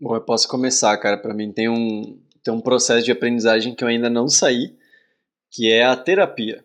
Bom, 0.00 0.16
eu 0.16 0.24
posso 0.24 0.48
começar, 0.48 0.96
cara. 0.98 1.16
Para 1.16 1.34
mim 1.34 1.52
tem 1.52 1.68
um, 1.68 2.20
tem 2.42 2.52
um 2.52 2.60
processo 2.60 3.04
de 3.04 3.12
aprendizagem 3.12 3.74
que 3.74 3.84
eu 3.84 3.88
ainda 3.88 4.10
não 4.10 4.28
saí, 4.28 4.76
que 5.50 5.70
é 5.70 5.84
a 5.84 5.96
terapia. 5.96 6.64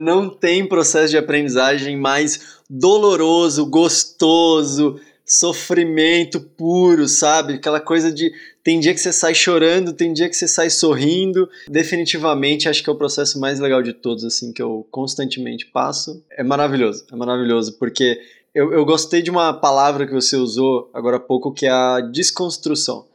Não 0.00 0.28
tem 0.28 0.68
processo 0.68 1.10
de 1.10 1.18
aprendizagem 1.18 1.96
mais 1.96 2.60
doloroso, 2.68 3.68
gostoso, 3.70 5.00
sofrimento 5.32 6.38
puro, 6.40 7.08
sabe? 7.08 7.54
Aquela 7.54 7.80
coisa 7.80 8.12
de 8.12 8.30
tem 8.62 8.78
dia 8.78 8.92
que 8.92 9.00
você 9.00 9.10
sai 9.10 9.34
chorando, 9.34 9.94
tem 9.94 10.12
dia 10.12 10.28
que 10.28 10.36
você 10.36 10.46
sai 10.46 10.68
sorrindo. 10.68 11.48
Definitivamente 11.66 12.68
acho 12.68 12.82
que 12.84 12.90
é 12.90 12.92
o 12.92 12.96
processo 12.96 13.40
mais 13.40 13.58
legal 13.58 13.82
de 13.82 13.94
todos, 13.94 14.24
assim, 14.24 14.52
que 14.52 14.60
eu 14.60 14.86
constantemente 14.90 15.64
passo. 15.66 16.22
É 16.30 16.42
maravilhoso, 16.42 17.06
é 17.10 17.16
maravilhoso, 17.16 17.78
porque 17.78 18.20
eu, 18.54 18.74
eu 18.74 18.84
gostei 18.84 19.22
de 19.22 19.30
uma 19.30 19.54
palavra 19.54 20.06
que 20.06 20.12
você 20.12 20.36
usou 20.36 20.90
agora 20.92 21.16
há 21.16 21.20
pouco, 21.20 21.50
que 21.50 21.64
é 21.64 21.70
a 21.70 22.00
desconstrução. 22.00 23.06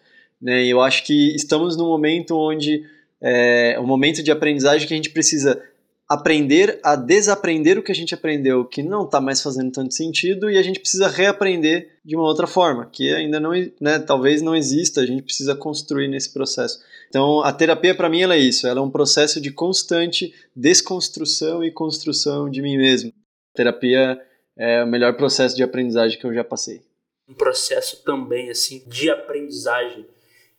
Né? 0.42 0.66
Eu 0.66 0.82
acho 0.82 1.04
que 1.04 1.36
estamos 1.36 1.78
num 1.78 1.86
momento 1.86 2.36
onde 2.36 2.84
é 3.22 3.80
um 3.80 3.86
momento 3.86 4.24
de 4.24 4.32
aprendizagem 4.32 4.88
que 4.88 4.94
a 4.94 4.98
gente 4.98 5.12
precisa 5.12 5.62
aprender 6.08 6.80
a 6.84 6.96
desaprender 6.96 7.78
o 7.78 7.84
que 7.84 7.92
a 7.92 7.96
gente 7.96 8.14
aprendeu 8.14 8.64
que 8.64 8.82
não 8.82 9.04
está 9.04 9.20
mais 9.20 9.42
fazendo 9.42 9.72
tanto 9.72 9.94
sentido 9.94 10.50
e 10.50 10.58
a 10.58 10.64
gente 10.64 10.80
precisa 10.80 11.10
reaprender 11.10 11.98
de 12.04 12.16
uma 12.16 12.24
outra 12.24 12.48
forma, 12.48 12.86
que 12.86 13.14
ainda 13.14 13.40
não, 13.40 13.52
né, 13.82 14.00
talvez 14.00 14.42
não 14.42 14.56
exista, 14.56 15.02
a 15.02 15.06
gente 15.06 15.22
precisa 15.22 15.54
construir 15.54 16.08
nesse 16.08 16.32
processo. 16.34 16.80
Então, 17.10 17.42
a 17.42 17.52
terapia 17.52 17.94
para 17.94 18.10
mim 18.10 18.22
ela 18.22 18.36
é 18.36 18.40
isso, 18.40 18.66
ela 18.68 18.80
é 18.80 18.84
um 18.84 18.90
processo 18.90 19.42
de 19.42 19.52
constante 19.52 20.34
desconstrução 20.56 21.62
e 21.62 21.72
construção 21.72 22.50
de 22.50 22.62
mim 22.62 22.78
mesmo. 22.78 23.12
A 23.54 23.58
terapia 23.58 24.22
é 24.58 24.84
o 24.84 24.88
melhor 24.88 25.18
processo 25.18 25.56
de 25.58 25.64
aprendizagem 25.64 26.18
que 26.18 26.26
eu 26.26 26.34
já 26.34 26.44
passei. 26.44 26.82
Um 27.28 27.34
processo 27.34 28.02
também 28.04 28.50
assim 28.50 28.82
de 28.88 29.10
aprendizagem 29.10 30.06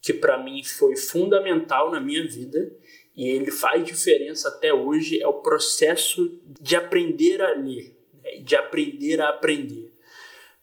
que 0.02 0.12
para 0.12 0.42
mim 0.42 0.62
foi 0.62 0.96
fundamental 0.96 1.90
na 1.90 2.00
minha 2.00 2.26
vida 2.26 2.70
e 3.18 3.28
ele 3.28 3.50
faz 3.50 3.84
diferença 3.84 4.48
até 4.48 4.72
hoje 4.72 5.20
é 5.20 5.26
o 5.26 5.42
processo 5.42 6.40
de 6.60 6.76
aprender 6.76 7.42
a 7.42 7.50
ler, 7.50 7.98
né? 8.22 8.36
de 8.40 8.54
aprender 8.54 9.20
a 9.20 9.30
aprender. 9.30 9.92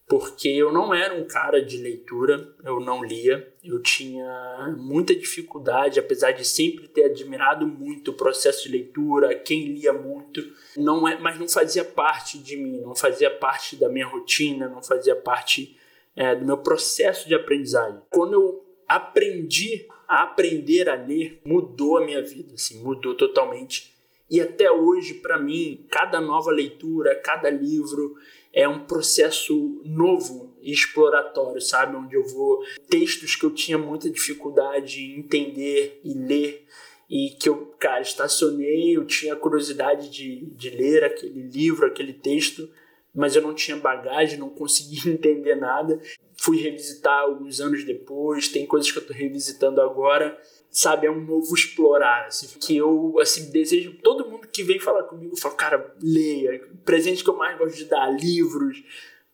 Porque 0.07 0.47
eu 0.47 0.71
não 0.71 0.93
era 0.93 1.13
um 1.13 1.27
cara 1.27 1.61
de 1.61 1.77
leitura, 1.77 2.55
eu 2.63 2.79
não 2.79 3.03
lia, 3.03 3.53
eu 3.61 3.81
tinha 3.81 4.73
muita 4.77 5.13
dificuldade, 5.13 5.99
apesar 5.99 6.31
de 6.31 6.45
sempre 6.45 6.87
ter 6.87 7.05
admirado 7.05 7.67
muito 7.67 8.11
o 8.11 8.13
processo 8.13 8.63
de 8.63 8.77
leitura, 8.77 9.35
quem 9.35 9.73
lia 9.73 9.91
muito, 9.91 10.41
não 10.77 11.05
é, 11.05 11.19
mas 11.19 11.37
não 11.37 11.49
fazia 11.49 11.83
parte 11.83 12.37
de 12.37 12.55
mim, 12.55 12.79
não 12.79 12.95
fazia 12.95 13.31
parte 13.31 13.75
da 13.75 13.89
minha 13.89 14.07
rotina, 14.07 14.69
não 14.69 14.81
fazia 14.81 15.15
parte 15.15 15.77
é, 16.15 16.33
do 16.33 16.45
meu 16.45 16.59
processo 16.59 17.27
de 17.27 17.35
aprendizagem. 17.35 17.99
Quando 18.09 18.33
eu 18.33 18.65
aprendi 18.87 19.87
a 20.07 20.23
aprender 20.23 20.89
a 20.89 20.95
ler 20.95 21.41
mudou 21.45 21.97
a 21.97 22.05
minha 22.05 22.21
vida, 22.21 22.53
assim, 22.53 22.81
mudou 22.83 23.15
totalmente. 23.15 23.93
E 24.29 24.41
até 24.41 24.71
hoje, 24.71 25.15
para 25.15 25.39
mim, 25.39 25.85
cada 25.89 26.19
nova 26.19 26.51
leitura, 26.51 27.15
cada 27.23 27.49
livro 27.49 28.15
é 28.51 28.67
um 28.67 28.79
processo 28.79 29.81
novo 29.85 30.55
e 30.61 30.71
exploratório, 30.71 31.61
sabe? 31.61 31.95
Onde 31.95 32.15
eu 32.15 32.23
vou 32.23 32.63
textos 32.89 33.35
que 33.35 33.45
eu 33.45 33.51
tinha 33.51 33.77
muita 33.77 34.09
dificuldade 34.09 35.01
em 35.01 35.19
entender 35.19 35.99
e 36.03 36.13
ler 36.13 36.65
e 37.09 37.29
que 37.31 37.47
eu, 37.47 37.75
cara, 37.77 38.01
estacionei, 38.01 38.97
eu 38.97 39.05
tinha 39.05 39.35
curiosidade 39.35 40.09
de, 40.09 40.45
de 40.47 40.69
ler 40.71 41.03
aquele 41.03 41.43
livro, 41.43 41.85
aquele 41.85 42.13
texto, 42.13 42.67
mas 43.13 43.35
eu 43.35 43.41
não 43.41 43.53
tinha 43.53 43.77
bagagem, 43.77 44.39
não 44.39 44.49
conseguia 44.49 45.05
entender 45.13 45.55
nada 45.55 45.99
fui 46.45 46.61
revisitar 46.61 47.21
alguns 47.21 47.59
anos 47.59 47.83
depois, 47.83 48.47
tem 48.47 48.67
coisas 48.67 48.91
que 48.91 48.99
eu 48.99 49.05
tô 49.07 49.13
revisitando 49.13 49.81
agora, 49.81 50.39
sabe, 50.69 51.07
é 51.07 51.11
um 51.11 51.25
novo 51.25 51.55
explorar, 51.55 52.27
assim, 52.27 52.47
que 52.59 52.77
eu, 52.77 53.17
assim, 53.19 53.49
desejo, 53.49 53.97
todo 54.03 54.29
mundo 54.29 54.47
que 54.47 54.61
vem 54.61 54.79
falar 54.79 55.03
comigo, 55.03 55.35
fala, 55.35 55.55
cara, 55.55 55.95
leia, 55.99 56.61
presente 56.85 57.23
que 57.23 57.29
eu 57.29 57.35
mais 57.35 57.57
gosto 57.57 57.75
de 57.75 57.85
dar, 57.85 58.11
livros, 58.11 58.83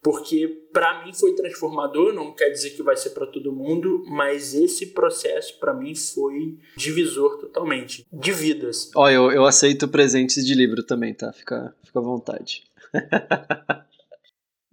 porque 0.02 0.48
para 0.72 1.04
mim 1.04 1.14
foi 1.14 1.36
transformador, 1.36 2.14
não 2.14 2.34
quer 2.34 2.50
dizer 2.50 2.72
que 2.72 2.82
vai 2.82 2.96
ser 2.96 3.10
para 3.10 3.28
todo 3.28 3.52
mundo, 3.52 4.04
mas 4.08 4.54
esse 4.54 4.88
processo 4.94 5.60
para 5.60 5.74
mim 5.74 5.94
foi 5.94 6.58
divisor 6.78 7.40
totalmente, 7.40 8.08
de 8.12 8.32
vidas. 8.32 8.90
Ó, 8.96 9.10
eu, 9.10 9.32
eu 9.32 9.46
aceito 9.46 9.88
presentes 9.88 10.46
de 10.46 10.56
livro 10.56 10.82
também, 10.82 11.14
tá? 11.14 11.34
Fica, 11.34 11.76
fica 11.84 12.00
à 12.00 12.02
vontade. 12.02 12.64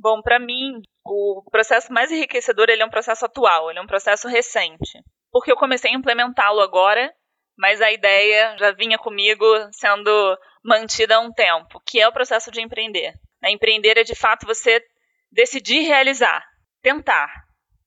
Bom, 0.00 0.22
para 0.22 0.38
mim, 0.38 0.80
o 1.08 1.42
processo 1.50 1.92
mais 1.92 2.10
enriquecedor 2.10 2.68
ele 2.68 2.82
é 2.82 2.86
um 2.86 2.90
processo 2.90 3.24
atual, 3.24 3.70
ele 3.70 3.78
é 3.78 3.82
um 3.82 3.86
processo 3.86 4.28
recente. 4.28 5.02
Porque 5.32 5.50
eu 5.50 5.56
comecei 5.56 5.90
a 5.90 5.94
implementá-lo 5.94 6.60
agora, 6.60 7.12
mas 7.56 7.80
a 7.80 7.90
ideia 7.90 8.56
já 8.58 8.72
vinha 8.72 8.98
comigo 8.98 9.44
sendo 9.72 10.38
mantida 10.62 11.16
há 11.16 11.20
um 11.20 11.32
tempo, 11.32 11.80
que 11.84 12.00
é 12.00 12.06
o 12.06 12.12
processo 12.12 12.50
de 12.50 12.60
empreender. 12.60 13.14
Né, 13.40 13.50
empreender 13.50 13.96
é 13.96 14.04
de 14.04 14.14
fato 14.14 14.46
você 14.46 14.82
decidir 15.30 15.80
realizar, 15.80 16.44
tentar. 16.82 17.30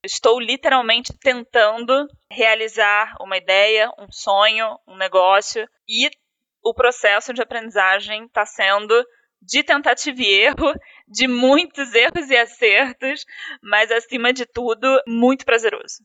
Estou 0.04 0.40
literalmente 0.40 1.14
tentando 1.20 2.08
realizar 2.30 3.16
uma 3.22 3.38
ideia, 3.38 3.92
um 4.00 4.12
sonho, 4.12 4.80
um 4.88 4.98
negócio, 4.98 5.68
e 5.88 6.10
o 6.64 6.74
processo 6.74 7.34
de 7.34 7.42
aprendizagem 7.42 8.26
está 8.26 8.46
sendo 8.46 8.94
de 9.42 9.64
tentativa 9.64 10.22
e 10.22 10.42
erro, 10.42 10.74
de 11.08 11.28
muitos 11.28 11.94
erros 11.94 12.30
e 12.30 12.38
acertos, 12.38 13.26
mas 13.62 13.92
acima 13.92 14.32
de 14.32 14.46
tudo, 14.46 14.88
muito 15.08 15.46
prazeroso. 15.46 16.04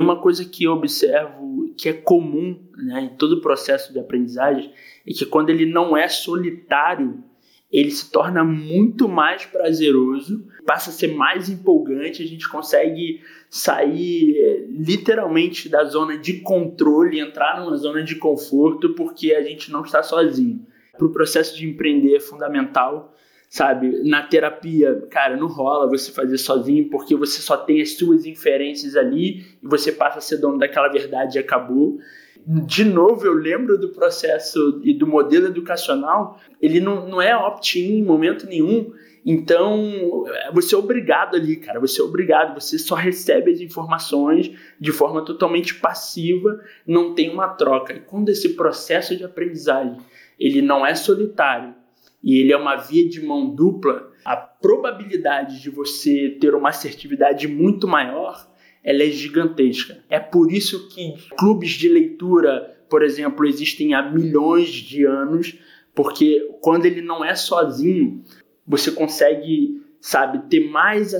Uma 0.00 0.20
coisa 0.20 0.44
que 0.44 0.64
eu 0.64 0.72
observo 0.72 1.74
que 1.76 1.88
é 1.88 1.92
comum 1.92 2.58
né, 2.76 3.02
em 3.02 3.16
todo 3.16 3.32
o 3.32 3.40
processo 3.40 3.92
de 3.92 3.98
aprendizagem 3.98 4.72
é 5.06 5.12
que 5.12 5.26
quando 5.26 5.50
ele 5.50 5.66
não 5.66 5.96
é 5.96 6.08
solitário, 6.08 7.22
ele 7.70 7.90
se 7.90 8.10
torna 8.10 8.42
muito 8.44 9.08
mais 9.08 9.44
prazeroso, 9.44 10.46
passa 10.64 10.90
a 10.90 10.92
ser 10.92 11.14
mais 11.14 11.50
empolgante, 11.50 12.22
a 12.22 12.26
gente 12.26 12.48
consegue 12.48 13.20
sair 13.50 14.36
é, 14.36 14.66
literalmente 14.70 15.68
da 15.68 15.84
zona 15.84 16.16
de 16.16 16.40
controle, 16.40 17.20
entrar 17.20 17.60
numa 17.60 17.76
zona 17.76 18.02
de 18.02 18.16
conforto, 18.16 18.94
porque 18.94 19.34
a 19.34 19.42
gente 19.42 19.70
não 19.70 19.82
está 19.82 20.02
sozinho 20.02 20.64
para 20.98 21.06
o 21.06 21.12
processo 21.12 21.56
de 21.56 21.66
empreender 21.66 22.16
é 22.16 22.20
fundamental, 22.20 23.14
sabe? 23.48 24.02
Na 24.02 24.22
terapia, 24.24 25.06
cara, 25.08 25.36
não 25.36 25.46
rola 25.46 25.88
você 25.88 26.12
fazer 26.12 26.36
sozinho 26.36 26.90
porque 26.90 27.14
você 27.14 27.40
só 27.40 27.56
tem 27.56 27.80
as 27.80 27.96
suas 27.96 28.26
inferências 28.26 28.96
ali 28.96 29.46
e 29.62 29.66
você 29.66 29.92
passa 29.92 30.18
a 30.18 30.20
ser 30.20 30.38
dono 30.38 30.58
daquela 30.58 30.88
verdade 30.88 31.38
e 31.38 31.40
acabou. 31.40 31.98
De 32.44 32.84
novo, 32.84 33.26
eu 33.26 33.34
lembro 33.34 33.78
do 33.78 33.90
processo 33.90 34.80
e 34.82 34.92
do 34.92 35.06
modelo 35.06 35.46
educacional, 35.46 36.40
ele 36.60 36.80
não, 36.80 37.08
não 37.08 37.22
é 37.22 37.36
opt-in 37.36 37.98
em 37.98 38.04
momento 38.04 38.46
nenhum. 38.46 38.92
Então, 39.24 40.24
você 40.54 40.74
é 40.74 40.78
obrigado 40.78 41.36
ali, 41.36 41.56
cara. 41.56 41.78
Você 41.80 42.00
é 42.00 42.04
obrigado. 42.04 42.58
Você 42.58 42.78
só 42.78 42.94
recebe 42.94 43.52
as 43.52 43.60
informações 43.60 44.50
de 44.80 44.92
forma 44.92 45.22
totalmente 45.22 45.74
passiva, 45.74 46.58
não 46.86 47.14
tem 47.14 47.28
uma 47.28 47.48
troca. 47.48 47.92
E 47.92 48.00
quando 48.00 48.30
esse 48.30 48.50
processo 48.50 49.14
de 49.14 49.24
aprendizagem 49.24 49.98
ele 50.38 50.62
não 50.62 50.86
é 50.86 50.94
solitário 50.94 51.74
e 52.22 52.40
ele 52.40 52.52
é 52.52 52.56
uma 52.56 52.76
via 52.76 53.08
de 53.08 53.24
mão 53.24 53.54
dupla, 53.54 54.10
a 54.24 54.36
probabilidade 54.36 55.62
de 55.62 55.70
você 55.70 56.36
ter 56.40 56.54
uma 56.54 56.70
assertividade 56.70 57.46
muito 57.46 57.86
maior 57.86 58.48
ela 58.82 59.02
é 59.02 59.10
gigantesca. 59.10 59.98
É 60.08 60.18
por 60.18 60.50
isso 60.50 60.88
que 60.88 61.14
clubes 61.36 61.72
de 61.72 61.88
leitura, 61.88 62.74
por 62.88 63.02
exemplo, 63.02 63.46
existem 63.46 63.92
há 63.92 64.02
milhões 64.02 64.70
de 64.70 65.04
anos, 65.04 65.58
porque 65.94 66.40
quando 66.62 66.86
ele 66.86 67.02
não 67.02 67.24
é 67.24 67.34
sozinho, 67.34 68.24
você 68.66 68.90
consegue, 68.90 69.82
sabe, 70.00 70.48
ter 70.48 70.70
mais 70.70 71.12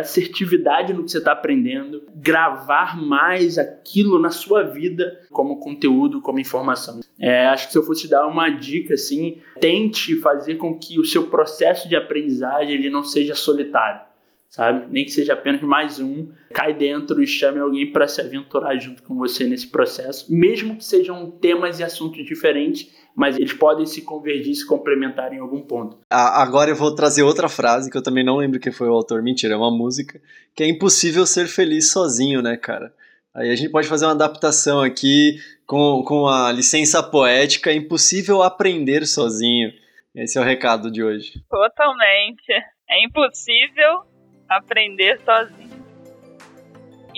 assertividade 0.00 0.92
no 0.92 1.04
que 1.04 1.10
você 1.10 1.18
está 1.18 1.32
aprendendo, 1.32 2.02
gravar 2.14 3.00
mais 3.00 3.58
aquilo 3.58 4.18
na 4.18 4.30
sua 4.30 4.62
vida 4.62 5.20
como 5.30 5.58
conteúdo, 5.58 6.20
como 6.20 6.38
informação. 6.38 7.00
É, 7.18 7.46
acho 7.46 7.66
que 7.66 7.72
se 7.72 7.78
eu 7.78 7.82
fosse 7.82 8.08
dar 8.08 8.26
uma 8.26 8.50
dica, 8.50 8.94
assim, 8.94 9.38
tente 9.60 10.16
fazer 10.16 10.56
com 10.56 10.78
que 10.78 11.00
o 11.00 11.04
seu 11.04 11.28
processo 11.28 11.88
de 11.88 11.96
aprendizagem 11.96 12.74
ele 12.74 12.90
não 12.90 13.02
seja 13.02 13.34
solitário, 13.34 14.00
sabe? 14.48 14.86
Nem 14.90 15.04
que 15.04 15.10
seja 15.10 15.32
apenas 15.32 15.60
mais 15.60 15.98
um, 15.98 16.28
cai 16.52 16.74
dentro 16.74 17.22
e 17.22 17.26
chame 17.26 17.58
alguém 17.58 17.90
para 17.92 18.08
se 18.08 18.20
aventurar 18.20 18.76
junto 18.78 19.02
com 19.02 19.16
você 19.16 19.44
nesse 19.44 19.68
processo, 19.68 20.32
mesmo 20.32 20.76
que 20.76 20.84
sejam 20.84 21.30
temas 21.30 21.80
e 21.80 21.84
assuntos 21.84 22.24
diferentes 22.24 22.90
mas 23.16 23.38
eles 23.38 23.54
podem 23.54 23.86
se 23.86 24.02
convergir, 24.02 24.54
se 24.54 24.66
complementar 24.66 25.32
em 25.32 25.38
algum 25.38 25.62
ponto. 25.62 25.98
Agora 26.10 26.70
eu 26.70 26.76
vou 26.76 26.94
trazer 26.94 27.22
outra 27.22 27.48
frase 27.48 27.90
que 27.90 27.96
eu 27.96 28.02
também 28.02 28.22
não 28.22 28.36
lembro 28.36 28.60
quem 28.60 28.70
foi 28.70 28.88
o 28.88 28.92
autor, 28.92 29.22
mentira, 29.22 29.54
é 29.54 29.56
uma 29.56 29.70
música, 29.70 30.20
que 30.54 30.62
é 30.62 30.68
impossível 30.68 31.24
ser 31.24 31.46
feliz 31.46 31.90
sozinho, 31.90 32.42
né, 32.42 32.58
cara? 32.58 32.92
Aí 33.34 33.50
a 33.50 33.56
gente 33.56 33.70
pode 33.70 33.88
fazer 33.88 34.04
uma 34.04 34.12
adaptação 34.12 34.82
aqui 34.82 35.38
com, 35.66 36.02
com 36.06 36.28
a 36.28 36.52
licença 36.52 37.02
poética, 37.02 37.70
é 37.70 37.74
impossível 37.74 38.42
aprender 38.42 39.06
sozinho. 39.06 39.72
Esse 40.14 40.38
é 40.38 40.40
o 40.40 40.44
recado 40.44 40.90
de 40.90 41.02
hoje. 41.02 41.42
Totalmente. 41.48 42.52
É 42.88 43.04
impossível 43.04 44.04
aprender 44.48 45.20
sozinho. 45.24 45.84